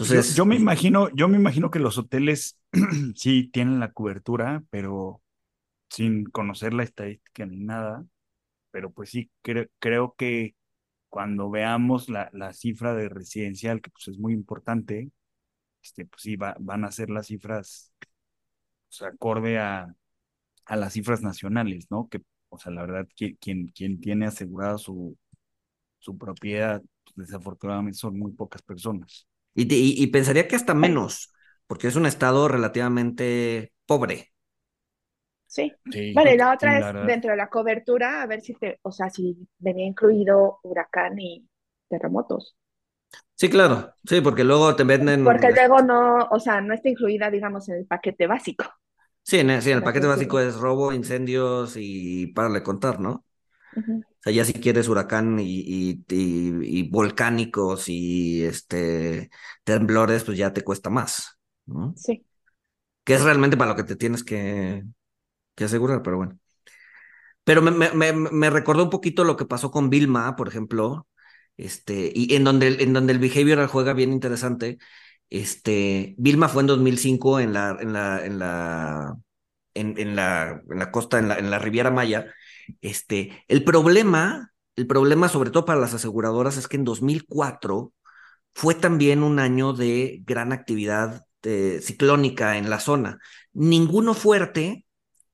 Yo, 0.00 0.22
entonces, 0.22 0.34
yo 0.34 0.46
me 0.46 0.56
pues, 0.56 0.60
imagino, 0.60 1.08
yo 1.14 1.28
me 1.28 1.36
imagino 1.36 1.70
que 1.70 1.78
los 1.80 1.98
hoteles 1.98 2.58
sí 3.16 3.48
tienen 3.52 3.80
la 3.80 3.92
cobertura, 3.92 4.62
pero 4.70 5.22
sin 5.90 6.24
conocer 6.26 6.74
la 6.74 6.84
estadística 6.84 7.46
ni 7.46 7.58
nada. 7.58 8.06
Pero 8.70 8.90
pues 8.92 9.10
sí, 9.10 9.30
cre- 9.44 9.70
creo 9.78 10.14
que 10.16 10.54
cuando 11.10 11.50
veamos 11.50 12.08
la, 12.10 12.30
la 12.32 12.52
cifra 12.54 12.94
de 12.94 13.08
residencial, 13.10 13.80
que 13.82 13.90
pues 13.90 14.08
es 14.08 14.18
muy 14.18 14.34
importante, 14.34 15.10
este, 15.82 16.06
pues 16.06 16.22
sí, 16.22 16.36
va- 16.36 16.56
van 16.60 16.84
a 16.84 16.92
ser 16.92 17.10
las 17.10 17.28
cifras, 17.28 17.92
sea, 18.88 19.08
acorde 19.08 19.58
a, 19.58 19.94
a 20.66 20.76
las 20.76 20.92
cifras 20.94 21.22
nacionales, 21.22 21.86
¿no? 21.90 22.08
Que, 22.10 22.22
o 22.50 22.58
sea, 22.58 22.72
la 22.72 22.82
verdad, 22.82 23.08
quien, 23.16 23.68
quien 23.68 24.00
tiene 24.00 24.26
asegurada 24.26 24.78
su, 24.78 25.16
su 25.98 26.18
propiedad, 26.18 26.82
pues, 27.14 27.28
desafortunadamente 27.28 27.98
son 27.98 28.18
muy 28.18 28.32
pocas 28.32 28.62
personas. 28.62 29.28
y, 29.54 30.02
y 30.02 30.06
pensaría 30.08 30.48
que 30.48 30.56
hasta 30.56 30.74
menos, 30.74 31.32
porque 31.66 31.88
es 31.88 31.96
un 31.96 32.06
estado 32.06 32.48
relativamente 32.48 33.72
pobre. 33.86 34.32
Sí. 35.58 35.72
Sí, 35.90 36.14
Vale, 36.14 36.36
la 36.36 36.52
otra 36.54 36.78
la 36.78 36.78
es 36.78 36.94
dentro 37.00 37.30
de 37.30 37.36
la 37.36 37.50
cobertura, 37.50 38.22
a 38.22 38.26
ver 38.26 38.40
si 38.40 38.54
te, 38.54 38.78
o 38.82 38.90
sea, 38.92 39.10
si 39.10 39.48
venía 39.58 39.86
incluido 39.86 40.58
huracán 40.62 41.18
y 41.18 41.46
terremotos. 41.88 42.56
Sí, 43.36 43.48
claro, 43.48 43.94
sí, 44.04 44.20
porque 44.20 44.44
luego 44.44 44.74
te 44.76 44.84
venden, 44.84 45.22
Porque 45.22 45.50
luego 45.52 45.80
no, 45.82 46.18
o 46.30 46.40
sea, 46.40 46.60
no 46.60 46.74
está 46.74 46.88
incluida, 46.88 47.30
digamos, 47.30 47.68
en 47.68 47.76
el 47.76 47.86
paquete 47.86 48.26
básico, 48.26 48.64
sí, 49.22 49.38
en 49.38 49.50
el, 49.50 49.62
sí, 49.62 49.70
en 49.70 49.78
el 49.78 49.82
paquete 49.84 50.06
básico 50.06 50.40
es 50.40 50.56
robo, 50.56 50.92
incendios 50.92 51.74
y 51.76 52.28
párale 52.28 52.56
de 52.60 52.62
contar, 52.64 53.00
¿no? 53.00 53.10
O 53.12 53.24
sea, 54.22 54.32
ya 54.32 54.44
si 54.44 54.54
quieres 54.54 54.88
huracán 54.88 55.38
y, 55.38 55.44
y, 55.60 56.04
y- 56.08 56.80
y 56.80 56.90
volcánicos 56.90 57.88
y 57.88 58.44
este 58.44 59.30
temblores, 59.64 60.24
pues 60.24 60.38
ya 60.38 60.52
te 60.52 60.64
cuesta 60.64 60.90
más, 60.90 61.38
¿no? 61.66 61.98
Sí. 62.04 62.24
Que 63.04 63.14
es 63.14 63.22
realmente 63.24 63.56
para 63.56 63.70
lo 63.70 63.76
que 63.76 63.84
te 63.84 63.96
tienes 63.96 64.22
que, 64.24 64.84
que 65.58 65.64
asegurar, 65.64 66.02
pero 66.02 66.18
bueno. 66.18 66.38
Pero 67.44 67.62
me, 67.62 67.72
me, 67.72 68.12
me, 68.12 68.50
recordó 68.50 68.84
un 68.84 68.90
poquito 68.90 69.24
lo 69.24 69.36
que 69.36 69.46
pasó 69.46 69.70
con 69.70 69.90
Vilma, 69.90 70.36
por 70.36 70.48
ejemplo, 70.48 71.08
este, 71.56 72.12
y 72.14 72.34
en 72.36 72.44
donde, 72.44 72.82
en 72.82 72.92
donde 72.92 73.12
el 73.12 73.18
behavioral 73.18 73.66
juega 73.68 73.92
bien 73.94 74.12
interesante. 74.12 74.78
Este, 75.30 76.14
Vilma 76.18 76.48
fue 76.48 76.62
en 76.62 76.68
2005 76.68 77.40
en 77.40 77.52
la, 77.52 77.76
en 77.80 77.92
la, 77.92 78.24
en 78.24 78.38
la, 78.38 79.16
en 79.74 80.16
la, 80.16 80.62
en 80.70 80.78
la 80.78 80.90
costa, 80.92 81.18
en 81.18 81.28
la, 81.28 81.38
en 81.38 81.50
la 81.50 81.58
Riviera 81.58 81.90
Maya. 81.90 82.32
Este, 82.80 83.44
el 83.48 83.64
problema, 83.64 84.52
el 84.76 84.86
problema 84.86 85.28
sobre 85.28 85.50
todo 85.50 85.64
para 85.64 85.80
las 85.80 85.94
aseguradoras 85.94 86.56
es 86.58 86.68
que 86.68 86.76
en 86.76 86.84
2004 86.84 87.92
fue 88.54 88.74
también 88.74 89.22
un 89.22 89.38
año 89.38 89.72
de 89.72 90.22
gran 90.24 90.52
actividad 90.52 91.24
eh, 91.42 91.80
ciclónica 91.82 92.58
en 92.58 92.70
la 92.70 92.80
zona. 92.80 93.18
Ninguno 93.52 94.14
fuerte, 94.14 94.84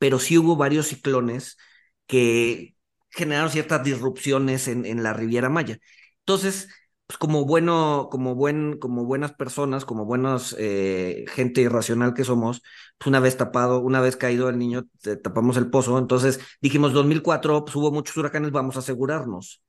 pero 0.05 0.19
sí 0.19 0.37
hubo 0.37 0.55
varios 0.55 0.89
ciclones 0.89 1.57
que 2.07 2.77
generaron 3.09 3.49
ciertas 3.49 3.83
disrupciones 3.83 4.69
en, 4.69 4.85
en 4.85 5.03
la 5.03 5.15
Riviera 5.15 5.49
Maya. 5.49 5.79
Entonces, 6.19 6.69
pues 7.07 7.17
como 7.17 7.47
bueno, 7.47 8.09
como 8.11 8.35
buen, 8.35 8.79
como 8.79 9.07
buenas 9.07 9.33
personas, 9.33 9.87
como 9.87 10.05
buenos 10.05 10.55
eh, 10.59 11.25
gente 11.29 11.63
irracional 11.63 12.13
que 12.13 12.23
somos, 12.25 12.61
pues 12.99 13.07
una 13.09 13.19
vez 13.19 13.39
tapado, 13.39 13.81
una 13.81 14.03
vez 14.03 14.19
caído 14.19 14.51
el 14.51 14.59
niño, 14.59 14.85
tapamos 15.23 15.57
el 15.57 15.71
pozo. 15.71 15.97
Entonces 15.99 16.39
dijimos 16.61 16.93
2004, 16.93 17.65
pues 17.65 17.75
hubo 17.75 17.91
muchos 17.91 18.15
huracanes, 18.19 18.51
vamos 18.53 18.77
a 18.77 18.81
asegurarnos. 18.81 19.63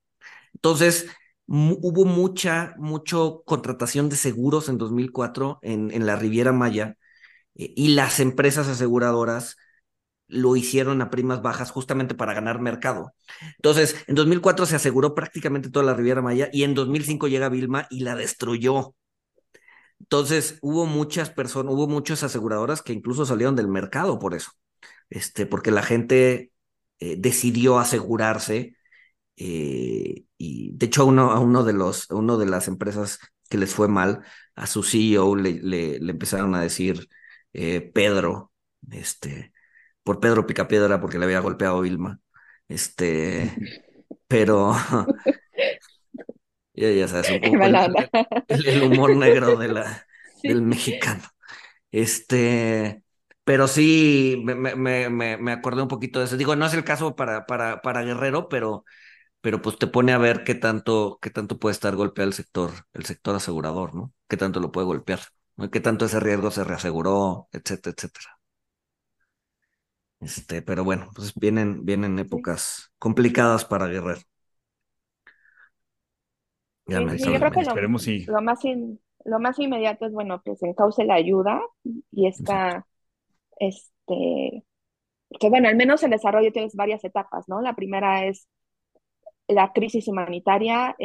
Entonces, 0.55 1.07
hubo 1.47 2.03
mucha, 2.03 2.75
mucho 2.77 3.41
contratación 3.45 4.09
de 4.09 4.17
seguros 4.17 4.67
en 4.67 4.77
2004 4.77 5.59
en, 5.61 5.91
en 5.91 6.05
la 6.05 6.17
Riviera 6.17 6.51
Maya 6.51 6.97
eh, 7.55 7.73
y 7.77 7.89
las 7.95 8.19
empresas 8.19 8.67
aseguradoras 8.67 9.55
lo 10.27 10.55
hicieron 10.55 11.01
a 11.01 11.09
primas 11.09 11.41
bajas 11.41 11.71
justamente 11.71 12.15
para 12.15 12.33
ganar 12.33 12.59
mercado. 12.59 13.13
Entonces, 13.57 13.95
en 14.07 14.15
2004 14.15 14.65
se 14.65 14.75
aseguró 14.75 15.15
prácticamente 15.15 15.69
toda 15.69 15.85
la 15.85 15.93
Riviera 15.93 16.21
Maya 16.21 16.49
y 16.51 16.63
en 16.63 16.73
2005 16.73 17.27
llega 17.27 17.49
Vilma 17.49 17.87
y 17.89 18.01
la 18.01 18.15
destruyó. 18.15 18.95
Entonces, 19.99 20.57
hubo 20.61 20.85
muchas 20.85 21.29
personas, 21.29 21.73
hubo 21.73 21.87
muchas 21.87 22.23
aseguradoras 22.23 22.81
que 22.81 22.93
incluso 22.93 23.25
salieron 23.25 23.55
del 23.55 23.67
mercado 23.67 24.19
por 24.19 24.33
eso, 24.33 24.51
este, 25.09 25.45
porque 25.45 25.71
la 25.71 25.83
gente 25.83 26.51
eh, 26.99 27.15
decidió 27.17 27.79
asegurarse 27.79 28.75
eh, 29.37 30.25
y 30.37 30.71
de 30.77 30.85
hecho 30.85 31.03
a 31.03 31.05
uno, 31.05 31.31
a 31.31 31.39
uno 31.39 31.63
de 31.63 31.73
los, 31.73 32.09
uno 32.11 32.37
de 32.37 32.45
las 32.45 32.67
empresas 32.67 33.19
que 33.49 33.57
les 33.57 33.73
fue 33.73 33.87
mal, 33.87 34.23
a 34.55 34.67
su 34.67 34.83
CEO 34.83 35.35
le, 35.35 35.53
le, 35.61 35.95
empezaron 35.97 36.55
a 36.55 36.61
decir 36.61 37.07
eh, 37.53 37.81
Pedro, 37.81 38.51
este, 38.91 39.53
por 40.05 40.19
Pedro 40.19 40.45
Picapiedra 40.45 41.01
porque 41.01 41.17
le 41.17 41.25
había 41.25 41.39
golpeado 41.39 41.79
a 41.79 41.81
Vilma. 41.81 42.19
Este, 42.69 43.51
pero 44.27 44.73
ya, 46.73 46.91
ya 46.91 47.07
sabes, 47.07 47.31
un 47.31 47.95
el, 48.47 48.83
humor 48.83 49.15
negro 49.15 49.57
de 49.57 49.67
la, 49.67 50.05
del 50.43 50.61
mexicano. 50.61 51.23
Este, 51.91 53.03
pero 53.43 53.67
sí, 53.67 54.41
me, 54.45 54.53
me, 54.55 55.09
me, 55.09 55.37
me, 55.37 55.51
acordé 55.51 55.81
un 55.81 55.87
poquito 55.87 56.19
de 56.19 56.25
eso. 56.25 56.37
Digo, 56.37 56.55
no 56.55 56.67
es 56.67 56.73
el 56.75 56.83
caso 56.83 57.15
para, 57.15 57.45
para, 57.47 57.81
para 57.81 58.03
Guerrero, 58.03 58.47
pero, 58.47 58.85
pero 59.41 59.61
pues 59.61 59.77
te 59.79 59.87
pone 59.87 60.13
a 60.13 60.19
ver 60.19 60.43
qué 60.43 60.55
tanto, 60.55 61.17
qué 61.21 61.31
tanto 61.31 61.57
puede 61.59 61.73
estar 61.73 61.95
golpeado 61.95 62.27
el 62.29 62.35
sector, 62.35 62.71
el 62.93 63.05
sector 63.05 63.35
asegurador, 63.35 63.95
¿no? 63.95 64.13
Qué 64.27 64.37
tanto 64.37 64.59
lo 64.59 64.71
puede 64.71 64.85
golpear, 64.87 65.21
¿no? 65.57 65.71
Qué 65.71 65.79
tanto 65.79 66.05
ese 66.05 66.19
riesgo 66.19 66.51
se 66.51 66.63
reaseguró, 66.63 67.47
etcétera, 67.51 67.95
etcétera. 67.97 68.35
Este, 70.25 70.63
pero 70.63 70.83
bueno, 70.83 71.07
pues 71.13 71.35
vienen, 71.35 71.85
vienen 71.85 72.17
épocas 72.17 72.91
complicadas 72.97 73.63
para 73.63 73.85
Guerrero. 73.85 74.21
Ya 76.87 76.99
me 77.01 77.15
yo 77.17 77.33
creo 77.35 77.51
que 77.51 77.63
lo, 77.63 77.99
sí. 77.99 78.25
lo, 78.25 78.41
más 78.41 78.59
lo 79.23 79.39
más 79.39 79.59
inmediato 79.59 80.07
es, 80.07 80.13
bueno, 80.13 80.41
que 80.43 80.55
se 80.55 80.67
encauce 80.67 81.03
la 81.03 81.13
ayuda 81.13 81.61
y 82.11 82.25
esta, 82.25 82.87
este, 83.59 84.63
que 85.39 85.49
bueno, 85.49 85.67
al 85.67 85.75
menos 85.75 86.01
el 86.01 86.09
desarrollo 86.09 86.51
tienes 86.51 86.75
varias 86.75 87.03
etapas, 87.03 87.45
¿no? 87.47 87.61
La 87.61 87.75
primera 87.75 88.25
es 88.25 88.47
la 89.47 89.73
crisis 89.73 90.07
humanitaria, 90.07 90.95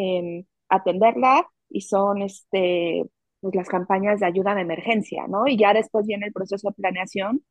atenderla 0.70 1.46
y 1.68 1.82
son, 1.82 2.22
este, 2.22 3.04
pues 3.40 3.54
las 3.54 3.68
campañas 3.68 4.20
de 4.20 4.26
ayuda 4.26 4.54
de 4.54 4.62
emergencia, 4.62 5.26
¿no? 5.28 5.46
Y 5.46 5.58
ya 5.58 5.74
después 5.74 6.06
viene 6.06 6.26
el 6.26 6.32
proceso 6.32 6.70
de 6.70 6.74
planeación 6.74 7.42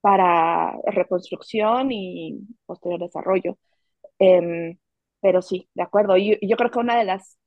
para 0.00 0.78
reconstrucción 0.86 1.90
y 1.92 2.40
posterior 2.66 3.00
desarrollo. 3.00 3.58
Em, 4.18 4.78
pero 5.20 5.42
sí, 5.42 5.68
de 5.74 5.82
acuerdo. 5.82 6.16
Y 6.16 6.38
yo, 6.42 6.56
creo 6.56 6.70
que 6.70 6.78
una 6.78 6.96
de 6.98 7.04
las 7.04 7.38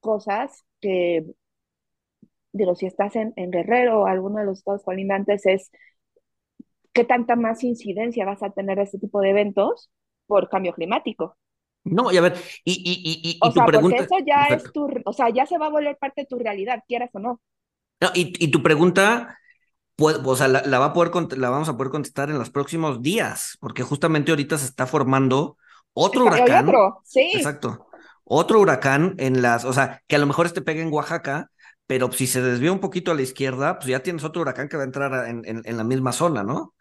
cosas 0.00 0.64
que, 0.80 1.24
digo, 2.52 2.74
si 2.74 2.86
estás 2.86 3.16
en, 3.16 3.34
Guerrero 3.36 4.02
o 4.02 4.06
alguno 4.06 4.38
de 4.40 4.46
los 4.46 4.58
estados 4.58 4.82
colindantes, 4.84 5.46
es 5.46 5.70
qué 6.92 7.04
tanta 7.04 7.36
más 7.36 7.64
incidencia 7.64 8.24
vas 8.24 8.42
a 8.42 8.50
tener 8.50 8.78
este 8.78 8.98
tipo 8.98 9.20
de 9.20 9.30
eventos 9.30 9.90
por 10.26 10.48
cambio 10.48 10.72
climático. 10.72 11.36
No, 11.84 12.10
y 12.10 12.16
a 12.16 12.22
ver, 12.22 12.34
y, 12.64 12.72
y, 12.72 13.30
y, 13.30 13.38
o 13.42 13.52
sea, 13.52 13.66
Porque 13.66 13.96
eso 13.96 14.16
ya 14.24 14.46
es 14.46 14.72
tu, 14.72 14.88
o 15.04 15.12
sea, 15.12 15.28
ya 15.28 15.44
se 15.44 15.58
va 15.58 15.66
a 15.66 15.70
volver 15.70 15.98
parte 15.98 16.22
de 16.22 16.26
tu 16.26 16.38
realidad, 16.38 16.82
quieras 16.88 17.10
o 17.12 17.18
no. 17.18 17.42
No, 18.00 18.08
y, 18.14 18.32
y 18.42 18.50
tu 18.50 18.62
pregunta 18.62 19.38
o 19.98 20.36
sea, 20.36 20.48
la, 20.48 20.78
va 20.78 20.86
a 20.86 20.92
poder, 20.92 21.38
la 21.38 21.50
vamos 21.50 21.68
a 21.68 21.76
poder 21.76 21.90
contestar 21.90 22.30
en 22.30 22.38
los 22.38 22.50
próximos 22.50 23.02
días, 23.02 23.56
porque 23.60 23.82
justamente 23.82 24.32
ahorita 24.32 24.58
se 24.58 24.66
está 24.66 24.86
formando 24.86 25.56
otro 25.92 26.24
huracán. 26.24 26.68
Otro, 26.68 27.00
sí. 27.04 27.32
Exacto. 27.34 27.86
Otro 28.24 28.60
huracán 28.60 29.14
en 29.18 29.42
las, 29.42 29.64
o 29.64 29.72
sea, 29.72 30.02
que 30.06 30.16
a 30.16 30.18
lo 30.18 30.26
mejor 30.26 30.46
este 30.46 30.62
pega 30.62 30.82
en 30.82 30.92
Oaxaca, 30.92 31.50
pero 31.86 32.10
si 32.10 32.26
se 32.26 32.42
desvía 32.42 32.72
un 32.72 32.80
poquito 32.80 33.12
a 33.12 33.14
la 33.14 33.22
izquierda, 33.22 33.78
pues 33.78 33.88
ya 33.88 34.02
tienes 34.02 34.24
otro 34.24 34.42
huracán 34.42 34.68
que 34.68 34.76
va 34.76 34.82
a 34.82 34.86
entrar 34.86 35.28
en, 35.28 35.42
en, 35.44 35.76
la 35.76 35.84
misma 35.84 36.12
zona, 36.12 36.42
¿no? 36.42 36.74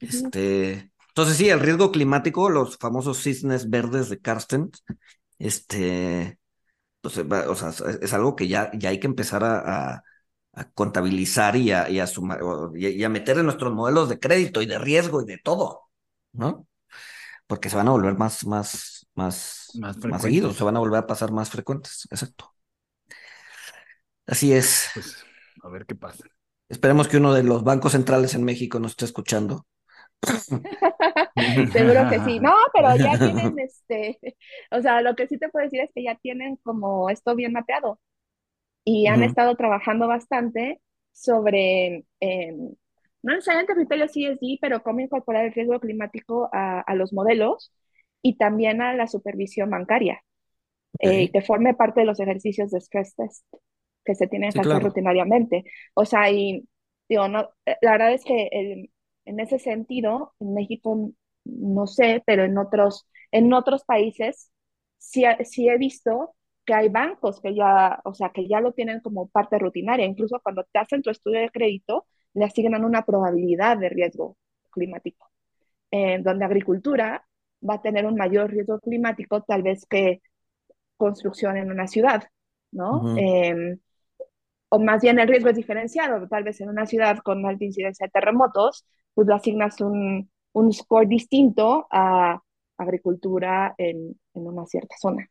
Este, 0.00 0.90
entonces 1.08 1.36
sí, 1.36 1.48
el 1.50 1.60
riesgo 1.60 1.92
climático, 1.92 2.48
los 2.48 2.78
famosos 2.78 3.22
cisnes 3.22 3.68
verdes 3.68 4.08
de 4.08 4.18
Karsten, 4.18 4.70
este, 5.38 6.38
pues, 7.02 7.18
o 7.18 7.54
sea, 7.54 7.70
es 8.00 8.12
algo 8.14 8.34
que 8.34 8.48
ya, 8.48 8.70
ya 8.74 8.88
hay 8.88 8.98
que 8.98 9.06
empezar 9.06 9.44
a 9.44 9.56
a 9.58 10.02
contabilizar 10.64 11.56
y 11.56 11.72
a, 11.72 11.88
y 11.90 12.00
a, 12.00 12.06
sumar, 12.06 12.40
y 12.74 13.04
a 13.04 13.08
meter 13.08 13.38
en 13.38 13.44
nuestros 13.44 13.72
modelos 13.74 14.08
de 14.08 14.18
crédito 14.18 14.62
y 14.62 14.66
de 14.66 14.78
riesgo 14.78 15.22
y 15.22 15.26
de 15.26 15.38
todo, 15.38 15.82
¿no? 16.32 16.66
Porque 17.46 17.68
se 17.68 17.76
van 17.76 17.88
a 17.88 17.92
volver 17.92 18.16
más, 18.16 18.44
más, 18.46 19.06
más, 19.14 19.70
más, 19.78 19.98
más 20.04 20.22
seguidos, 20.22 20.56
se 20.56 20.64
van 20.64 20.76
a 20.76 20.80
volver 20.80 21.00
a 21.00 21.06
pasar 21.06 21.30
más 21.30 21.50
frecuentes, 21.50 22.08
exacto. 22.10 22.52
Así 24.26 24.52
es. 24.52 24.90
Pues, 24.94 25.24
a 25.62 25.68
ver 25.68 25.86
qué 25.86 25.94
pasa. 25.94 26.24
Esperemos 26.68 27.06
que 27.06 27.18
uno 27.18 27.32
de 27.32 27.44
los 27.44 27.62
bancos 27.62 27.92
centrales 27.92 28.34
en 28.34 28.44
México 28.44 28.80
nos 28.80 28.92
esté 28.92 29.04
escuchando. 29.04 29.66
Seguro 31.72 32.08
que 32.08 32.20
sí. 32.24 32.40
No, 32.40 32.54
pero 32.72 32.96
ya 32.96 33.18
tienen 33.18 33.58
este, 33.58 34.18
o 34.70 34.80
sea, 34.80 35.02
lo 35.02 35.14
que 35.14 35.28
sí 35.28 35.38
te 35.38 35.48
puedo 35.48 35.64
decir 35.64 35.80
es 35.80 35.90
que 35.94 36.02
ya 36.02 36.16
tienen 36.16 36.56
como 36.64 37.10
esto 37.10 37.34
bien 37.36 37.52
mapeado 37.52 38.00
y 38.86 39.08
han 39.08 39.24
estado 39.24 39.56
trabajando 39.56 40.08
bastante 40.08 40.82
sobre, 41.12 42.06
eh, 42.22 42.54
no 43.22 43.34
necesariamente 43.34 43.74
criterios 43.76 44.12
CSD, 44.12 44.58
pero 44.62 44.82
cómo 44.84 45.00
incorporar 45.02 45.46
el 45.46 45.54
riesgo 45.54 45.80
climático 45.80 46.50
a, 46.54 46.80
a 46.82 46.96
los 46.96 47.12
modelos 47.14 47.74
y 48.22 48.38
también 48.38 48.82
a 48.82 48.94
la 48.94 49.08
supervisión 49.08 49.70
bancaria, 49.70 50.22
eh, 51.00 51.30
que 51.32 51.42
forme 51.42 51.74
parte 51.74 52.02
de 52.02 52.06
los 52.06 52.20
ejercicios 52.20 52.72
de 52.72 52.80
stress 52.80 53.16
test 53.16 53.46
que 54.04 54.16
se 54.16 54.28
tienen 54.28 54.54
que 54.54 54.62
hacer 54.62 54.82
rutinariamente. 54.82 55.64
O 55.94 56.06
sea, 56.06 56.30
y 56.32 56.68
digo, 57.10 57.28
no, 57.28 57.50
eh, 57.66 57.76
la 57.82 57.92
verdad 57.92 58.14
es 58.14 58.24
que 58.24 58.48
el, 58.52 58.92
en 59.26 59.40
ese 59.40 59.60
sentido, 59.60 60.34
en 60.40 60.54
México 60.54 61.12
no 61.46 61.88
sé, 61.88 62.22
pero 62.26 62.44
en 62.44 62.58
otros, 62.58 63.08
en 63.32 63.52
otros 63.54 63.84
países 63.84 64.52
sí, 64.98 65.24
sí 65.44 65.68
he 65.70 65.78
visto 65.78 66.35
que 66.66 66.74
hay 66.74 66.88
bancos 66.90 67.40
que 67.40 67.54
ya, 67.54 68.00
o 68.04 68.14
sea, 68.14 68.30
que 68.30 68.48
ya 68.48 68.60
lo 68.60 68.72
tienen 68.72 69.00
como 69.00 69.28
parte 69.28 69.58
rutinaria. 69.58 70.06
Incluso 70.06 70.40
cuando 70.42 70.64
te 70.64 70.78
hacen 70.78 71.02
tu 71.02 71.10
estudio 71.10 71.40
de 71.40 71.50
crédito, 71.50 72.06
le 72.34 72.44
asignan 72.44 72.84
una 72.84 73.04
probabilidad 73.04 73.78
de 73.78 73.88
riesgo 73.88 74.36
climático, 74.70 75.30
en 75.90 76.22
donde 76.22 76.44
agricultura 76.44 77.26
va 77.68 77.74
a 77.74 77.82
tener 77.82 78.06
un 78.06 78.16
mayor 78.16 78.50
riesgo 78.50 78.80
climático 78.80 79.42
tal 79.42 79.62
vez 79.62 79.86
que 79.86 80.22
construcción 80.96 81.56
en 81.56 81.70
una 81.70 81.86
ciudad, 81.88 82.24
¿no? 82.72 83.10
Em, 83.14 83.78
o 84.70 84.78
más 84.80 85.02
bien 85.02 85.18
el 85.18 85.28
riesgo 85.28 85.50
es 85.50 85.56
diferenciado, 85.56 86.28
tal 86.28 86.44
vez 86.44 86.60
en 86.60 86.68
una 86.70 86.86
ciudad 86.86 87.18
con 87.18 87.44
alta 87.46 87.64
incidencia 87.64 88.06
de 88.06 88.10
terremotos, 88.10 88.86
pues 89.14 89.26
le 89.28 89.34
asignas 89.34 89.80
un, 89.80 90.30
un 90.52 90.72
score 90.72 91.06
distinto 91.08 91.86
a 91.90 92.40
agricultura 92.78 93.74
en, 93.78 94.18
en 94.34 94.46
una 94.46 94.66
cierta 94.66 94.96
zona. 95.00 95.28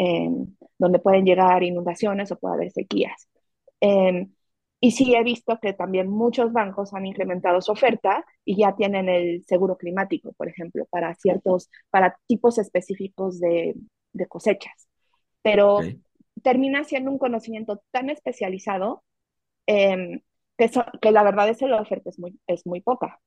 Em, 0.00 0.54
donde 0.78 1.00
pueden 1.00 1.24
llegar 1.24 1.64
inundaciones 1.64 2.30
o 2.30 2.38
puede 2.38 2.54
haber 2.54 2.70
sequías. 2.70 3.28
Em, 3.80 4.32
y 4.80 4.92
sí 4.92 5.12
he 5.16 5.24
visto 5.24 5.58
que 5.60 5.72
también 5.72 6.08
muchos 6.08 6.52
bancos 6.52 6.94
han 6.94 7.04
incrementado 7.04 7.60
su 7.60 7.72
oferta 7.72 8.24
y 8.44 8.56
ya 8.58 8.76
tienen 8.76 9.08
el 9.08 9.44
seguro 9.44 9.76
climático, 9.76 10.32
por 10.34 10.48
ejemplo, 10.48 10.86
para 10.88 11.14
ciertos, 11.16 11.68
para 11.90 12.16
tipos 12.28 12.58
específicos 12.58 13.40
de, 13.40 13.74
de 14.12 14.26
cosechas. 14.28 14.88
Pero 15.42 15.80
termina 16.44 16.84
siendo 16.84 17.10
un 17.10 17.18
conocimiento 17.18 17.82
tan 17.90 18.08
especializado 18.08 19.02
em, 19.66 20.20
que, 20.56 20.70
que, 21.02 21.10
la 21.10 21.24
verdad 21.24 21.48
es 21.48 21.58
que 21.58 21.66
la 21.66 21.80
oferta 21.80 22.10
es 22.10 22.20
muy, 22.20 22.38
es 22.46 22.64
muy 22.66 22.80
poca. 22.82 23.18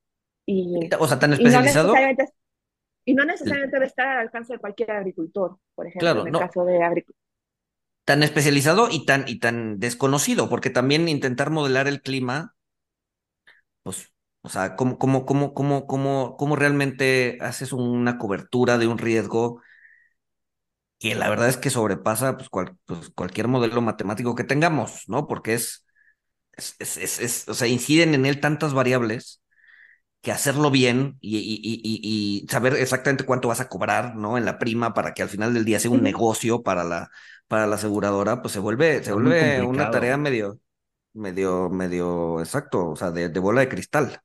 Y, 0.45 0.89
o 0.97 1.05
sea, 1.05 1.19
tan 1.19 1.34
especializado. 1.34 1.89
Y 1.89 1.91
no 1.91 1.93
necesariamente 1.93 2.34
debe 3.16 3.86
estar 3.86 4.07
al 4.07 4.20
alcance 4.20 4.53
de 4.53 4.59
cualquier 4.59 4.91
agricultor, 4.91 5.57
por 5.76 5.88
ejemplo, 5.88 6.22
en 6.22 6.36
el 6.36 6.39
caso 6.39 6.66
de 6.66 6.84
agricultor. 6.84 7.22
Tan 8.05 8.24
especializado 8.24 8.89
y 8.89 9.05
tan, 9.05 9.26
y 9.28 9.39
tan 9.39 9.80
desconocido, 9.80 10.49
porque 10.49 10.70
también 10.70 11.07
intentar 11.07 11.49
modelar 11.51 11.88
el 11.88 12.01
clima, 12.01 12.55
pues, 13.84 14.12
o 14.41 14.49
sea, 14.49 14.76
¿cómo, 14.76 14.97
cómo, 14.97 15.26
cómo, 15.26 15.53
cómo, 15.53 15.86
cómo, 15.88 16.36
cómo 16.38 16.55
realmente 16.55 17.38
haces 17.41 17.74
una 17.74 18.18
cobertura 18.18 18.78
de 18.78 18.88
un 18.88 18.97
riesgo 18.97 19.62
que 20.99 21.16
la 21.16 21.30
verdad 21.30 21.49
es 21.49 21.57
que 21.57 21.72
sobrepasa 21.72 22.38
pues, 22.38 22.49
pues 22.86 23.09
cualquier 23.16 23.47
modelo 23.47 23.82
matemático 23.82 24.36
que 24.36 24.43
tengamos, 24.43 25.03
¿no? 25.07 25.28
Porque 25.28 25.55
es, 25.55 25.86
es, 26.57 26.76
es, 26.80 27.20
es, 27.20 27.49
o 27.49 27.53
sea, 27.53 27.68
inciden 27.68 28.14
en 28.14 28.26
él 28.26 28.39
tantas 28.39 28.74
variables 28.74 29.41
que 30.22 30.32
hacerlo 30.32 30.72
bien 30.72 31.17
y, 31.22 31.38
y, 31.39 32.43
y, 32.43 32.47
saber 32.49 32.76
exactamente 32.76 33.26
cuánto 33.26 33.47
vas 33.47 33.59
a 33.61 33.69
cobrar, 33.69 34.15
¿no? 34.15 34.38
En 34.38 34.45
la 34.45 34.59
prima 34.59 34.93
para 34.93 35.13
que 35.13 35.24
al 35.24 35.30
final 35.30 35.53
del 35.53 35.65
día 35.65 35.80
sea 35.80 35.91
un 35.91 36.03
negocio 36.03 36.63
para 36.63 36.84
la, 36.84 37.09
para 37.47 37.67
la 37.67 37.76
aseguradora, 37.76 38.41
pues 38.41 38.53
se 38.53 38.59
vuelve, 38.59 39.03
se 39.03 39.13
vuelve 39.13 39.61
una 39.63 39.89
tarea 39.89 40.17
medio, 40.17 40.59
medio, 41.13 41.69
medio 41.69 42.39
exacto, 42.41 42.89
o 42.91 42.95
sea, 42.95 43.11
de, 43.11 43.30
de 43.30 43.39
bola 43.39 43.61
de 43.61 43.69
cristal. 43.69 44.22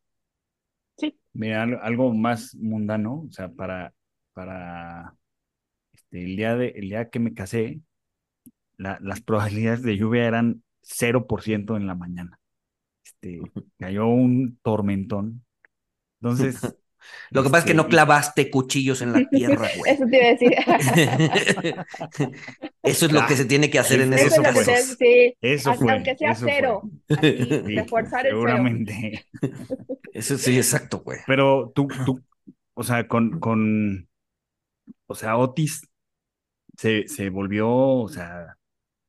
Sí. 0.99 1.19
Mira, 1.33 1.63
al- 1.63 1.79
algo 1.83 2.13
más 2.15 2.55
mundano, 2.55 3.25
o 3.29 3.33
sea, 3.33 3.49
para, 3.51 3.93
para 4.33 5.15
este, 5.93 6.25
el 6.25 6.37
día 6.37 6.57
de, 6.57 6.69
el 6.71 6.83
día 6.91 7.11
que 7.11 7.21
me 7.21 7.35
casé, 7.35 7.81
la- 8.79 8.99
las 9.03 9.23
probabilidades 9.23 9.83
de 9.83 9.97
lluvia 9.99 10.27
eran 10.27 10.65
0% 10.83 11.77
en 11.77 11.87
la 11.89 11.95
mañana. 11.97 12.41
Este, 13.05 13.41
cayó 13.79 14.09
un 14.09 14.59
tormentón. 14.63 15.46
Entonces, 16.31 16.75
Lo 17.31 17.43
que 17.45 17.51
pasa 17.51 17.59
es 17.61 17.65
que 17.67 17.71
este, 17.71 17.83
no 17.83 17.89
clavaste 17.89 18.51
cuchillos 18.51 19.01
en 19.01 19.13
la 19.13 19.25
tierra, 19.31 19.69
güey. 19.79 19.93
Eso 19.93 20.05
te 20.07 20.17
iba 20.17 20.27
a 20.27 20.79
decir. 20.79 21.77
Eso 22.83 23.07
es 23.07 23.13
lo 23.13 23.27
que 23.27 23.37
se 23.37 23.45
tiene 23.45 23.71
que 23.71 23.79
hacer 23.79 24.01
en 24.01 24.13
Eso 24.13 24.27
esos 24.27 24.39
Eso 24.39 24.61
es 24.61 24.67
casos. 24.67 24.99
decir. 24.99 25.35
Eso 25.41 25.71
Aunque- 25.71 25.85
fue, 25.85 25.93
Aunque 25.93 26.17
sea 26.17 26.31
eso 26.33 26.41
fue. 26.43 26.53
cero. 26.55 26.83
Así, 27.09 27.33
Sí, 27.67 27.77
reforzar 27.77 28.21
el 28.27 28.33
cero. 28.33 28.37
seguramente. 28.37 29.27
Eso 30.13 30.39
sí, 30.39 30.57
exacto, 30.57 30.99
güey. 31.01 31.19
Pero 31.27 31.73
tú, 31.75 31.89
tú, 32.05 32.21
o 32.75 32.83
sea, 32.83 33.07
con, 33.07 33.39
con, 33.41 34.09
o 35.07 35.15
sea, 35.15 35.37
Otis 35.37 35.83
se, 36.77 37.07
se 37.09 37.31
volvió, 37.31 37.69
o 37.71 38.09
sea, 38.09 38.57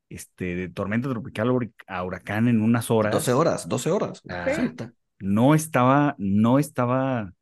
este, 0.10 0.56
de 0.56 0.70
tormenta 0.70 1.10
tropical 1.10 1.50
a 1.50 1.52
hurac- 1.52 1.74
a 1.88 2.04
huracán 2.04 2.48
en 2.48 2.62
unas 2.62 2.90
horas. 2.92 3.12
12 3.14 3.34
horas, 3.34 3.68
12 3.68 3.90
horas. 3.92 4.22
Ah. 4.30 4.46
Exacto. 4.48 4.92
No 5.20 5.56
estaba, 5.56 6.16
no 6.20 6.60
estaba 6.60 7.34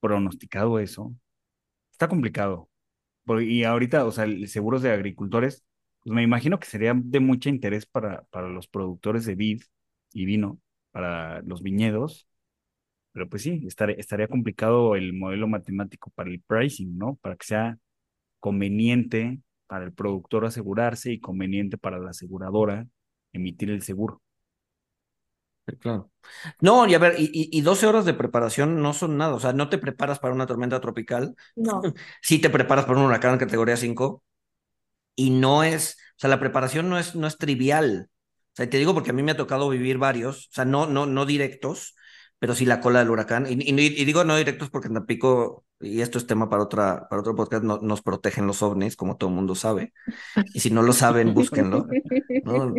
pronosticado 0.00 0.78
eso. 0.78 1.14
Está 1.92 2.08
complicado. 2.08 2.70
Y 3.42 3.64
ahorita, 3.64 4.06
o 4.06 4.12
sea, 4.12 4.26
seguros 4.46 4.82
de 4.82 4.92
agricultores, 4.92 5.64
pues 6.02 6.14
me 6.14 6.22
imagino 6.22 6.58
que 6.58 6.66
sería 6.66 6.94
de 6.96 7.20
mucho 7.20 7.48
interés 7.48 7.86
para, 7.86 8.24
para 8.30 8.48
los 8.48 8.68
productores 8.68 9.26
de 9.26 9.36
vid 9.36 9.62
y 10.12 10.26
vino, 10.26 10.60
para 10.92 11.42
los 11.42 11.62
viñedos. 11.62 12.28
Pero 13.12 13.28
pues 13.28 13.42
sí, 13.42 13.66
estaría 13.66 14.28
complicado 14.28 14.96
el 14.96 15.12
modelo 15.12 15.48
matemático 15.48 16.10
para 16.14 16.30
el 16.30 16.40
pricing, 16.42 16.96
¿no? 16.96 17.16
Para 17.16 17.36
que 17.36 17.46
sea 17.46 17.78
conveniente 18.40 19.40
para 19.66 19.84
el 19.84 19.92
productor 19.94 20.44
asegurarse 20.46 21.12
y 21.12 21.20
conveniente 21.20 21.78
para 21.78 21.98
la 21.98 22.10
aseguradora 22.10 22.86
emitir 23.32 23.70
el 23.70 23.82
seguro. 23.82 24.22
Claro. 25.80 26.10
No, 26.60 26.86
y 26.86 26.94
a 26.94 26.98
ver, 26.98 27.14
y, 27.18 27.24
y, 27.32 27.56
y 27.56 27.60
12 27.62 27.86
horas 27.86 28.04
de 28.04 28.14
preparación 28.14 28.82
no 28.82 28.92
son 28.92 29.16
nada. 29.16 29.34
O 29.34 29.40
sea, 29.40 29.52
no 29.52 29.68
te 29.68 29.78
preparas 29.78 30.18
para 30.18 30.34
una 30.34 30.46
tormenta 30.46 30.80
tropical, 30.80 31.36
No. 31.56 31.82
sí 32.20 32.40
te 32.40 32.50
preparas 32.50 32.84
para 32.84 32.98
un 32.98 33.06
huracán 33.06 33.38
categoría 33.38 33.76
5 33.76 34.24
y 35.16 35.30
no 35.30 35.64
es, 35.64 35.96
o 36.16 36.20
sea, 36.20 36.30
la 36.30 36.40
preparación 36.40 36.88
no 36.90 36.98
es, 36.98 37.14
no 37.16 37.26
es 37.26 37.38
trivial. 37.38 38.10
O 38.54 38.56
sea, 38.56 38.70
te 38.70 38.78
digo 38.78 38.94
porque 38.94 39.10
a 39.10 39.14
mí 39.14 39.22
me 39.22 39.32
ha 39.32 39.36
tocado 39.36 39.68
vivir 39.70 39.98
varios, 39.98 40.48
o 40.48 40.52
sea, 40.54 40.64
no, 40.66 40.86
no, 40.86 41.06
no 41.06 41.26
directos, 41.26 41.94
pero 42.42 42.56
sí 42.56 42.66
la 42.66 42.80
cola 42.80 42.98
del 42.98 43.10
huracán. 43.10 43.46
Y, 43.48 43.54
digo 44.04 44.24
no 44.24 44.36
directos 44.36 44.68
porque 44.68 44.88
en 44.88 44.94
Tampico, 44.94 45.64
y 45.78 46.00
esto 46.00 46.18
es 46.18 46.26
tema 46.26 46.50
para, 46.50 46.64
otra, 46.64 47.06
para 47.08 47.20
otro 47.20 47.36
podcast, 47.36 47.62
no- 47.62 47.78
nos 47.80 48.02
protegen 48.02 48.48
los 48.48 48.62
ovnis, 48.64 48.96
como 48.96 49.16
todo 49.16 49.30
el 49.30 49.36
mundo 49.36 49.54
sabe. 49.54 49.92
Y 50.52 50.58
si 50.58 50.70
no 50.72 50.82
lo 50.82 50.92
saben, 50.92 51.34
búsquenlo. 51.34 51.86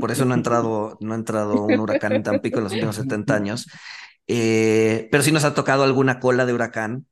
Por 0.02 0.12
eso 0.12 0.26
no 0.26 0.34
ha 0.34 0.38
entrado, 0.38 0.98
no 1.00 1.14
ha 1.14 1.16
entrado 1.16 1.64
un 1.64 1.80
huracán 1.80 2.12
en 2.12 2.24
Tampico 2.24 2.58
en 2.58 2.66
los 2.66 2.74
últimos 2.74 2.98
70 2.98 3.36
años. 3.36 3.70
Eh, 4.28 5.08
pero 5.10 5.24
sí 5.24 5.32
nos 5.32 5.46
ha 5.46 5.54
tocado 5.54 5.84
alguna 5.86 6.20
cola 6.20 6.46
de 6.46 6.54
huracán, 6.54 7.08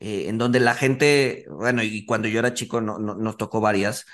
eh, 0.00 0.24
en 0.28 0.38
donde 0.38 0.58
la 0.58 0.74
gente, 0.74 1.46
bueno, 1.50 1.84
y 1.84 2.04
cuando 2.04 2.26
yo 2.26 2.40
era 2.40 2.52
chico 2.52 2.80
no- 2.80 2.98
nos 2.98 3.36
tocó 3.36 3.60
varias, 3.60 4.06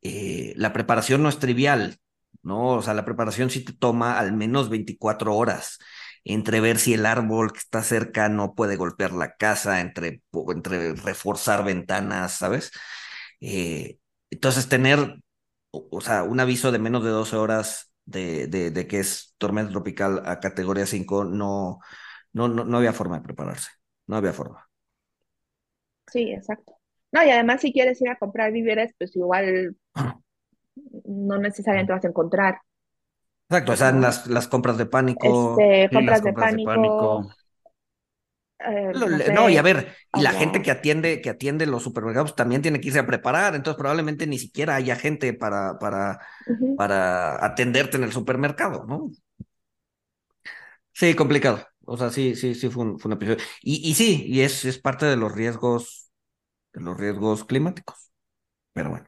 eh, 0.00 0.52
la 0.56 0.72
preparación 0.72 1.24
no 1.24 1.28
es 1.28 1.40
trivial, 1.40 1.98
¿no? 2.44 2.68
O 2.68 2.82
sea, 2.82 2.94
la 2.94 3.04
preparación 3.04 3.50
sí 3.50 3.64
te 3.64 3.72
toma 3.72 4.16
al 4.20 4.32
menos 4.32 4.68
24 4.68 5.34
horas 5.34 5.80
entre 6.24 6.60
ver 6.60 6.78
si 6.78 6.94
el 6.94 7.06
árbol 7.06 7.52
que 7.52 7.58
está 7.60 7.82
cerca 7.82 8.28
no 8.28 8.54
puede 8.54 8.76
golpear 8.76 9.12
la 9.12 9.36
casa, 9.36 9.80
entre, 9.80 10.22
entre 10.54 10.94
reforzar 10.94 11.64
ventanas, 11.64 12.32
¿sabes? 12.38 12.72
Eh, 13.40 13.98
entonces, 14.30 14.68
tener, 14.68 15.16
o, 15.70 15.88
o 15.90 16.00
sea, 16.00 16.22
un 16.24 16.40
aviso 16.40 16.72
de 16.72 16.78
menos 16.78 17.04
de 17.04 17.10
12 17.10 17.36
horas 17.36 17.92
de, 18.04 18.46
de, 18.48 18.70
de 18.70 18.86
que 18.86 19.00
es 19.00 19.34
tormenta 19.38 19.72
tropical 19.72 20.22
a 20.26 20.40
categoría 20.40 20.86
5, 20.86 21.24
no, 21.24 21.80
no, 22.32 22.48
no, 22.48 22.64
no 22.64 22.78
había 22.78 22.92
forma 22.92 23.18
de 23.18 23.24
prepararse, 23.24 23.70
no 24.06 24.16
había 24.16 24.32
forma. 24.32 24.68
Sí, 26.12 26.30
exacto. 26.32 26.74
No, 27.12 27.22
y 27.24 27.30
además 27.30 27.60
si 27.60 27.72
quieres 27.72 28.00
ir 28.00 28.08
a 28.10 28.18
comprar 28.18 28.52
víveres, 28.52 28.94
pues 28.98 29.14
igual 29.16 29.76
no 31.06 31.38
necesariamente 31.38 31.92
vas 31.92 32.04
a 32.04 32.08
encontrar. 32.08 32.58
Exacto, 33.52 33.72
o 33.72 33.76
sea, 33.76 33.92
las, 33.92 34.26
las 34.26 34.48
compras 34.48 34.78
de 34.78 34.86
pánico. 34.86 35.30
Este, 35.30 35.88
compras 35.92 36.20
las 36.20 36.22
compras 36.22 36.50
de 36.50 36.58
pánico, 36.58 37.26
pánico. 37.28 37.34
eh, 38.58 38.94
no 39.04 39.08
le- 39.08 39.20
sé, 39.20 39.32
No, 39.32 39.48
y 39.48 39.56
a 39.56 39.62
ver, 39.62 39.94
y 40.12 40.20
la 40.20 40.32
gente 40.32 40.62
que 40.62 40.70
atiende, 40.70 41.20
que 41.22 41.30
atiende 41.30 41.66
los 41.66 41.82
supermercados 41.82 42.34
también 42.36 42.62
tiene 42.62 42.80
que 42.80 42.88
irse 42.88 42.98
a 43.00 43.06
preparar, 43.06 43.54
entonces 43.54 43.78
probablemente 43.78 44.26
ni 44.26 44.38
siquiera 44.38 44.74
haya 44.76 44.96
gente 44.96 45.32
para, 45.34 45.78
para, 45.78 46.20
para 46.74 47.44
atenderte 47.44 47.96
en 47.96 48.04
el 48.04 48.12
supermercado, 48.12 48.84
¿no? 48.86 49.10
Sí, 50.92 51.14
complicado. 51.14 51.66
O 51.84 51.96
sea, 51.96 52.10
sí, 52.10 52.34
sí, 52.36 52.54
sí 52.54 52.68
fue 52.70 52.84
un, 52.84 52.98
fue 52.98 53.08
un 53.10 53.14
episodio. 53.16 53.38
Y, 53.62 53.88
y 53.90 53.94
sí, 53.94 54.24
y 54.26 54.40
es, 54.42 54.64
es 54.64 54.78
parte 54.78 55.06
de 55.06 55.16
los 55.16 55.32
riesgos, 55.32 56.10
de 56.72 56.82
los 56.82 56.98
riesgos 56.98 57.44
climáticos. 57.46 58.12
Pero 58.74 58.90
bueno. 58.90 59.06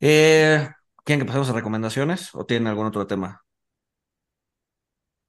Eh, 0.00 0.68
¿quieren 1.10 1.26
que 1.26 1.26
pasemos 1.26 1.50
a 1.50 1.54
recomendaciones 1.54 2.32
o 2.36 2.46
tienen 2.46 2.68
algún 2.68 2.86
otro 2.86 3.04
tema? 3.04 3.44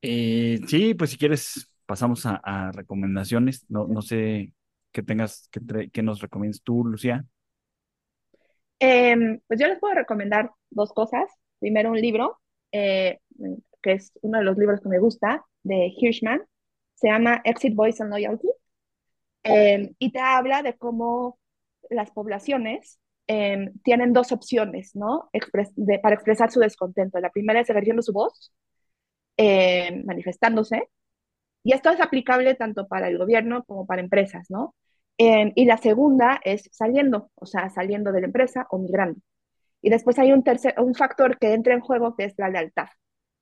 Eh, 0.03 0.59
sí, 0.67 0.93
pues 0.93 1.09
si 1.09 1.17
quieres, 1.17 1.73
pasamos 1.87 2.23
a, 2.27 2.39
a 2.43 2.71
recomendaciones. 2.71 3.65
No, 3.67 3.87
no 3.87 4.03
sé 4.03 4.53
qué 4.91 5.01
tengas, 5.01 5.49
qué 5.91 6.03
nos 6.03 6.21
recomiendas 6.21 6.61
tú, 6.61 6.85
Lucía. 6.85 7.25
Em, 8.77 9.39
pues 9.47 9.59
yo 9.59 9.65
les 9.65 9.79
puedo 9.79 9.95
recomendar 9.95 10.51
dos 10.69 10.93
cosas. 10.93 11.31
Primero, 11.57 11.89
un 11.89 11.99
libro, 11.99 12.39
eh, 12.71 13.17
que 13.81 13.93
es 13.93 14.11
uno 14.21 14.37
de 14.37 14.43
los 14.43 14.59
libros 14.59 14.81
que 14.81 14.89
me 14.89 14.99
gusta, 14.99 15.43
de 15.63 15.91
Hirschman. 15.97 16.43
Se 16.93 17.07
llama 17.07 17.41
Exit 17.43 17.73
Voice 17.73 18.03
and 18.03 18.11
Loyalty. 18.11 18.49
Em, 19.41 19.95
y 19.97 20.11
te 20.11 20.19
habla 20.19 20.61
de 20.61 20.77
cómo 20.77 21.39
las 21.89 22.11
poblaciones 22.11 23.00
em, 23.27 23.73
tienen 23.83 24.13
dos 24.13 24.31
opciones, 24.31 24.95
¿no? 24.95 25.29
Expres- 25.33 25.73
de- 25.75 25.99
para 25.99 26.15
expresar 26.15 26.51
su 26.51 26.59
descontento. 26.59 27.19
La 27.19 27.29
primera 27.31 27.61
es 27.61 27.69
ejerciendo 27.69 28.01
su 28.01 28.13
voz, 28.13 28.53
em, 29.37 30.05
manifestándose. 30.05 30.89
Y 31.63 31.73
esto 31.73 31.89
es 31.91 32.01
aplicable 32.01 32.55
tanto 32.55 32.87
para 32.87 33.07
el 33.09 33.17
gobierno 33.17 33.63
como 33.65 33.85
para 33.87 34.01
empresas, 34.01 34.47
¿no? 34.49 34.75
Em, 35.17 35.51
y 35.55 35.65
la 35.65 35.77
segunda 35.77 36.39
es 36.43 36.69
saliendo, 36.73 37.31
o 37.35 37.45
sea, 37.45 37.69
saliendo 37.69 38.11
de 38.11 38.21
la 38.21 38.27
empresa 38.27 38.67
o 38.71 38.79
migrando. 38.79 39.19
Y 39.81 39.89
después 39.91 40.19
hay 40.19 40.31
un 40.33 40.43
tercer, 40.43 40.75
un 40.79 40.95
factor 40.95 41.39
que 41.39 41.53
entra 41.53 41.73
en 41.75 41.81
juego 41.81 42.15
que 42.17 42.25
es 42.25 42.33
la 42.37 42.49
lealtad, 42.49 42.87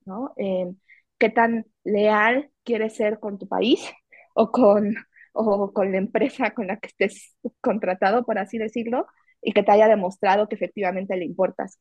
¿no? 0.05 0.33
¿qué 1.17 1.29
tan 1.29 1.65
leal 1.83 2.51
quieres 2.63 2.95
ser 2.95 3.19
con 3.19 3.37
tu 3.37 3.47
país 3.47 3.89
o 4.35 4.51
con, 4.51 4.95
o 5.33 5.73
con 5.73 5.91
la 5.91 5.97
empresa 5.97 6.51
con 6.51 6.67
la 6.67 6.77
que 6.77 6.87
estés 6.87 7.35
contratado, 7.61 8.23
por 8.25 8.37
así 8.39 8.57
decirlo, 8.57 9.07
y 9.41 9.53
que 9.53 9.63
te 9.63 9.71
haya 9.71 9.87
demostrado 9.87 10.47
que 10.47 10.55
efectivamente 10.55 11.15
le 11.17 11.25
importas? 11.25 11.79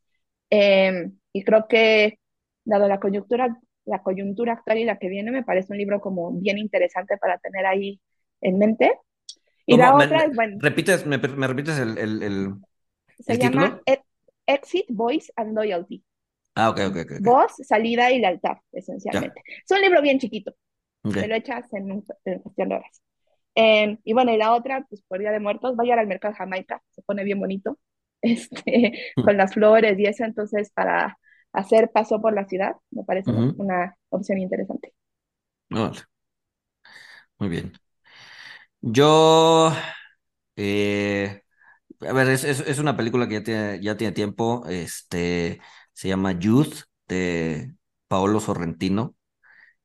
Em, 0.50 1.18
y 1.32 1.44
creo 1.44 1.66
que, 1.68 2.18
dado 2.64 2.88
la 2.88 3.00
coyuntura, 3.00 3.58
la 3.84 4.02
coyuntura 4.02 4.54
actual 4.54 4.78
y 4.78 4.84
la 4.84 4.98
que 4.98 5.08
viene, 5.08 5.30
me 5.32 5.44
parece 5.44 5.72
un 5.72 5.78
libro 5.78 6.00
como 6.00 6.32
bien 6.32 6.58
interesante 6.58 7.16
para 7.18 7.38
tener 7.38 7.66
ahí 7.66 8.00
en 8.40 8.58
mente. 8.58 8.94
Y 9.66 9.76
la 9.78 9.94
otra 9.96 10.18
me- 10.18 10.26
es, 10.26 10.34
bueno, 10.34 10.62
¿Repites, 10.66 11.06
me, 11.06 11.18
me 11.18 11.46
repites 11.46 11.78
el, 11.78 11.98
el, 11.98 12.22
el- 12.22 12.54
se 13.20 13.34
el 13.34 13.38
llama 13.38 13.78
título? 13.78 13.86
E- 13.86 14.02
Exit, 14.46 14.86
Voice 14.88 15.30
and 15.36 15.54
Loyalty. 15.54 16.02
Ah, 16.54 16.68
ok, 16.70 16.78
ok, 16.90 16.96
ok. 17.04 17.12
Voz, 17.18 17.52
salida 17.66 18.10
y 18.12 18.18
lealtad, 18.20 18.58
esencialmente. 18.72 19.42
Es 19.46 19.70
un 19.70 19.80
libro 19.82 20.00
bien 20.02 20.18
chiquito, 20.18 20.54
Ok. 21.04 21.18
te 21.18 21.28
lo 21.28 21.34
echas 21.36 21.72
en, 21.74 21.92
un, 21.92 22.06
en 22.26 22.40
cuestión 22.40 22.68
de 22.70 22.76
horas. 22.76 23.02
Eh, 23.58 23.98
y 24.04 24.12
bueno, 24.14 24.32
y 24.32 24.36
la 24.38 24.54
otra, 24.54 24.86
pues 24.88 25.02
por 25.08 25.18
Día 25.20 25.32
de 25.32 25.40
Muertos, 25.40 25.76
vaya 25.76 25.94
al 25.96 26.06
mercado 26.06 26.32
de 26.32 26.38
Jamaica, 26.38 26.82
se 26.90 27.02
pone 27.02 27.24
bien 27.24 27.40
bonito, 27.40 27.78
este, 28.22 29.14
con 29.20 29.36
las 29.36 29.54
flores 29.54 29.98
y 29.98 30.06
eso, 30.06 30.24
entonces 30.24 30.70
para 30.72 31.18
hacer 31.52 31.90
paso 31.92 32.20
por 32.22 32.34
la 32.34 32.46
ciudad, 32.46 32.74
me 32.90 33.04
parece 33.04 33.32
una- 33.56 33.96
opción 34.10 34.38
interesante. 34.38 34.92
Muy 37.38 37.48
bien. 37.48 37.72
Yo, 38.80 39.72
eh, 40.56 41.42
a 42.02 42.12
ver, 42.12 42.28
es, 42.30 42.44
es, 42.44 42.60
es 42.60 42.78
una 42.78 42.96
película 42.96 43.28
que 43.28 43.34
ya 43.36 43.42
tiene, 43.44 43.80
ya 43.82 43.96
tiene 43.96 44.12
tiempo. 44.14 44.64
Este 44.68 45.60
se 45.92 46.08
llama 46.08 46.32
Youth 46.32 46.84
de 47.08 47.74
Paolo 48.08 48.40
Sorrentino. 48.40 49.16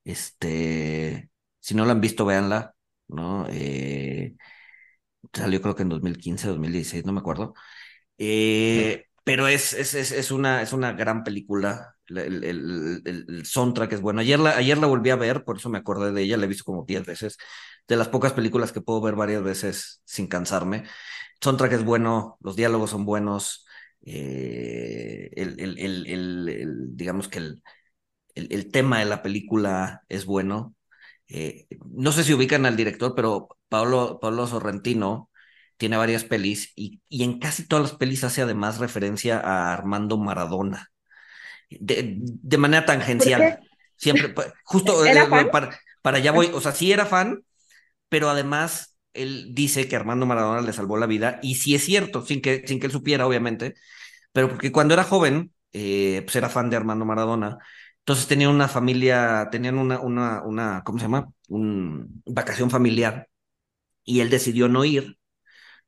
Este, 0.06 1.32
si 1.60 1.76
no 1.76 1.86
la 1.86 1.94
han 1.94 2.02
visto, 2.02 2.26
véanla, 2.26 2.73
¿no? 3.08 3.48
Eh, 3.50 4.36
salió 5.34 5.62
creo 5.62 5.76
que 5.76 5.84
en 5.84 5.90
2015, 5.90 6.48
2016, 6.48 7.06
no 7.06 7.14
me 7.14 7.20
acuerdo. 7.20 7.54
Eh, 8.18 9.06
pero 9.24 9.48
es, 9.48 9.74
es, 9.74 9.94
es, 9.96 10.12
es, 10.12 10.32
una, 10.32 10.62
es 10.62 10.74
una 10.74 10.94
gran 10.94 11.24
película. 11.24 11.96
El, 12.08 12.44
el, 12.44 13.02
el, 13.06 13.46
soundtrack 13.46 13.94
es 13.94 14.02
bueno. 14.02 14.22
Ayer 14.22 14.40
la, 14.40 14.58
ayer 14.58 14.78
la 14.78 14.88
volví 14.88 15.10
a 15.10 15.16
ver, 15.16 15.44
por 15.46 15.58
eso 15.58 15.70
me 15.70 15.78
acordé 15.78 16.12
de 16.12 16.22
ella, 16.24 16.38
la 16.38 16.46
he 16.46 16.48
visto 16.48 16.66
como 16.66 16.86
10 16.86 17.06
veces. 17.06 17.38
De 17.88 17.96
las 17.96 18.10
pocas 18.10 18.34
películas 18.34 18.72
que 18.72 18.82
puedo 18.82 19.02
ver 19.02 19.16
varias 19.16 19.44
veces 19.44 20.02
sin 20.06 20.28
cansarme. 20.28 20.78
El 20.80 20.88
soundtrack 21.42 21.74
es 21.74 21.84
bueno, 21.84 22.38
los 22.42 22.56
diálogos 22.56 22.92
son 22.92 23.06
buenos. 23.06 23.66
Eh, 24.06 25.30
el, 25.36 25.60
el, 25.60 26.96
digamos 26.96 27.30
que 27.30 27.40
el, 27.40 27.64
el, 28.36 28.72
tema 28.72 29.00
de 29.00 29.06
la 29.06 29.22
película 29.22 30.04
es 30.10 30.26
bueno. 30.26 30.76
Eh, 31.36 31.66
no 31.92 32.12
sé 32.12 32.24
si 32.24 32.34
ubican 32.34 32.68
al 32.68 32.76
director, 32.78 33.16
pero 33.16 33.48
Pablo, 33.68 34.20
Pablo 34.22 34.46
Sorrentino 34.46 35.32
tiene 35.78 35.98
varias 35.98 36.24
pelis 36.24 36.72
y, 36.76 37.02
y, 37.10 37.24
en 37.24 37.40
casi 37.40 37.68
todas 37.68 37.90
las 37.90 37.98
pelis 37.98 38.24
hace 38.24 38.44
además 38.44 38.78
referencia 38.78 39.40
a 39.40 39.74
Armando 39.74 40.18
Maradona. 40.20 40.92
De, 41.72 42.18
de 42.20 42.58
manera 42.58 42.86
tangencial. 42.86 43.60
Siempre, 43.96 44.32
justo 44.64 45.04
eh, 45.06 45.16
para, 45.52 45.80
para 46.04 46.18
allá 46.18 46.32
voy. 46.32 46.52
O 46.54 46.62
sea, 46.62 46.72
sí 46.72 46.92
era 46.92 47.08
fan, 47.08 47.44
pero 48.10 48.30
además 48.30 48.96
él 49.14 49.50
dice 49.54 49.88
que 49.88 49.96
Armando 49.96 50.28
Maradona 50.28 50.62
le 50.62 50.72
salvó 50.72 50.98
la 50.98 51.08
vida, 51.08 51.40
y 51.42 51.56
sí 51.56 51.74
es 51.74 51.84
cierto, 51.84 52.24
sin 52.24 52.42
que, 52.42 52.64
sin 52.68 52.80
que 52.80 52.88
él 52.88 52.92
supiera, 52.92 53.26
obviamente, 53.26 53.74
pero 54.32 54.50
porque 54.50 54.72
cuando 54.72 54.94
era 54.94 55.04
joven, 55.04 55.52
eh, 55.72 56.22
pues 56.24 56.36
era 56.36 56.50
fan 56.50 56.70
de 56.70 56.76
Armando 56.78 57.06
Maradona, 57.06 57.58
entonces 58.04 58.28
tenían 58.28 58.52
una 58.52 58.68
familia, 58.68 59.48
tenían 59.52 59.78
una, 59.78 60.00
una, 60.00 60.44
una, 60.44 60.84
¿cómo 60.84 61.00
se 61.00 61.06
llama? 61.06 61.30
Un 61.48 62.22
vacación 62.26 62.70
familiar, 62.70 63.30
y 64.04 64.22
él 64.22 64.30
decidió 64.30 64.68
no 64.70 64.86
ir, 64.86 65.18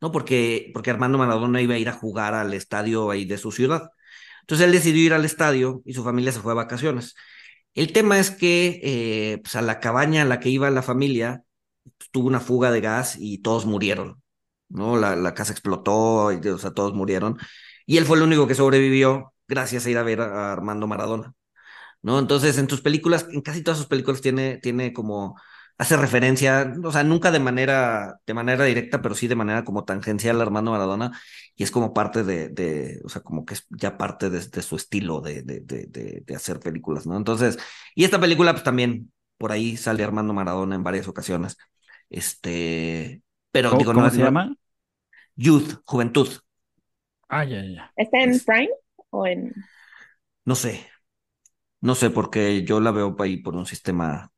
¿no? 0.01 0.11
Porque, 0.11 0.71
porque 0.73 0.91
Armando 0.91 1.17
Maradona 1.17 1.61
iba 1.61 1.75
a 1.75 1.77
ir 1.79 1.89
a 1.89 1.93
jugar 1.93 2.33
al 2.33 2.53
estadio 2.53 3.11
ahí 3.11 3.25
de 3.25 3.37
su 3.37 3.51
ciudad. 3.51 3.91
Entonces 4.41 4.65
él 4.67 4.73
decidió 4.73 5.03
ir 5.03 5.13
al 5.13 5.25
estadio 5.25 5.81
y 5.85 5.93
su 5.93 6.03
familia 6.03 6.31
se 6.31 6.39
fue 6.41 6.53
a 6.53 6.55
vacaciones. 6.55 7.15
El 7.73 7.93
tema 7.93 8.19
es 8.19 8.31
que 8.31 8.79
eh, 8.83 9.39
pues 9.43 9.55
a 9.55 9.61
la 9.61 9.79
cabaña 9.79 10.23
a 10.23 10.25
la 10.25 10.39
que 10.39 10.49
iba 10.49 10.69
la 10.71 10.81
familia 10.83 11.43
pues, 11.97 12.09
tuvo 12.11 12.27
una 12.27 12.39
fuga 12.39 12.71
de 12.71 12.81
gas 12.81 13.17
y 13.19 13.39
todos 13.39 13.65
murieron, 13.65 14.21
¿no? 14.69 14.97
La, 14.97 15.15
la 15.15 15.33
casa 15.33 15.51
explotó, 15.53 16.31
y, 16.31 16.47
o 16.47 16.57
sea, 16.57 16.71
todos 16.71 16.93
murieron. 16.93 17.37
Y 17.85 17.97
él 17.97 18.05
fue 18.05 18.17
el 18.17 18.23
único 18.23 18.47
que 18.47 18.55
sobrevivió 18.55 19.33
gracias 19.47 19.85
a 19.85 19.89
ir 19.91 19.97
a 19.97 20.03
ver 20.03 20.21
a 20.21 20.53
Armando 20.53 20.87
Maradona, 20.87 21.33
¿no? 22.05 22.19
Entonces, 22.19 22.57
en 22.57 22.67
tus 22.67 22.81
películas, 22.81 23.27
en 23.31 23.41
casi 23.41 23.63
todas 23.63 23.77
sus 23.79 23.87
películas 23.87 24.21
tiene, 24.21 24.57
tiene 24.59 24.93
como, 24.93 25.37
hace 25.77 25.97
referencia, 25.97 26.73
o 26.83 26.91
sea, 26.91 27.03
nunca 27.03 27.31
de 27.31 27.39
manera, 27.39 28.19
de 28.25 28.33
manera 28.33 28.65
directa, 28.65 29.01
pero 29.01 29.15
sí 29.15 29.27
de 29.27 29.35
manera 29.35 29.65
como 29.65 29.85
tangencial 29.85 30.39
a 30.39 30.43
Armando 30.43 30.71
Maradona, 30.71 31.19
y 31.55 31.63
es 31.63 31.71
como 31.71 31.93
parte 31.93 32.23
de, 32.23 32.49
de 32.49 33.01
o 33.03 33.09
sea, 33.09 33.21
como 33.21 33.45
que 33.45 33.55
es 33.55 33.65
ya 33.71 33.97
parte 33.97 34.29
de, 34.29 34.41
su 34.61 34.75
estilo 34.75 35.21
de, 35.21 35.41
de, 35.43 35.61
de, 35.61 36.21
de 36.25 36.35
hacer 36.35 36.59
películas, 36.59 37.07
¿no? 37.07 37.17
Entonces, 37.17 37.57
y 37.95 38.03
esta 38.05 38.19
película, 38.21 38.53
pues 38.53 38.63
también, 38.63 39.11
por 39.37 39.51
ahí 39.51 39.77
sale 39.77 40.03
Armando 40.03 40.33
Maradona 40.33 40.75
en 40.75 40.83
varias 40.83 41.07
ocasiones. 41.07 41.57
Este, 42.09 43.21
pero 43.51 43.73
¿Cómo, 43.73 43.77
digo, 43.77 43.93
cómo 43.93 44.09
no, 44.09 44.11
se 44.11 44.21
llama? 44.21 44.55
Youth, 45.37 45.81
Juventud, 45.85 46.29
Ah, 47.29 47.43
ya, 47.45 47.61
ya. 47.63 47.91
¿Está 47.95 48.21
en 48.23 48.39
Es- 48.39 48.45
Prime 48.45 48.69
o 49.11 49.27
en...? 49.27 49.53
no 50.45 50.55
sé, 50.55 50.87
no 51.85 51.95
sé, 51.95 52.09
porque 52.09 52.63
yo 52.63 52.79
la 52.79 52.91
veo 52.91 53.15
ahí 53.19 53.37
por 53.37 53.55
un 53.55 53.65
sistema 53.65 54.31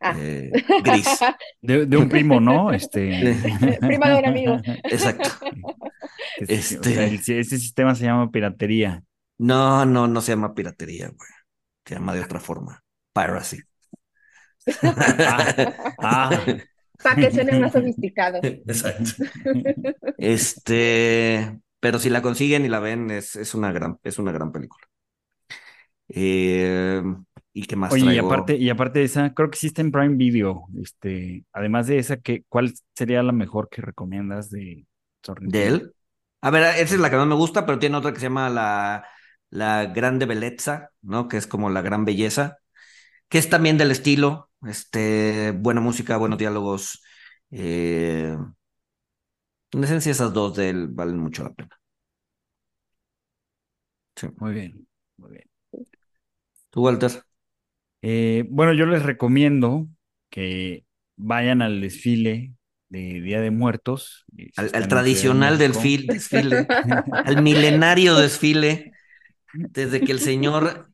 Ah. 0.00 0.14
eh, 0.18 0.52
gris. 0.84 1.08
De, 1.62 1.86
de 1.86 1.96
un 1.96 2.08
primo, 2.08 2.38
¿no? 2.38 2.70
Este. 2.70 3.34
Prima 3.80 4.10
de 4.10 4.18
un 4.18 4.26
amigo. 4.26 4.56
Exacto. 4.84 5.28
O 6.38 6.44
sea, 6.46 7.06
Este- 7.06 7.14
ese 7.40 7.58
sistema 7.58 7.94
se 7.94 8.04
llama 8.04 8.30
piratería. 8.30 9.02
No, 9.38 9.84
no, 9.86 10.06
no 10.06 10.20
se 10.20 10.32
llama 10.32 10.54
piratería, 10.54 11.06
güey. 11.08 11.30
Se 11.84 11.94
llama 11.94 12.14
de 12.14 12.20
otra 12.20 12.40
forma. 12.40 12.82
Piracy. 13.14 13.58
Ah, 15.98 16.30
Para 17.02 17.16
que 17.16 17.30
suene 17.30 17.58
más 17.58 17.72
sofisticado. 17.72 18.38
Exacto. 18.42 19.10
Este, 20.18 21.58
pero 21.80 21.98
si 21.98 22.10
la 22.10 22.22
consiguen 22.22 22.64
y 22.64 22.68
la 22.68 22.80
ven, 22.80 23.10
es, 23.10 23.36
es 23.36 23.54
una 23.54 23.72
gran, 23.72 23.98
es 24.02 24.18
una 24.18 24.32
gran 24.32 24.52
película. 24.52 24.86
Eh, 26.08 27.02
¿y 27.52 27.66
qué 27.66 27.76
más 27.76 27.92
Oye, 27.92 28.14
y 28.14 28.18
aparte, 28.18 28.56
y 28.56 28.68
aparte 28.70 29.00
de 29.00 29.04
esa, 29.06 29.34
creo 29.34 29.50
que 29.50 29.66
está 29.66 29.80
en 29.80 29.92
Prime 29.92 30.16
Video. 30.16 30.66
Este, 30.80 31.44
además 31.52 31.86
de 31.86 31.98
esa, 31.98 32.16
¿qué, 32.18 32.44
¿cuál 32.48 32.72
sería 32.94 33.22
la 33.22 33.32
mejor 33.32 33.68
que 33.68 33.82
recomiendas 33.82 34.50
de 34.50 34.86
Sorrentino? 35.22 35.52
¿De 35.52 35.66
él? 35.66 35.94
A 36.42 36.50
ver, 36.50 36.62
esa 36.76 36.94
es 36.94 37.00
la 37.00 37.10
que 37.10 37.16
más 37.16 37.26
me 37.26 37.34
gusta, 37.34 37.66
pero 37.66 37.78
tiene 37.78 37.96
otra 37.96 38.12
que 38.12 38.20
se 38.20 38.26
llama 38.26 38.48
La, 38.50 39.04
la 39.50 39.86
Grande 39.86 40.26
Bellezza, 40.26 40.90
¿no? 41.02 41.28
Que 41.28 41.36
es 41.38 41.46
como 41.46 41.70
la 41.70 41.82
gran 41.82 42.04
belleza, 42.04 42.58
que 43.28 43.38
es 43.38 43.48
también 43.50 43.78
del 43.78 43.90
estilo, 43.90 44.50
este, 44.66 45.52
buena 45.52 45.80
música, 45.80 46.16
buenos 46.16 46.38
diálogos. 46.38 47.02
eh, 47.50 48.36
en 49.72 49.84
esencia, 49.84 50.10
esas 50.12 50.32
dos 50.32 50.56
de 50.56 50.70
él 50.70 50.88
valen 50.88 51.18
mucho 51.18 51.44
la 51.44 51.52
pena. 51.54 51.70
Sí. 54.16 54.28
Muy 54.36 54.52
bien, 54.54 54.86
muy 55.18 55.30
bien. 55.32 55.45
¿Tú, 56.76 56.82
Walter? 56.82 57.24
Eh, 58.02 58.44
bueno, 58.50 58.72
yo 58.72 58.86
les 58.86 59.02
recomiendo 59.02 59.88
que 60.30 60.84
vayan 61.16 61.62
al 61.62 61.80
desfile 61.80 62.54
de 62.88 63.20
Día 63.20 63.40
de 63.40 63.50
Muertos. 63.50 64.24
eh, 64.36 64.50
Al, 64.56 64.70
al 64.74 64.88
tradicional 64.88 65.58
desfile, 65.58 66.14
desfile, 66.14 66.68
al 67.24 67.42
milenario 67.42 68.14
desfile, 68.16 68.92
desde 69.52 70.04
que 70.04 70.12
el 70.12 70.20
señor 70.20 70.90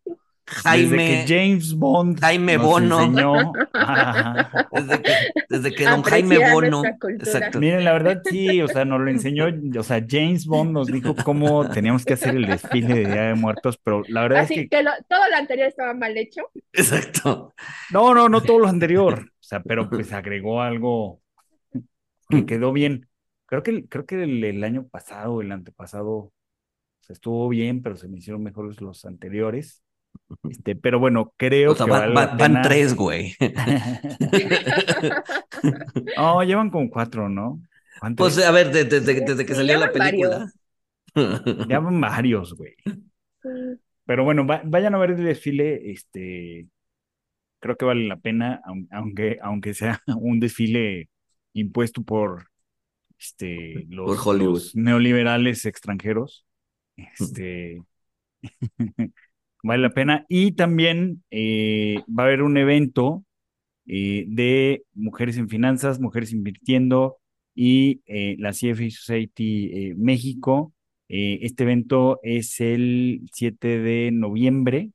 Desde 0.54 0.62
Jaime, 0.68 1.24
que 1.24 1.24
James 1.26 1.74
Bond 1.74 2.20
Jaime 2.20 2.56
Bono. 2.56 2.98
desde 4.72 5.02
que, 5.02 5.12
desde 5.48 5.74
que 5.74 5.84
don 5.84 6.02
Jaime 6.02 6.38
Bono, 6.38 6.82
exacto, 7.18 7.58
Miren, 7.58 7.84
la 7.84 7.92
verdad 7.92 8.22
sí, 8.24 8.60
o 8.62 8.68
sea, 8.68 8.84
nos 8.84 9.00
lo 9.00 9.10
enseñó, 9.10 9.46
o 9.78 9.82
sea, 9.82 10.04
James 10.08 10.46
Bond 10.46 10.72
nos 10.72 10.86
dijo 10.88 11.14
cómo 11.24 11.68
teníamos 11.70 12.04
que 12.04 12.14
hacer 12.14 12.36
el 12.36 12.46
desfile 12.46 12.94
de 12.94 13.06
Día 13.06 13.22
de 13.28 13.34
Muertos, 13.34 13.78
pero 13.82 14.02
la 14.08 14.22
verdad 14.22 14.42
es 14.44 14.48
que 14.50 14.68
que 14.68 14.82
lo- 14.82 14.90
todo 15.08 15.20
lo 15.30 15.36
anterior 15.36 15.68
estaba 15.68 15.94
mal 15.94 16.16
hecho. 16.16 16.42
exacto. 16.72 17.54
no, 17.90 18.14
no, 18.14 18.28
no 18.28 18.40
todo 18.42 18.58
lo 18.60 18.68
anterior, 18.68 19.20
o 19.28 19.42
sea, 19.42 19.62
pero 19.62 19.88
pues 19.88 20.12
agregó 20.12 20.60
algo 20.62 21.20
que 22.28 22.46
quedó 22.46 22.72
bien. 22.72 23.08
Creo 23.46 23.62
que, 23.62 23.86
creo 23.88 24.06
que 24.06 24.22
el, 24.22 24.42
el 24.44 24.64
año 24.64 24.86
pasado, 24.88 25.40
el 25.42 25.52
antepasado, 25.52 26.10
o 26.10 26.32
sea, 27.00 27.14
estuvo 27.14 27.48
bien, 27.48 27.82
pero 27.82 27.96
se 27.96 28.08
me 28.08 28.18
hicieron 28.18 28.42
mejores 28.42 28.80
los 28.80 29.04
anteriores. 29.04 29.82
Este, 30.48 30.74
pero 30.76 30.98
bueno, 30.98 31.32
creo 31.36 31.72
O 31.72 31.74
sea, 31.74 31.86
que 31.86 31.92
van, 31.92 32.00
vale 32.00 32.14
la 32.14 32.26
van- 32.26 32.38
van 32.38 32.52
pena. 32.52 32.62
tres, 32.62 32.94
güey. 32.94 33.34
No, 36.16 36.42
llevan 36.42 36.70
como 36.70 36.90
cuatro, 36.90 37.28
¿no? 37.28 37.60
¿Van 38.00 38.16
Pues 38.16 38.38
a 38.38 38.50
ver, 38.50 38.72
de- 38.72 38.84
de- 38.84 39.00
de- 39.00 39.20
desde 39.20 39.46
que 39.46 39.54
salió 39.54 39.78
la 39.78 39.92
llevan 39.92 40.10
película. 40.10 40.52
Ya 41.68 41.78
van 41.80 42.00
varios, 42.00 42.54
güey. 42.54 42.74
Pero 44.06 44.24
bueno, 44.24 44.46
va- 44.46 44.62
vayan 44.64 44.94
a 44.94 44.98
ver 44.98 45.10
el 45.12 45.24
desfile, 45.24 45.90
este, 45.90 46.66
creo 47.60 47.76
que 47.76 47.84
vale 47.84 48.06
la 48.08 48.16
pena, 48.16 48.60
aun- 48.64 48.88
aunque, 48.90 49.38
aunque 49.42 49.74
sea 49.74 50.00
un 50.16 50.40
desfile 50.40 51.08
impuesto 51.52 52.02
por 52.02 52.48
este, 53.18 53.86
los, 53.88 54.16
Por 54.16 54.34
Hollywood. 54.34 54.54
los 54.54 54.74
neoliberales 54.76 55.64
extranjeros. 55.66 56.46
Este, 56.96 57.80
vale 59.62 59.82
la 59.82 59.90
pena. 59.94 60.26
Y 60.28 60.52
también 60.52 61.22
eh, 61.30 62.02
va 62.08 62.24
a 62.24 62.26
haber 62.26 62.42
un 62.42 62.56
evento 62.56 63.24
eh, 63.86 64.24
de 64.28 64.84
mujeres 64.94 65.38
en 65.38 65.48
finanzas, 65.48 66.00
mujeres 66.00 66.32
invirtiendo 66.32 67.18
y 67.54 68.02
eh, 68.06 68.36
la 68.38 68.52
CFA 68.52 68.90
Society 68.90 69.94
México. 69.96 70.74
Este 71.08 71.64
evento 71.64 72.20
es 72.22 72.60
el 72.60 73.22
7 73.32 73.78
de 73.80 74.10
noviembre. 74.12 74.90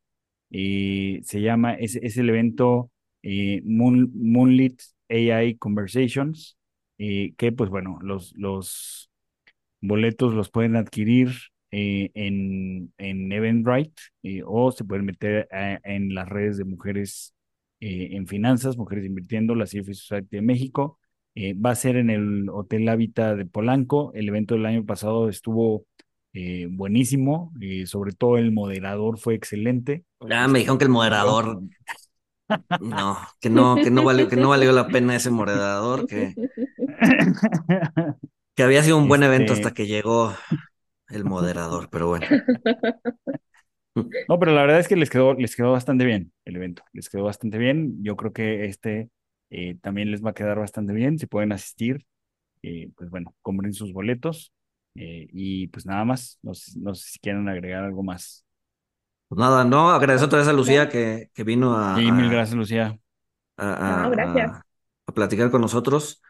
se 0.51 1.41
llama, 1.41 1.73
es, 1.75 1.95
es 1.97 2.17
el 2.17 2.29
evento 2.29 2.91
Moon- 3.23 4.11
Moonlit 4.15 4.81
AI 5.09 5.55
Conversations, 5.55 6.57
que 6.97 7.51
pues 7.55 7.69
bueno, 7.69 7.99
los, 8.01 8.33
los 8.37 9.11
boletos 9.81 10.33
los 10.33 10.49
pueden 10.49 10.75
adquirir 10.75 11.29
eh, 11.71 12.11
en, 12.13 12.93
en 12.97 13.31
Eventbrite 13.31 13.93
eh, 14.23 14.41
o 14.45 14.71
se 14.71 14.83
pueden 14.85 15.05
meter 15.05 15.47
a- 15.51 15.79
en 15.83 16.13
las 16.15 16.27
redes 16.29 16.57
de 16.57 16.63
mujeres 16.65 17.33
eh, 17.79 18.09
en 18.11 18.27
finanzas, 18.27 18.77
mujeres 18.77 19.05
invirtiendo, 19.05 19.55
la 19.55 19.67
CFA 19.67 19.93
Society 19.93 20.37
de 20.37 20.41
México. 20.41 20.99
Eh, 21.35 21.53
va 21.53 21.71
a 21.71 21.75
ser 21.75 21.97
en 21.97 22.09
el 22.09 22.49
Hotel 22.49 22.89
Hábitat 22.89 23.37
de 23.37 23.45
Polanco. 23.45 24.11
El 24.15 24.27
evento 24.29 24.55
del 24.55 24.65
año 24.65 24.85
pasado 24.85 25.29
estuvo 25.29 25.85
buenísimo, 26.69 27.51
sobre 27.85 28.11
todo 28.11 28.37
el 28.37 28.51
moderador 28.51 29.17
fue 29.17 29.33
excelente. 29.33 30.03
Ah, 30.29 30.47
me 30.47 30.59
dijeron 30.59 30.77
que 30.77 30.83
el 30.85 30.91
moderador, 30.91 31.63
no, 32.79 33.17
que 33.39 33.49
no, 33.49 33.81
que 33.81 33.91
no 33.91 34.03
valió, 34.03 34.27
que 34.27 34.35
no 34.35 34.49
valió 34.49 34.71
la 34.71 34.91
pena 34.91 35.15
ese 35.15 35.29
moderador, 35.31 36.05
que, 36.05 36.37
que 38.55 38.63
había 38.63 38.83
sido 38.83 38.97
un 38.97 39.07
buen 39.07 39.23
evento 39.23 39.53
Este- 39.53 39.63
hasta 39.67 39.73
que 39.73 39.87
llegó 39.87 40.33
el 41.09 41.25
moderador, 41.25 41.89
pero 41.91 42.07
bueno. 42.07 42.27
No, 44.27 44.39
pero 44.39 44.51
la 44.53 44.61
verdad 44.61 44.79
es 44.79 44.87
que 44.87 44.95
les 44.95 45.09
quedó, 45.09 45.33
les 45.33 45.55
quedó 45.55 45.71
bastante 45.71 46.05
bien 46.05 46.33
el 46.45 46.55
evento, 46.57 46.83
les 46.93 47.09
quedó 47.09 47.23
bastante 47.23 47.57
bien. 47.57 48.03
Yo 48.03 48.15
creo 48.15 48.33
que 48.33 48.65
este 48.65 49.09
eh, 49.49 49.77
también 49.81 50.11
les 50.11 50.23
va 50.23 50.31
a 50.31 50.33
quedar 50.33 50.59
bastante 50.59 50.93
bien. 50.93 51.17
Si 51.17 51.27
pueden 51.27 51.51
asistir, 51.53 52.05
eh, 52.63 52.91
pues 52.97 53.09
bueno, 53.09 53.35
compren 53.41 53.73
sus 53.73 53.93
boletos 53.93 54.53
eh, 54.95 55.27
y 55.33 55.67
pues 55.69 55.85
nada 55.85 56.05
más. 56.05 56.39
No, 56.43 56.53
sé- 56.55 56.79
no 56.79 56.95
sé 56.95 57.11
si 57.11 57.19
quieren 57.19 57.49
agregar 57.49 57.83
algo 57.85 58.03
más. 58.03 58.45
Pues 59.27 59.39
nada, 59.39 59.65
no, 59.65 59.89
agradecer 59.91 60.27
otra 60.27 60.39
vez 60.39 60.47
a 60.47 60.53
Lucía 60.53 60.87
que, 60.89 61.29
que 61.33 61.43
vino 61.43 61.73
a, 61.75 61.99
Y 61.99 62.11
mil 62.11 62.29
gracias, 62.29 62.55
Lucía. 62.55 62.97
a, 63.57 63.67
a- 64.05 64.05
No, 64.05 64.09
gracias. 64.09 64.53
a- 64.59 64.65
a 65.07 65.11
platicar 65.13 65.51
con 65.51 65.61
nosotros. 65.61 66.21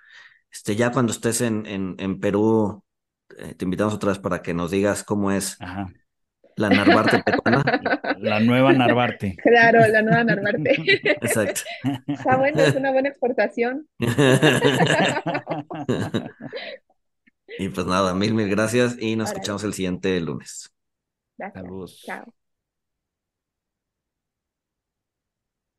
Este, 0.51 0.75
ya 0.75 0.91
cuando 0.91 1.11
estés 1.13 1.41
en, 1.41 1.65
en, 1.65 1.95
en 1.99 2.19
Perú, 2.19 2.83
te 3.27 3.65
invitamos 3.65 3.93
otra 3.93 4.09
vez 4.09 4.19
para 4.19 4.41
que 4.41 4.53
nos 4.53 4.71
digas 4.71 5.03
cómo 5.03 5.31
es 5.31 5.57
Ajá. 5.59 5.91
la 6.55 6.69
Narvarte 6.69 7.23
peruana. 7.23 7.63
La 8.19 8.39
nueva 8.39 8.73
Narvarte. 8.73 9.35
Claro, 9.43 9.85
la 9.87 10.01
nueva 10.01 10.23
Narvarte. 10.23 11.01
Exacto. 11.03 11.61
Está 12.07 12.37
bueno, 12.37 12.61
es 12.61 12.75
una 12.75 12.91
buena 12.91 13.09
exportación. 13.09 13.87
Y 17.59 17.69
pues 17.69 17.87
nada, 17.87 18.13
mil, 18.13 18.33
mil 18.33 18.49
gracias 18.49 18.97
y 18.99 19.15
nos 19.15 19.29
escuchamos 19.29 19.63
el 19.63 19.73
siguiente 19.73 20.19
lunes. 20.19 20.71
Gracias. 21.37 21.63
Saludos. 21.63 22.01
Chao. 22.05 22.36